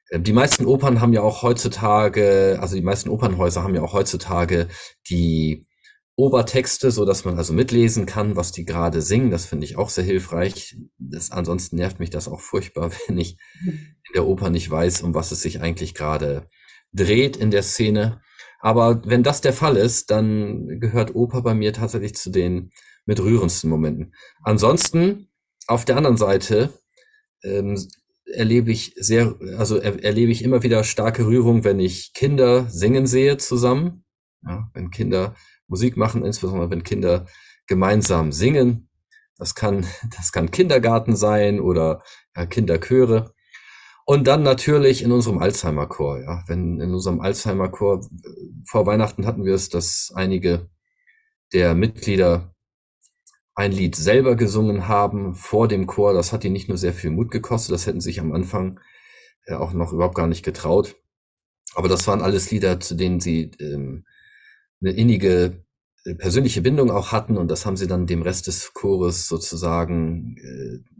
Äh, 0.09 0.21
die 0.21 0.31
meisten 0.31 0.65
Opern 0.65 1.01
haben 1.01 1.11
ja 1.11 1.21
auch 1.21 1.43
heutzutage, 1.43 2.57
also 2.61 2.75
die 2.75 2.81
meisten 2.81 3.09
Opernhäuser 3.09 3.61
haben 3.61 3.75
ja 3.75 3.81
auch 3.81 3.91
heutzutage 3.91 4.69
die 5.09 5.67
Obertexte, 6.15 6.91
so 6.91 7.03
dass 7.03 7.25
man 7.25 7.37
also 7.37 7.51
mitlesen 7.51 8.05
kann, 8.05 8.37
was 8.37 8.53
die 8.53 8.63
gerade 8.63 9.01
singen. 9.01 9.31
Das 9.31 9.45
finde 9.45 9.65
ich 9.65 9.75
auch 9.75 9.89
sehr 9.89 10.05
hilfreich. 10.05 10.77
Das, 10.97 11.31
ansonsten 11.31 11.75
nervt 11.75 11.99
mich 11.99 12.09
das 12.09 12.29
auch 12.29 12.39
furchtbar, 12.39 12.89
wenn 13.07 13.17
ich 13.17 13.37
in 13.65 14.13
der 14.13 14.25
Oper 14.25 14.49
nicht 14.49 14.71
weiß, 14.71 15.01
um 15.01 15.13
was 15.13 15.33
es 15.33 15.41
sich 15.41 15.59
eigentlich 15.59 15.93
gerade 15.93 16.47
dreht 16.93 17.35
in 17.35 17.51
der 17.51 17.63
Szene. 17.63 18.21
Aber 18.65 18.99
wenn 19.05 19.21
das 19.21 19.41
der 19.41 19.53
Fall 19.53 19.77
ist, 19.77 20.09
dann 20.09 20.79
gehört 20.79 21.13
Oper 21.13 21.43
bei 21.43 21.53
mir 21.53 21.71
tatsächlich 21.71 22.15
zu 22.15 22.31
den 22.31 22.71
mit 23.05 23.19
rührendsten 23.19 23.69
Momenten. 23.69 24.15
Ansonsten, 24.41 25.27
auf 25.67 25.85
der 25.85 25.97
anderen 25.97 26.17
Seite, 26.17 26.73
ähm, 27.43 27.77
erlebe 28.25 28.71
ich 28.71 28.95
sehr, 28.95 29.35
also 29.59 29.77
er, 29.77 30.03
erlebe 30.03 30.31
ich 30.31 30.43
immer 30.43 30.63
wieder 30.63 30.83
starke 30.83 31.27
Rührung, 31.27 31.63
wenn 31.63 31.79
ich 31.79 32.13
Kinder 32.13 32.65
singen 32.67 33.05
sehe 33.05 33.37
zusammen. 33.37 34.03
Ja, 34.41 34.67
wenn 34.73 34.89
Kinder 34.89 35.35
Musik 35.67 35.95
machen, 35.95 36.25
insbesondere 36.25 36.71
wenn 36.71 36.81
Kinder 36.81 37.27
gemeinsam 37.67 38.31
singen. 38.31 38.89
Das 39.37 39.53
kann, 39.53 39.85
das 40.17 40.31
kann 40.31 40.49
Kindergarten 40.49 41.15
sein 41.15 41.59
oder 41.59 42.01
ja, 42.35 42.47
Kinderchöre. 42.47 43.34
Und 44.05 44.27
dann 44.27 44.43
natürlich 44.43 45.01
in 45.01 45.11
unserem 45.11 45.39
Alzheimer-Chor. 45.39 46.21
Ja, 46.21 46.43
wenn 46.47 46.79
in 46.79 46.93
unserem 46.93 47.21
Alzheimer-Chor 47.21 48.07
vor 48.67 48.85
Weihnachten 48.85 49.25
hatten 49.25 49.45
wir 49.45 49.55
es, 49.55 49.69
dass 49.69 50.11
einige 50.15 50.69
der 51.53 51.73
Mitglieder 51.73 52.53
ein 53.55 53.71
Lied 53.71 53.95
selber 53.95 54.35
gesungen 54.35 54.87
haben 54.87 55.33
vor 55.33 55.67
dem 55.67 55.87
Chor. 55.87 56.13
Das 56.13 56.33
hat 56.33 56.43
ihnen 56.43 56.53
nicht 56.53 56.69
nur 56.69 56.77
sehr 56.77 56.93
viel 56.93 57.09
Mut 57.09 57.31
gekostet, 57.31 57.73
das 57.73 57.87
hätten 57.87 58.01
sich 58.01 58.19
am 58.19 58.33
Anfang 58.33 58.79
äh, 59.45 59.53
auch 59.55 59.73
noch 59.73 59.91
überhaupt 59.91 60.15
gar 60.15 60.27
nicht 60.27 60.43
getraut. 60.43 60.95
Aber 61.73 61.87
das 61.87 62.07
waren 62.07 62.21
alles 62.21 62.51
Lieder, 62.51 62.79
zu 62.79 62.95
denen 62.95 63.19
sie 63.19 63.51
ähm, 63.59 64.05
eine 64.81 64.91
innige 64.91 65.65
äh, 66.03 66.15
persönliche 66.15 66.61
Bindung 66.61 66.91
auch 66.91 67.11
hatten 67.11 67.37
und 67.37 67.49
das 67.49 67.65
haben 67.65 67.77
sie 67.77 67.87
dann 67.87 68.07
dem 68.07 68.21
Rest 68.21 68.47
des 68.47 68.73
Chores 68.73 69.27
sozusagen 69.27 70.37
äh, 70.37 70.94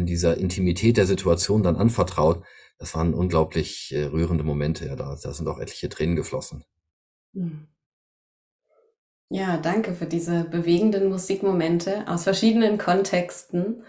in 0.00 0.06
dieser 0.06 0.38
Intimität 0.38 0.96
der 0.96 1.04
Situation 1.04 1.62
dann 1.62 1.76
anvertraut. 1.76 2.42
Das 2.78 2.94
waren 2.94 3.12
unglaublich 3.12 3.92
äh, 3.94 4.04
rührende 4.04 4.42
Momente. 4.42 4.86
Ja, 4.86 4.96
da, 4.96 5.14
da 5.22 5.32
sind 5.34 5.46
auch 5.46 5.58
etliche 5.58 5.90
Tränen 5.90 6.16
geflossen. 6.16 6.64
Hm. 7.34 7.68
Ja, 9.28 9.58
danke 9.58 9.92
für 9.92 10.06
diese 10.06 10.44
bewegenden 10.44 11.10
Musikmomente 11.10 12.08
aus 12.08 12.24
verschiedenen 12.24 12.78
Kontexten. 12.78 13.84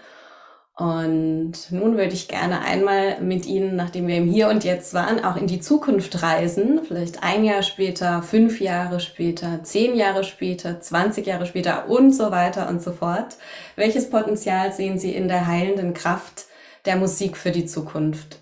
Und 0.77 1.53
nun 1.69 1.97
würde 1.97 2.13
ich 2.13 2.27
gerne 2.27 2.61
einmal 2.61 3.21
mit 3.21 3.45
Ihnen, 3.45 3.75
nachdem 3.75 4.07
wir 4.07 4.15
im 4.15 4.31
Hier 4.31 4.47
und 4.47 4.63
Jetzt 4.63 4.93
waren, 4.93 5.23
auch 5.23 5.35
in 5.35 5.45
die 5.45 5.59
Zukunft 5.59 6.23
reisen. 6.23 6.81
Vielleicht 6.87 7.23
ein 7.23 7.43
Jahr 7.43 7.61
später, 7.61 8.23
fünf 8.23 8.61
Jahre 8.61 8.99
später, 8.99 9.63
zehn 9.63 9.95
Jahre 9.95 10.23
später, 10.23 10.79
20 10.79 11.27
Jahre 11.27 11.45
später 11.45 11.89
und 11.89 12.13
so 12.15 12.31
weiter 12.31 12.69
und 12.69 12.81
so 12.81 12.93
fort. 12.93 13.35
Welches 13.75 14.09
Potenzial 14.09 14.71
sehen 14.71 14.97
Sie 14.97 15.13
in 15.13 15.27
der 15.27 15.45
heilenden 15.45 15.93
Kraft 15.93 16.45
der 16.85 16.95
Musik 16.95 17.37
für 17.37 17.51
die 17.51 17.65
Zukunft? 17.65 18.41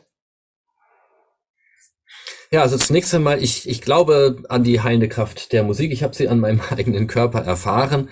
Ja, 2.52 2.62
also 2.62 2.78
zunächst 2.78 3.14
einmal, 3.14 3.44
ich, 3.44 3.70
ich 3.70 3.82
glaube 3.82 4.44
an 4.50 4.64
die 4.64 4.82
heilende 4.82 5.08
Kraft 5.08 5.52
der 5.52 5.64
Musik. 5.64 5.92
Ich 5.92 6.04
habe 6.04 6.16
sie 6.16 6.30
an 6.30 6.40
meinem 6.40 6.62
eigenen 6.70 7.08
Körper 7.08 7.44
erfahren. 7.44 8.10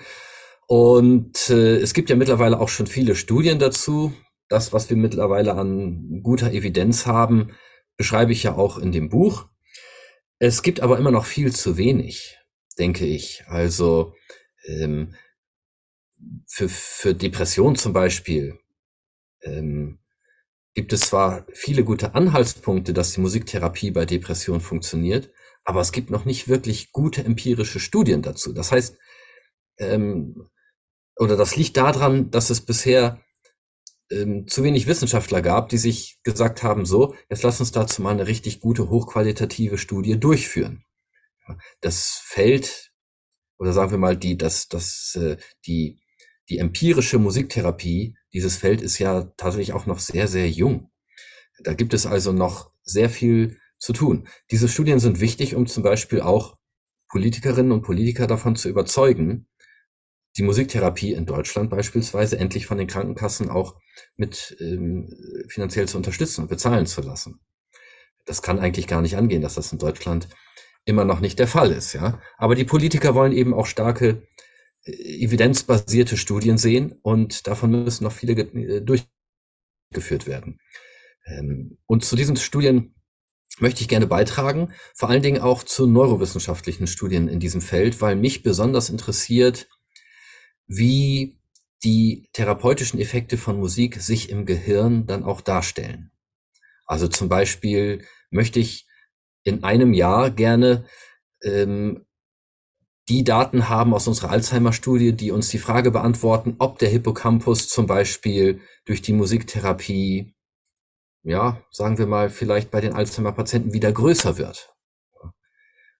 Und 0.70 1.48
äh, 1.48 1.78
es 1.78 1.94
gibt 1.94 2.10
ja 2.10 2.16
mittlerweile 2.16 2.60
auch 2.60 2.68
schon 2.68 2.86
viele 2.86 3.16
Studien 3.16 3.58
dazu. 3.58 4.12
Das, 4.48 4.74
was 4.74 4.90
wir 4.90 4.98
mittlerweile 4.98 5.54
an 5.54 6.20
guter 6.22 6.52
Evidenz 6.52 7.06
haben, 7.06 7.52
beschreibe 7.96 8.32
ich 8.32 8.42
ja 8.42 8.54
auch 8.54 8.76
in 8.76 8.92
dem 8.92 9.08
Buch. 9.08 9.48
Es 10.38 10.62
gibt 10.62 10.80
aber 10.80 10.98
immer 10.98 11.10
noch 11.10 11.24
viel 11.24 11.54
zu 11.54 11.78
wenig, 11.78 12.36
denke 12.78 13.06
ich. 13.06 13.44
Also 13.46 14.14
ähm, 14.66 15.14
für, 16.46 16.68
für 16.68 17.14
Depression 17.14 17.74
zum 17.74 17.94
Beispiel 17.94 18.58
ähm, 19.40 20.00
gibt 20.74 20.92
es 20.92 21.00
zwar 21.00 21.46
viele 21.54 21.82
gute 21.82 22.14
Anhaltspunkte, 22.14 22.92
dass 22.92 23.14
die 23.14 23.22
Musiktherapie 23.22 23.90
bei 23.90 24.04
Depression 24.04 24.60
funktioniert, 24.60 25.30
aber 25.64 25.80
es 25.80 25.92
gibt 25.92 26.10
noch 26.10 26.26
nicht 26.26 26.46
wirklich 26.46 26.92
gute 26.92 27.24
empirische 27.24 27.80
Studien 27.80 28.20
dazu. 28.20 28.52
Das 28.52 28.70
heißt, 28.70 28.98
ähm, 29.78 30.46
oder 31.18 31.36
das 31.36 31.56
liegt 31.56 31.76
daran, 31.76 32.30
dass 32.30 32.50
es 32.50 32.60
bisher 32.60 33.20
ähm, 34.10 34.46
zu 34.46 34.62
wenig 34.62 34.86
Wissenschaftler 34.86 35.42
gab, 35.42 35.68
die 35.68 35.78
sich 35.78 36.18
gesagt 36.22 36.62
haben, 36.62 36.86
so, 36.86 37.14
jetzt 37.28 37.42
lass 37.42 37.60
uns 37.60 37.72
dazu 37.72 38.02
mal 38.02 38.12
eine 38.12 38.26
richtig 38.26 38.60
gute, 38.60 38.88
hochqualitative 38.88 39.78
Studie 39.78 40.18
durchführen. 40.18 40.84
Das 41.80 42.20
Feld, 42.22 42.92
oder 43.58 43.72
sagen 43.72 43.90
wir 43.90 43.98
mal, 43.98 44.16
die, 44.16 44.36
das, 44.36 44.68
das, 44.68 45.16
äh, 45.16 45.36
die, 45.66 45.98
die 46.48 46.58
empirische 46.58 47.18
Musiktherapie, 47.18 48.16
dieses 48.32 48.56
Feld 48.56 48.82
ist 48.82 48.98
ja 48.98 49.24
tatsächlich 49.36 49.72
auch 49.72 49.86
noch 49.86 49.98
sehr, 49.98 50.28
sehr 50.28 50.48
jung. 50.48 50.90
Da 51.60 51.74
gibt 51.74 51.94
es 51.94 52.06
also 52.06 52.32
noch 52.32 52.70
sehr 52.82 53.10
viel 53.10 53.58
zu 53.78 53.92
tun. 53.92 54.28
Diese 54.50 54.68
Studien 54.68 54.98
sind 54.98 55.20
wichtig, 55.20 55.54
um 55.54 55.66
zum 55.66 55.82
Beispiel 55.82 56.20
auch 56.20 56.56
Politikerinnen 57.08 57.72
und 57.72 57.82
Politiker 57.82 58.26
davon 58.26 58.54
zu 58.56 58.68
überzeugen, 58.68 59.48
die 60.38 60.44
Musiktherapie 60.44 61.12
in 61.12 61.26
Deutschland 61.26 61.68
beispielsweise 61.68 62.38
endlich 62.38 62.66
von 62.66 62.78
den 62.78 62.86
Krankenkassen 62.86 63.50
auch 63.50 63.74
mit 64.16 64.56
ähm, 64.60 65.12
finanziell 65.48 65.88
zu 65.88 65.96
unterstützen 65.96 66.42
und 66.42 66.48
bezahlen 66.48 66.86
zu 66.86 67.02
lassen. 67.02 67.40
Das 68.24 68.40
kann 68.40 68.60
eigentlich 68.60 68.86
gar 68.86 69.02
nicht 69.02 69.16
angehen, 69.16 69.42
dass 69.42 69.54
das 69.54 69.72
in 69.72 69.78
Deutschland 69.78 70.28
immer 70.84 71.04
noch 71.04 71.20
nicht 71.20 71.38
der 71.38 71.48
Fall 71.48 71.72
ist, 71.72 71.92
ja. 71.92 72.20
Aber 72.36 72.54
die 72.54 72.64
Politiker 72.64 73.14
wollen 73.14 73.32
eben 73.32 73.52
auch 73.52 73.66
starke 73.66 74.22
äh, 74.84 74.92
evidenzbasierte 75.24 76.16
Studien 76.16 76.56
sehen 76.56 76.94
und 77.02 77.46
davon 77.46 77.70
müssen 77.84 78.04
noch 78.04 78.12
viele 78.12 78.32
äh, 78.34 78.80
durchgeführt 78.80 80.26
werden. 80.26 80.60
Ähm, 81.26 81.78
und 81.86 82.04
zu 82.04 82.14
diesen 82.14 82.36
Studien 82.36 82.94
möchte 83.58 83.80
ich 83.80 83.88
gerne 83.88 84.06
beitragen, 84.06 84.72
vor 84.94 85.10
allen 85.10 85.22
Dingen 85.22 85.42
auch 85.42 85.64
zu 85.64 85.86
neurowissenschaftlichen 85.86 86.86
Studien 86.86 87.26
in 87.26 87.40
diesem 87.40 87.60
Feld, 87.60 88.00
weil 88.00 88.14
mich 88.14 88.42
besonders 88.42 88.88
interessiert, 88.88 89.68
wie 90.68 91.40
die 91.82 92.28
therapeutischen 92.32 93.00
Effekte 93.00 93.36
von 93.36 93.58
Musik 93.58 94.00
sich 94.00 94.30
im 94.30 94.46
Gehirn 94.46 95.06
dann 95.06 95.24
auch 95.24 95.40
darstellen. 95.40 96.12
Also 96.86 97.08
zum 97.08 97.28
Beispiel 97.28 98.04
möchte 98.30 98.60
ich 98.60 98.86
in 99.44 99.64
einem 99.64 99.94
Jahr 99.94 100.30
gerne 100.30 100.86
ähm, 101.42 102.04
die 103.08 103.24
Daten 103.24 103.70
haben 103.70 103.94
aus 103.94 104.06
unserer 104.06 104.30
Alzheimer-Studie, 104.30 105.12
die 105.12 105.30
uns 105.30 105.48
die 105.48 105.58
Frage 105.58 105.90
beantworten, 105.90 106.56
ob 106.58 106.78
der 106.78 106.90
Hippocampus 106.90 107.68
zum 107.68 107.86
Beispiel 107.86 108.60
durch 108.84 109.00
die 109.00 109.14
Musiktherapie, 109.14 110.34
ja, 111.22 111.62
sagen 111.70 111.96
wir 111.96 112.06
mal, 112.06 112.28
vielleicht 112.28 112.70
bei 112.70 112.82
den 112.82 112.92
Alzheimer-Patienten 112.92 113.72
wieder 113.72 113.90
größer 113.92 114.36
wird. 114.36 114.74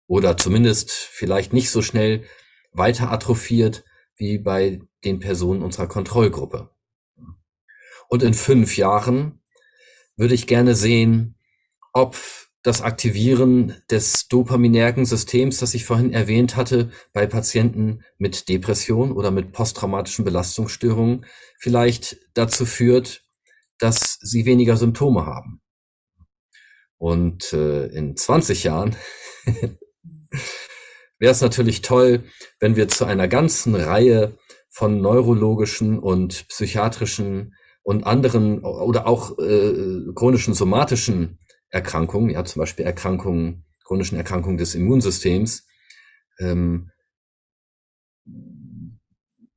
Oder 0.07 0.37
zumindest 0.37 0.91
vielleicht 0.91 1.55
nicht 1.55 1.71
so 1.71 1.81
schnell 1.81 2.25
weiter 2.73 3.11
atrophiert, 3.11 3.85
wie 4.19 4.39
bei 4.39 4.81
den 5.05 5.21
Personen 5.21 5.62
unserer 5.62 5.87
Kontrollgruppe. 5.87 6.71
Und 8.09 8.23
in 8.23 8.35
fünf 8.35 8.77
Jahren 8.77 9.41
würde 10.16 10.35
ich 10.35 10.47
gerne 10.47 10.75
sehen, 10.75 11.37
ob 11.93 12.16
das 12.62 12.83
Aktivieren 12.83 13.81
des 13.91 14.29
dopaminergen 14.29 15.07
Systems, 15.07 15.59
das 15.59 15.75
ich 15.75 15.85
vorhin 15.85 16.12
erwähnt 16.12 16.57
hatte, 16.57 16.91
bei 17.12 17.27
Patienten 17.27 18.05
mit 18.19 18.49
Depression 18.49 19.12
oder 19.12 19.31
mit 19.31 19.53
posttraumatischen 19.53 20.25
Belastungsstörungen 20.25 21.25
vielleicht 21.57 22.19
dazu 22.35 22.66
führt, 22.66 23.25
dass 23.79 24.19
sie 24.21 24.45
weniger 24.45 24.77
Symptome 24.77 25.25
haben. 25.25 25.62
Und 26.99 27.53
äh, 27.53 27.87
in 27.87 28.16
20 28.16 28.64
Jahren 28.64 28.97
wäre 31.19 31.33
es 31.33 31.41
natürlich 31.41 31.83
toll, 31.83 32.25
wenn 32.61 32.77
wir 32.77 32.89
zu 32.89 33.05
einer 33.05 33.29
ganzen 33.29 33.75
Reihe 33.75 34.37
von 34.69 35.01
neurologischen 35.01 35.99
und 35.99 36.47
psychiatrischen 36.49 37.55
und 37.83 38.05
anderen 38.05 38.61
oder 38.64 39.07
auch 39.07 39.39
äh, 39.39 40.12
chronischen 40.14 40.55
somatischen 40.55 41.39
Erkrankungen, 41.71 42.31
ja 42.31 42.45
zum 42.45 42.61
Beispiel 42.61 42.85
Erkrankungen, 42.85 43.64
chronischen 43.85 44.16
Erkrankungen 44.16 44.59
des 44.59 44.75
Immunsystems, 44.75 45.66
ähm, 46.39 46.91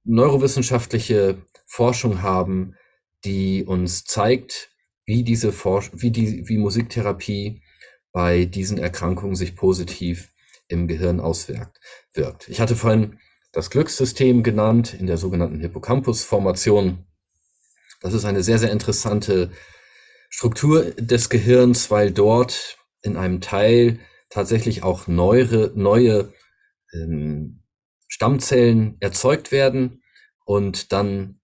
neurowissenschaftliche 0.04 1.46
Forschung 1.68 2.22
haben, 2.22 2.76
die 3.24 3.64
uns 3.66 4.04
zeigt, 4.06 4.72
wie 5.06 5.24
diese 5.24 5.52
Forsch 5.52 5.92
wie 5.94 6.12
die 6.12 6.48
wie 6.48 6.58
Musiktherapie 6.58 7.62
bei 8.12 8.46
diesen 8.46 8.78
Erkrankungen 8.78 9.36
sich 9.36 9.56
positiv 9.56 10.32
im 10.72 10.88
Gehirn 10.88 11.20
auswirkt. 11.20 11.80
Wirkt. 12.14 12.50
Ich 12.50 12.60
hatte 12.60 12.76
vorhin 12.76 13.20
das 13.52 13.70
Glückssystem 13.70 14.44
genannt 14.44 14.94
in 14.94 15.08
der 15.08 15.18
sogenannten 15.18 15.60
Hippocampus-Formation. 15.60 17.06
Das 18.02 18.14
ist 18.14 18.26
eine 18.26 18.44
sehr, 18.44 18.58
sehr 18.58 18.72
interessante 18.72 19.52
Struktur 20.30 20.92
des 20.92 21.30
Gehirns, 21.30 21.92
weil 21.92 22.12
dort 22.12 22.78
in 23.02 23.18
einem 23.18 23.42
Teil 23.42 24.00
tatsächlich 24.30 24.84
auch 24.84 25.08
neue, 25.08 25.72
neue 25.76 26.34
ähm, 26.94 27.64
Stammzellen 28.08 28.98
erzeugt 29.02 29.52
werden 29.52 30.02
und 30.46 30.92
dann 30.92 31.42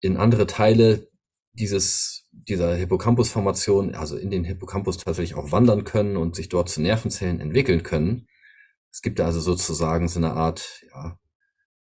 in 0.00 0.16
andere 0.16 0.46
Teile 0.46 1.08
dieses, 1.52 2.26
dieser 2.30 2.74
Hippocampus-Formation, 2.74 3.94
also 3.94 4.16
in 4.16 4.30
den 4.30 4.44
Hippocampus 4.44 4.98
tatsächlich 4.98 5.36
auch 5.36 5.52
wandern 5.52 5.84
können 5.84 6.16
und 6.16 6.36
sich 6.36 6.48
dort 6.48 6.68
zu 6.68 6.82
Nervenzellen 6.82 7.40
entwickeln 7.40 7.82
können. 7.82 8.26
Es 8.96 9.02
gibt 9.02 9.20
also 9.20 9.40
sozusagen 9.40 10.08
so 10.08 10.18
eine 10.18 10.32
Art 10.32 10.82
ja, 10.90 11.18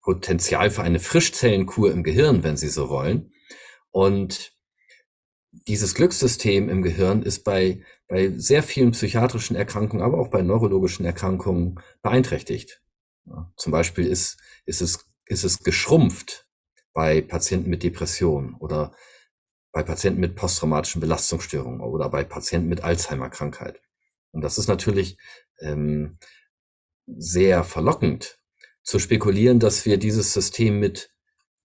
Potenzial 0.03 0.69
für 0.69 0.83
eine 0.83 0.99
Frischzellenkur 0.99 1.91
im 1.91 2.03
Gehirn, 2.03 2.43
wenn 2.43 2.55
Sie 2.55 2.67
so 2.67 2.87
wollen. 2.87 3.33
Und 3.89 4.55
dieses 5.51 5.95
Glückssystem 5.95 6.69
im 6.69 6.83
Gehirn 6.83 7.23
ist 7.23 7.43
bei, 7.43 7.83
bei 8.07 8.37
sehr 8.37 8.61
vielen 8.61 8.91
psychiatrischen 8.91 9.55
Erkrankungen, 9.55 10.05
aber 10.05 10.19
auch 10.19 10.27
bei 10.27 10.43
neurologischen 10.43 11.03
Erkrankungen 11.03 11.79
beeinträchtigt. 12.03 12.79
Ja, 13.25 13.51
zum 13.57 13.71
Beispiel 13.71 14.05
ist, 14.05 14.37
ist, 14.65 14.81
es, 14.81 15.03
ist 15.25 15.43
es 15.43 15.63
geschrumpft 15.63 16.47
bei 16.93 17.21
Patienten 17.21 17.71
mit 17.71 17.81
Depressionen 17.81 18.53
oder 18.53 18.93
bei 19.71 19.81
Patienten 19.81 20.19
mit 20.19 20.35
posttraumatischen 20.35 21.01
Belastungsstörungen 21.01 21.81
oder 21.81 22.07
bei 22.11 22.23
Patienten 22.23 22.69
mit 22.69 22.83
Alzheimer-Krankheit. 22.83 23.81
Und 24.29 24.41
das 24.41 24.59
ist 24.59 24.67
natürlich 24.67 25.17
ähm, 25.59 26.19
sehr 27.17 27.63
verlockend 27.63 28.39
zu 28.83 28.99
spekulieren, 28.99 29.59
dass 29.59 29.85
wir 29.85 29.97
dieses 29.97 30.33
System 30.33 30.79
mit 30.79 31.11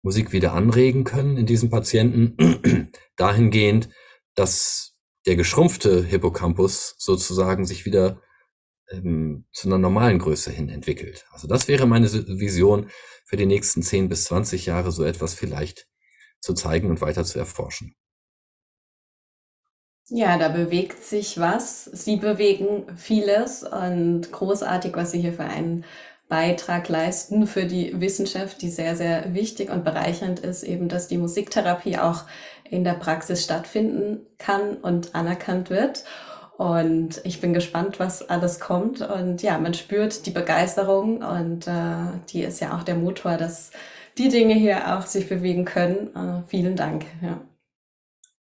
Musik 0.03 0.33
wieder 0.33 0.53
anregen 0.53 1.05
können 1.05 1.37
in 1.37 1.47
diesen 1.47 1.71
Patienten, 1.71 2.93
dahingehend, 3.17 3.89
dass 4.35 4.97
der 5.27 5.37
geschrumpfte 5.37 6.05
Hippocampus 6.05 6.97
sozusagen 6.99 7.65
sich 7.65 7.87
wieder 7.87 8.21
ähm, 8.91 9.47
zu 9.53 9.69
einer 9.69 9.79
normalen 9.79 10.19
Größe 10.19 10.51
hin 10.51 10.69
entwickelt. 10.69 11.25
Also 11.31 11.49
das 11.49 11.69
wäre 11.69 11.87
meine 11.87 12.13
Vision 12.13 12.91
für 13.25 13.37
die 13.37 13.47
nächsten 13.47 13.83
10 13.83 14.09
bis 14.09 14.25
20 14.25 14.67
Jahre, 14.67 14.93
so 14.93 15.05
etwas 15.05 15.33
vielleicht 15.33 15.87
zu 16.41 16.53
zeigen 16.53 16.91
und 16.91 17.01
weiter 17.01 17.25
zu 17.25 17.39
erforschen. 17.39 17.97
Ja, 20.11 20.37
da 20.37 20.49
bewegt 20.49 21.03
sich 21.03 21.39
was. 21.41 21.85
Sie 21.85 22.17
bewegen 22.17 22.85
vieles 22.97 23.63
und 23.63 24.31
großartig, 24.31 24.95
was 24.95 25.13
Sie 25.13 25.21
hier 25.21 25.33
für 25.33 25.45
einen 25.45 25.85
Beitrag 26.29 26.89
leisten 26.89 27.47
für 27.47 27.65
die 27.65 27.99
Wissenschaft, 28.01 28.61
die 28.63 28.71
sehr, 28.71 28.97
sehr 28.97 29.35
wichtig 29.35 29.71
und 29.71 29.85
bereichernd 29.85 30.41
ist, 30.41 30.63
eben, 30.63 30.89
dass 30.89 31.09
die 31.09 31.19
Musiktherapie 31.19 31.99
auch 31.99 32.25
in 32.69 32.85
der 32.85 32.95
Praxis 32.95 33.45
stattfinden 33.45 34.27
kann 34.39 34.77
und 34.77 35.15
anerkannt 35.15 35.71
wird. 35.71 36.05
Und 36.59 37.21
ich 37.25 37.41
bin 37.41 37.55
gespannt, 37.55 37.99
was 37.99 38.29
alles 38.29 38.61
kommt. 38.61 39.01
Und 39.01 39.43
ja, 39.43 39.59
man 39.59 39.75
spürt 39.75 40.27
die 40.27 40.31
Begeisterung 40.31 41.23
und 41.23 41.67
äh, 41.67 42.19
die 42.31 42.43
ist 42.43 42.61
ja 42.61 42.77
auch 42.77 42.83
der 42.85 42.95
Motor, 42.95 43.37
dass 43.37 43.71
die 44.19 44.29
Dinge 44.29 44.55
hier 44.55 44.97
auch 44.97 45.07
sich 45.07 45.29
bewegen 45.29 45.65
können. 45.65 46.15
Äh, 46.15 46.49
vielen 46.49 46.77
Dank. 46.77 47.07
Ja. 47.23 47.41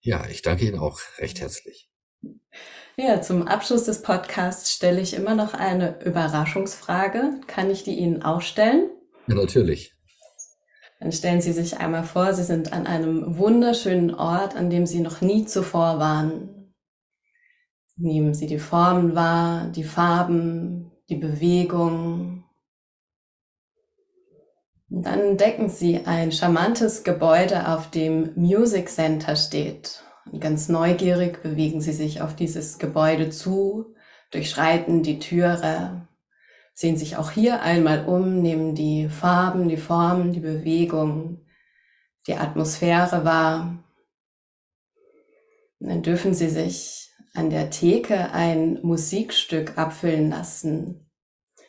Ja, 0.02 0.26
ich 0.30 0.42
danke 0.42 0.66
Ihnen 0.66 0.80
auch 0.80 1.00
recht 1.18 1.42
herzlich. 1.42 1.90
Ja, 2.98 3.22
zum 3.22 3.48
Abschluss 3.48 3.84
des 3.84 4.02
Podcasts 4.02 4.74
stelle 4.74 5.00
ich 5.00 5.14
immer 5.14 5.36
noch 5.36 5.54
eine 5.54 6.04
Überraschungsfrage. 6.04 7.40
Kann 7.48 7.70
ich 7.72 7.84
die 7.84 7.96
Ihnen 7.96 8.24
auch 8.24 8.42
stellen? 8.42 8.90
Ja, 9.28 9.36
natürlich. 9.36 9.94
Dann 11.00 11.12
stellen 11.14 11.40
Sie 11.40 11.54
sich 11.54 11.78
einmal 11.78 12.04
vor, 12.04 12.34
Sie 12.34 12.44
sind 12.44 12.74
an 12.74 12.88
einem 12.88 13.38
wunderschönen 13.38 14.14
Ort, 14.14 14.56
an 14.56 14.70
dem 14.70 14.86
Sie 14.86 15.00
noch 15.00 15.22
nie 15.22 15.46
zuvor 15.46 16.00
waren. 16.00 16.74
Nehmen 17.96 18.34
Sie 18.34 18.48
die 18.48 18.60
Formen 18.60 19.16
wahr, 19.16 19.70
die 19.74 19.84
Farben, 19.84 20.92
die 21.10 21.16
Bewegung. 21.16 22.39
Und 24.90 25.06
dann 25.06 25.20
entdecken 25.20 25.70
Sie 25.70 26.06
ein 26.06 26.32
charmantes 26.32 27.04
Gebäude, 27.04 27.68
auf 27.68 27.92
dem 27.92 28.32
Music 28.36 28.90
Center 28.90 29.36
steht. 29.36 30.04
Ganz 30.38 30.70
neugierig 30.70 31.42
bewegen 31.42 31.82
sie 31.82 31.94
sich 31.94 32.22
auf 32.22 32.36
dieses 32.36 32.78
Gebäude 32.78 33.30
zu, 33.30 33.96
durchschreiten 34.32 35.02
die 35.02 35.18
Türe, 35.18 36.08
sehen 36.74 36.98
sich 36.98 37.18
auch 37.18 37.32
hier 37.32 37.62
einmal 37.62 38.06
um, 38.06 38.42
nehmen 38.42 38.76
die 38.76 39.10
Farben, 39.10 39.70
die 39.70 39.78
Formen, 39.78 40.32
die 40.32 40.40
Bewegung, 40.40 41.46
die 42.28 42.36
Atmosphäre 42.36 43.26
wahr. 43.26 43.84
Und 45.80 45.90
dann 45.90 46.04
dürfen 46.04 46.34
sie 46.34 46.50
sich 46.50 47.10
an 47.34 47.50
der 47.50 47.70
Theke 47.70 48.32
ein 48.32 48.80
Musikstück 48.84 49.78
abfüllen 49.78 50.30
lassen, 50.30 51.10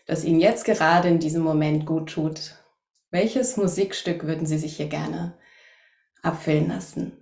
das 0.07 0.25
ihnen 0.25 0.41
jetzt 0.41 0.65
gerade 0.65 1.09
in 1.09 1.19
diesem 1.19 1.43
Moment 1.43 1.87
gut 1.87 2.11
tut. 2.11 2.57
Welches 3.11 3.57
Musikstück 3.57 4.25
würden 4.25 4.47
Sie 4.47 4.59
sich 4.59 4.77
hier 4.77 4.89
gerne 4.89 5.37
abfüllen 6.23 6.69
lassen? 6.69 7.13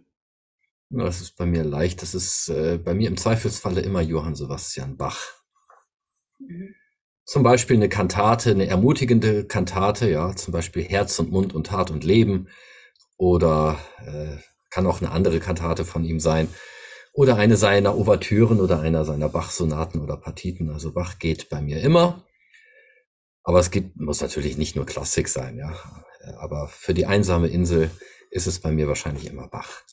Das 0.91 1.21
ist 1.21 1.37
bei 1.37 1.47
mir 1.47 1.65
leicht. 1.65 2.03
Das 2.03 2.15
ist 2.15 2.49
äh, 2.49 2.79
bei 2.79 2.95
mir 2.95 3.09
im 3.09 3.17
Zweifelsfalle 3.17 3.81
immer 3.81 4.01
Johann 4.01 4.35
Sebastian 4.35 4.97
Bach. 4.97 5.21
Mhm. 6.39 6.75
Zum 7.25 7.43
Beispiel 7.43 7.77
eine 7.77 7.91
Kantate, 7.91 8.51
eine 8.51 8.67
ermutigende 8.67 9.45
Kantate, 9.45 10.11
ja, 10.11 10.35
zum 10.35 10.53
Beispiel 10.53 10.83
Herz 10.83 11.19
und 11.19 11.31
Mund 11.31 11.55
und 11.55 11.67
Tat 11.67 11.91
und 11.91 12.05
Leben. 12.05 12.49
Oder 13.19 13.79
äh, 13.99 14.39
kann 14.71 14.87
auch 14.87 15.01
eine 15.01 15.11
andere 15.11 15.41
Kantate 15.41 15.85
von 15.85 16.05
ihm 16.05 16.21
sein. 16.21 16.49
Oder 17.13 17.37
eine 17.37 17.57
seiner 17.57 17.97
Ouvertüren 17.97 18.61
oder 18.61 18.81
einer 18.81 19.05
seiner 19.05 19.29
Bach-Sonaten 19.29 20.01
oder 20.01 20.17
Partiten. 20.17 20.71
Also 20.71 20.93
Bach 20.93 21.19
geht 21.19 21.51
bei 21.51 21.61
mir 21.61 21.81
immer. 21.81 22.25
Aber 23.49 23.61
es 23.61 23.71
gibt, 23.71 23.99
muss 23.99 24.21
natürlich 24.21 24.59
nicht 24.59 24.77
nur 24.77 24.85
Klassik 24.85 25.27
sein, 25.27 25.57
ja. 25.57 25.73
Aber 26.39 26.69
für 26.69 26.93
die 26.93 27.07
einsame 27.07 27.49
Insel 27.49 27.91
ist 28.31 28.47
es 28.47 28.61
bei 28.61 28.71
mir 28.71 28.89
wahrscheinlich 28.89 29.27
immer 29.27 29.49
Bach. 29.49 29.85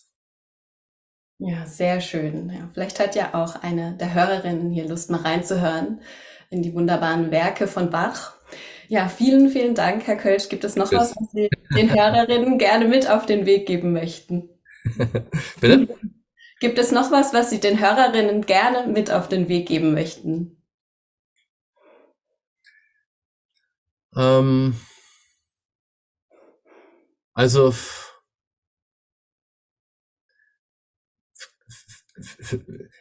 Ja, 1.38 1.66
sehr 1.66 2.01
schön. 2.01 2.49
Ja, 2.49 2.70
vielleicht 2.74 2.99
hat 2.99 3.16
ja 3.16 3.34
auch 3.34 3.56
eine 3.64 3.95
der 3.95 4.14
Hörerinnen 4.14 4.72
hier 4.72 4.86
Lust, 4.89 5.10
mal 5.10 5.22
reinzuhören 5.22 6.01
in 6.49 6.64
die 6.64 6.74
wunderbaren 6.74 7.32
Werke 7.32 7.68
von 7.68 7.91
Bach. 7.91 8.34
Ja, 8.89 9.08
vielen, 9.08 9.47
vielen 9.47 9.74
Dank, 9.74 10.06
Herr 10.06 10.18
Kölsch. 10.18 10.49
Gibt 10.49 10.66
es 10.66 10.76
noch 10.76 10.89
Tschüss. 10.89 10.99
was, 10.99 11.16
was 11.16 11.32
Sie 11.32 11.49
den 11.78 11.95
Hörerinnen 11.95 12.58
gerne 12.58 12.89
mit 12.89 13.10
auf 13.10 13.26
den 13.26 13.45
Weg 13.45 13.68
geben 13.68 13.93
möchten? 13.93 14.49
Bitte? 15.62 15.88
Gibt 16.60 16.78
es 16.78 16.91
noch 16.91 17.10
was, 17.10 17.34
was 17.34 17.51
Sie 17.51 17.62
den 17.62 17.80
Hörerinnen 17.80 18.45
gerne 18.45 18.86
mit 18.91 19.12
auf 19.12 19.30
den 19.30 19.47
Weg 19.47 19.70
geben 19.70 19.93
möchten? 19.93 20.55
Ähm, 24.16 24.76
also 27.34 27.74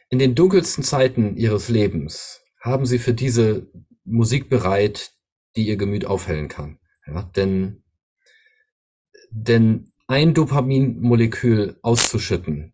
in 0.09 0.19
den 0.19 0.35
dunkelsten 0.35 0.83
Zeiten 0.83 1.37
ihres 1.37 1.69
Lebens 1.69 2.41
haben 2.59 2.85
sie 2.85 2.99
für 2.99 3.13
diese 3.13 3.71
Musik 4.03 4.49
bereit, 4.49 5.13
die 5.55 5.65
ihr 5.67 5.77
Gemüt 5.77 6.05
aufhellen 6.05 6.49
kann. 6.49 6.79
Ja, 7.07 7.23
denn, 7.23 7.83
denn 9.29 9.91
ein 10.07 10.33
Dopaminmolekül 10.33 11.79
auszuschütten 11.81 12.73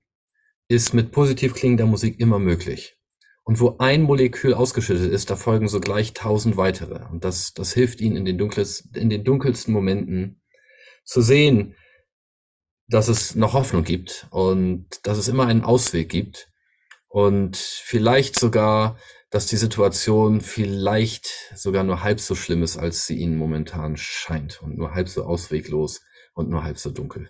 ist 0.67 0.93
mit 0.93 1.11
positiv 1.11 1.53
klingender 1.53 1.85
Musik 1.85 2.19
immer 2.19 2.39
möglich. 2.39 2.97
Und 3.43 3.59
wo 3.59 3.77
ein 3.79 4.03
Molekül 4.03 4.53
ausgeschüttet 4.53 5.11
ist, 5.11 5.29
da 5.29 5.35
folgen 5.35 5.67
sogleich 5.67 6.13
tausend 6.13 6.57
weitere. 6.57 7.05
Und 7.09 7.23
das, 7.23 7.53
das 7.53 7.73
hilft 7.73 7.99
ihnen 7.99 8.15
in 8.15 8.25
den, 8.25 8.37
dunkelsten, 8.37 8.93
in 8.93 9.09
den 9.09 9.23
dunkelsten 9.23 9.73
Momenten 9.73 10.41
zu 11.03 11.21
sehen, 11.21 11.75
dass 12.87 13.07
es 13.07 13.35
noch 13.35 13.53
Hoffnung 13.53 13.83
gibt 13.83 14.27
und 14.31 14.87
dass 15.03 15.17
es 15.17 15.27
immer 15.27 15.47
einen 15.47 15.63
Ausweg 15.63 16.09
gibt 16.09 16.49
und 17.07 17.57
vielleicht 17.57 18.37
sogar, 18.37 18.97
dass 19.29 19.47
die 19.47 19.57
Situation 19.57 20.41
vielleicht 20.41 21.27
sogar 21.55 21.83
nur 21.83 22.03
halb 22.03 22.19
so 22.19 22.35
schlimm 22.35 22.63
ist, 22.63 22.77
als 22.77 23.07
sie 23.07 23.17
ihnen 23.17 23.37
momentan 23.37 23.95
scheint 23.97 24.61
und 24.61 24.77
nur 24.77 24.93
halb 24.93 25.07
so 25.09 25.23
ausweglos 25.23 26.01
und 26.33 26.49
nur 26.49 26.63
halb 26.63 26.77
so 26.77 26.91
dunkel. 26.91 27.29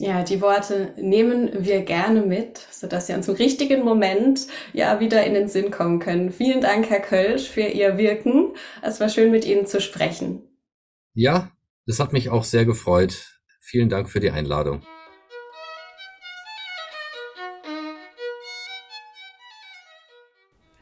Ja, 0.00 0.22
die 0.22 0.40
Worte 0.40 0.94
nehmen 0.96 1.50
wir 1.64 1.82
gerne 1.82 2.22
mit, 2.22 2.58
sodass 2.70 3.08
sie 3.08 3.14
uns 3.14 3.26
im 3.26 3.34
richtigen 3.34 3.84
Moment 3.84 4.46
ja 4.72 5.00
wieder 5.00 5.26
in 5.26 5.34
den 5.34 5.48
Sinn 5.48 5.72
kommen 5.72 5.98
können. 5.98 6.30
Vielen 6.30 6.60
Dank, 6.60 6.88
Herr 6.88 7.00
Kölsch, 7.00 7.48
für 7.48 7.62
Ihr 7.62 7.98
Wirken. 7.98 8.54
Es 8.80 9.00
war 9.00 9.08
schön, 9.08 9.32
mit 9.32 9.44
Ihnen 9.44 9.66
zu 9.66 9.80
sprechen. 9.80 10.42
Ja, 11.14 11.50
das 11.84 11.98
hat 11.98 12.12
mich 12.12 12.30
auch 12.30 12.44
sehr 12.44 12.64
gefreut. 12.64 13.40
Vielen 13.58 13.88
Dank 13.88 14.08
für 14.08 14.20
die 14.20 14.30
Einladung. 14.30 14.82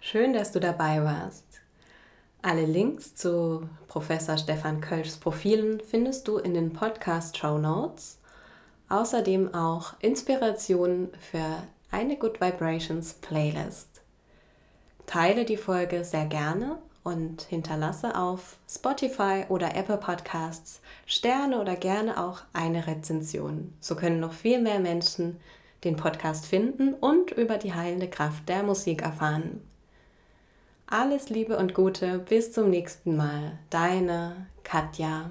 Schön, 0.03 0.35
dass 0.35 0.53
du 0.53 0.61
dabei 0.61 1.03
warst. 1.03 1.63
Alle 2.43 2.67
Links 2.67 3.15
zu 3.15 3.67
Professor 3.89 4.37
Stefan 4.37 4.83
Kölschs 4.83 5.17
Profilen 5.17 5.81
findest 5.81 6.29
du 6.29 6.37
in 6.37 6.53
den 6.53 6.75
Podcast 6.75 7.39
Show 7.39 7.57
Notes. 7.57 8.19
Außerdem 8.89 9.55
auch 9.55 9.95
Inspirationen 10.01 11.09
für 11.31 11.63
eine 11.91 12.17
Good 12.17 12.41
Vibrations 12.41 13.15
Playlist. 13.15 14.03
Teile 15.07 15.45
die 15.45 15.57
Folge 15.57 16.05
sehr 16.05 16.27
gerne 16.27 16.79
und 17.05 17.43
hinterlasse 17.43 18.17
auf 18.17 18.59
Spotify 18.69 19.45
oder 19.49 19.77
Apple 19.77 19.97
Podcasts 19.97 20.81
Sterne 21.07 21.61
oder 21.61 21.77
gerne 21.77 22.23
auch 22.23 22.43
eine 22.53 22.87
Rezension. 22.87 23.73
So 23.81 23.95
können 23.95 24.19
noch 24.19 24.33
viel 24.33 24.61
mehr 24.61 24.81
Menschen 24.81 25.39
den 25.85 25.97
Podcast 25.97 26.47
finden 26.47 26.95
und 26.95 27.31
über 27.31 27.59
die 27.59 27.75
heilende 27.75 28.09
Kraft 28.09 28.49
der 28.49 28.65
Musik 28.65 29.03
erfahren. 29.03 29.61
Alles 30.89 31.29
Liebe 31.29 31.57
und 31.57 31.75
Gute, 31.75 32.19
bis 32.19 32.53
zum 32.53 32.71
nächsten 32.71 33.17
Mal. 33.17 33.59
Deine 33.71 34.47
Katja. 34.65 35.31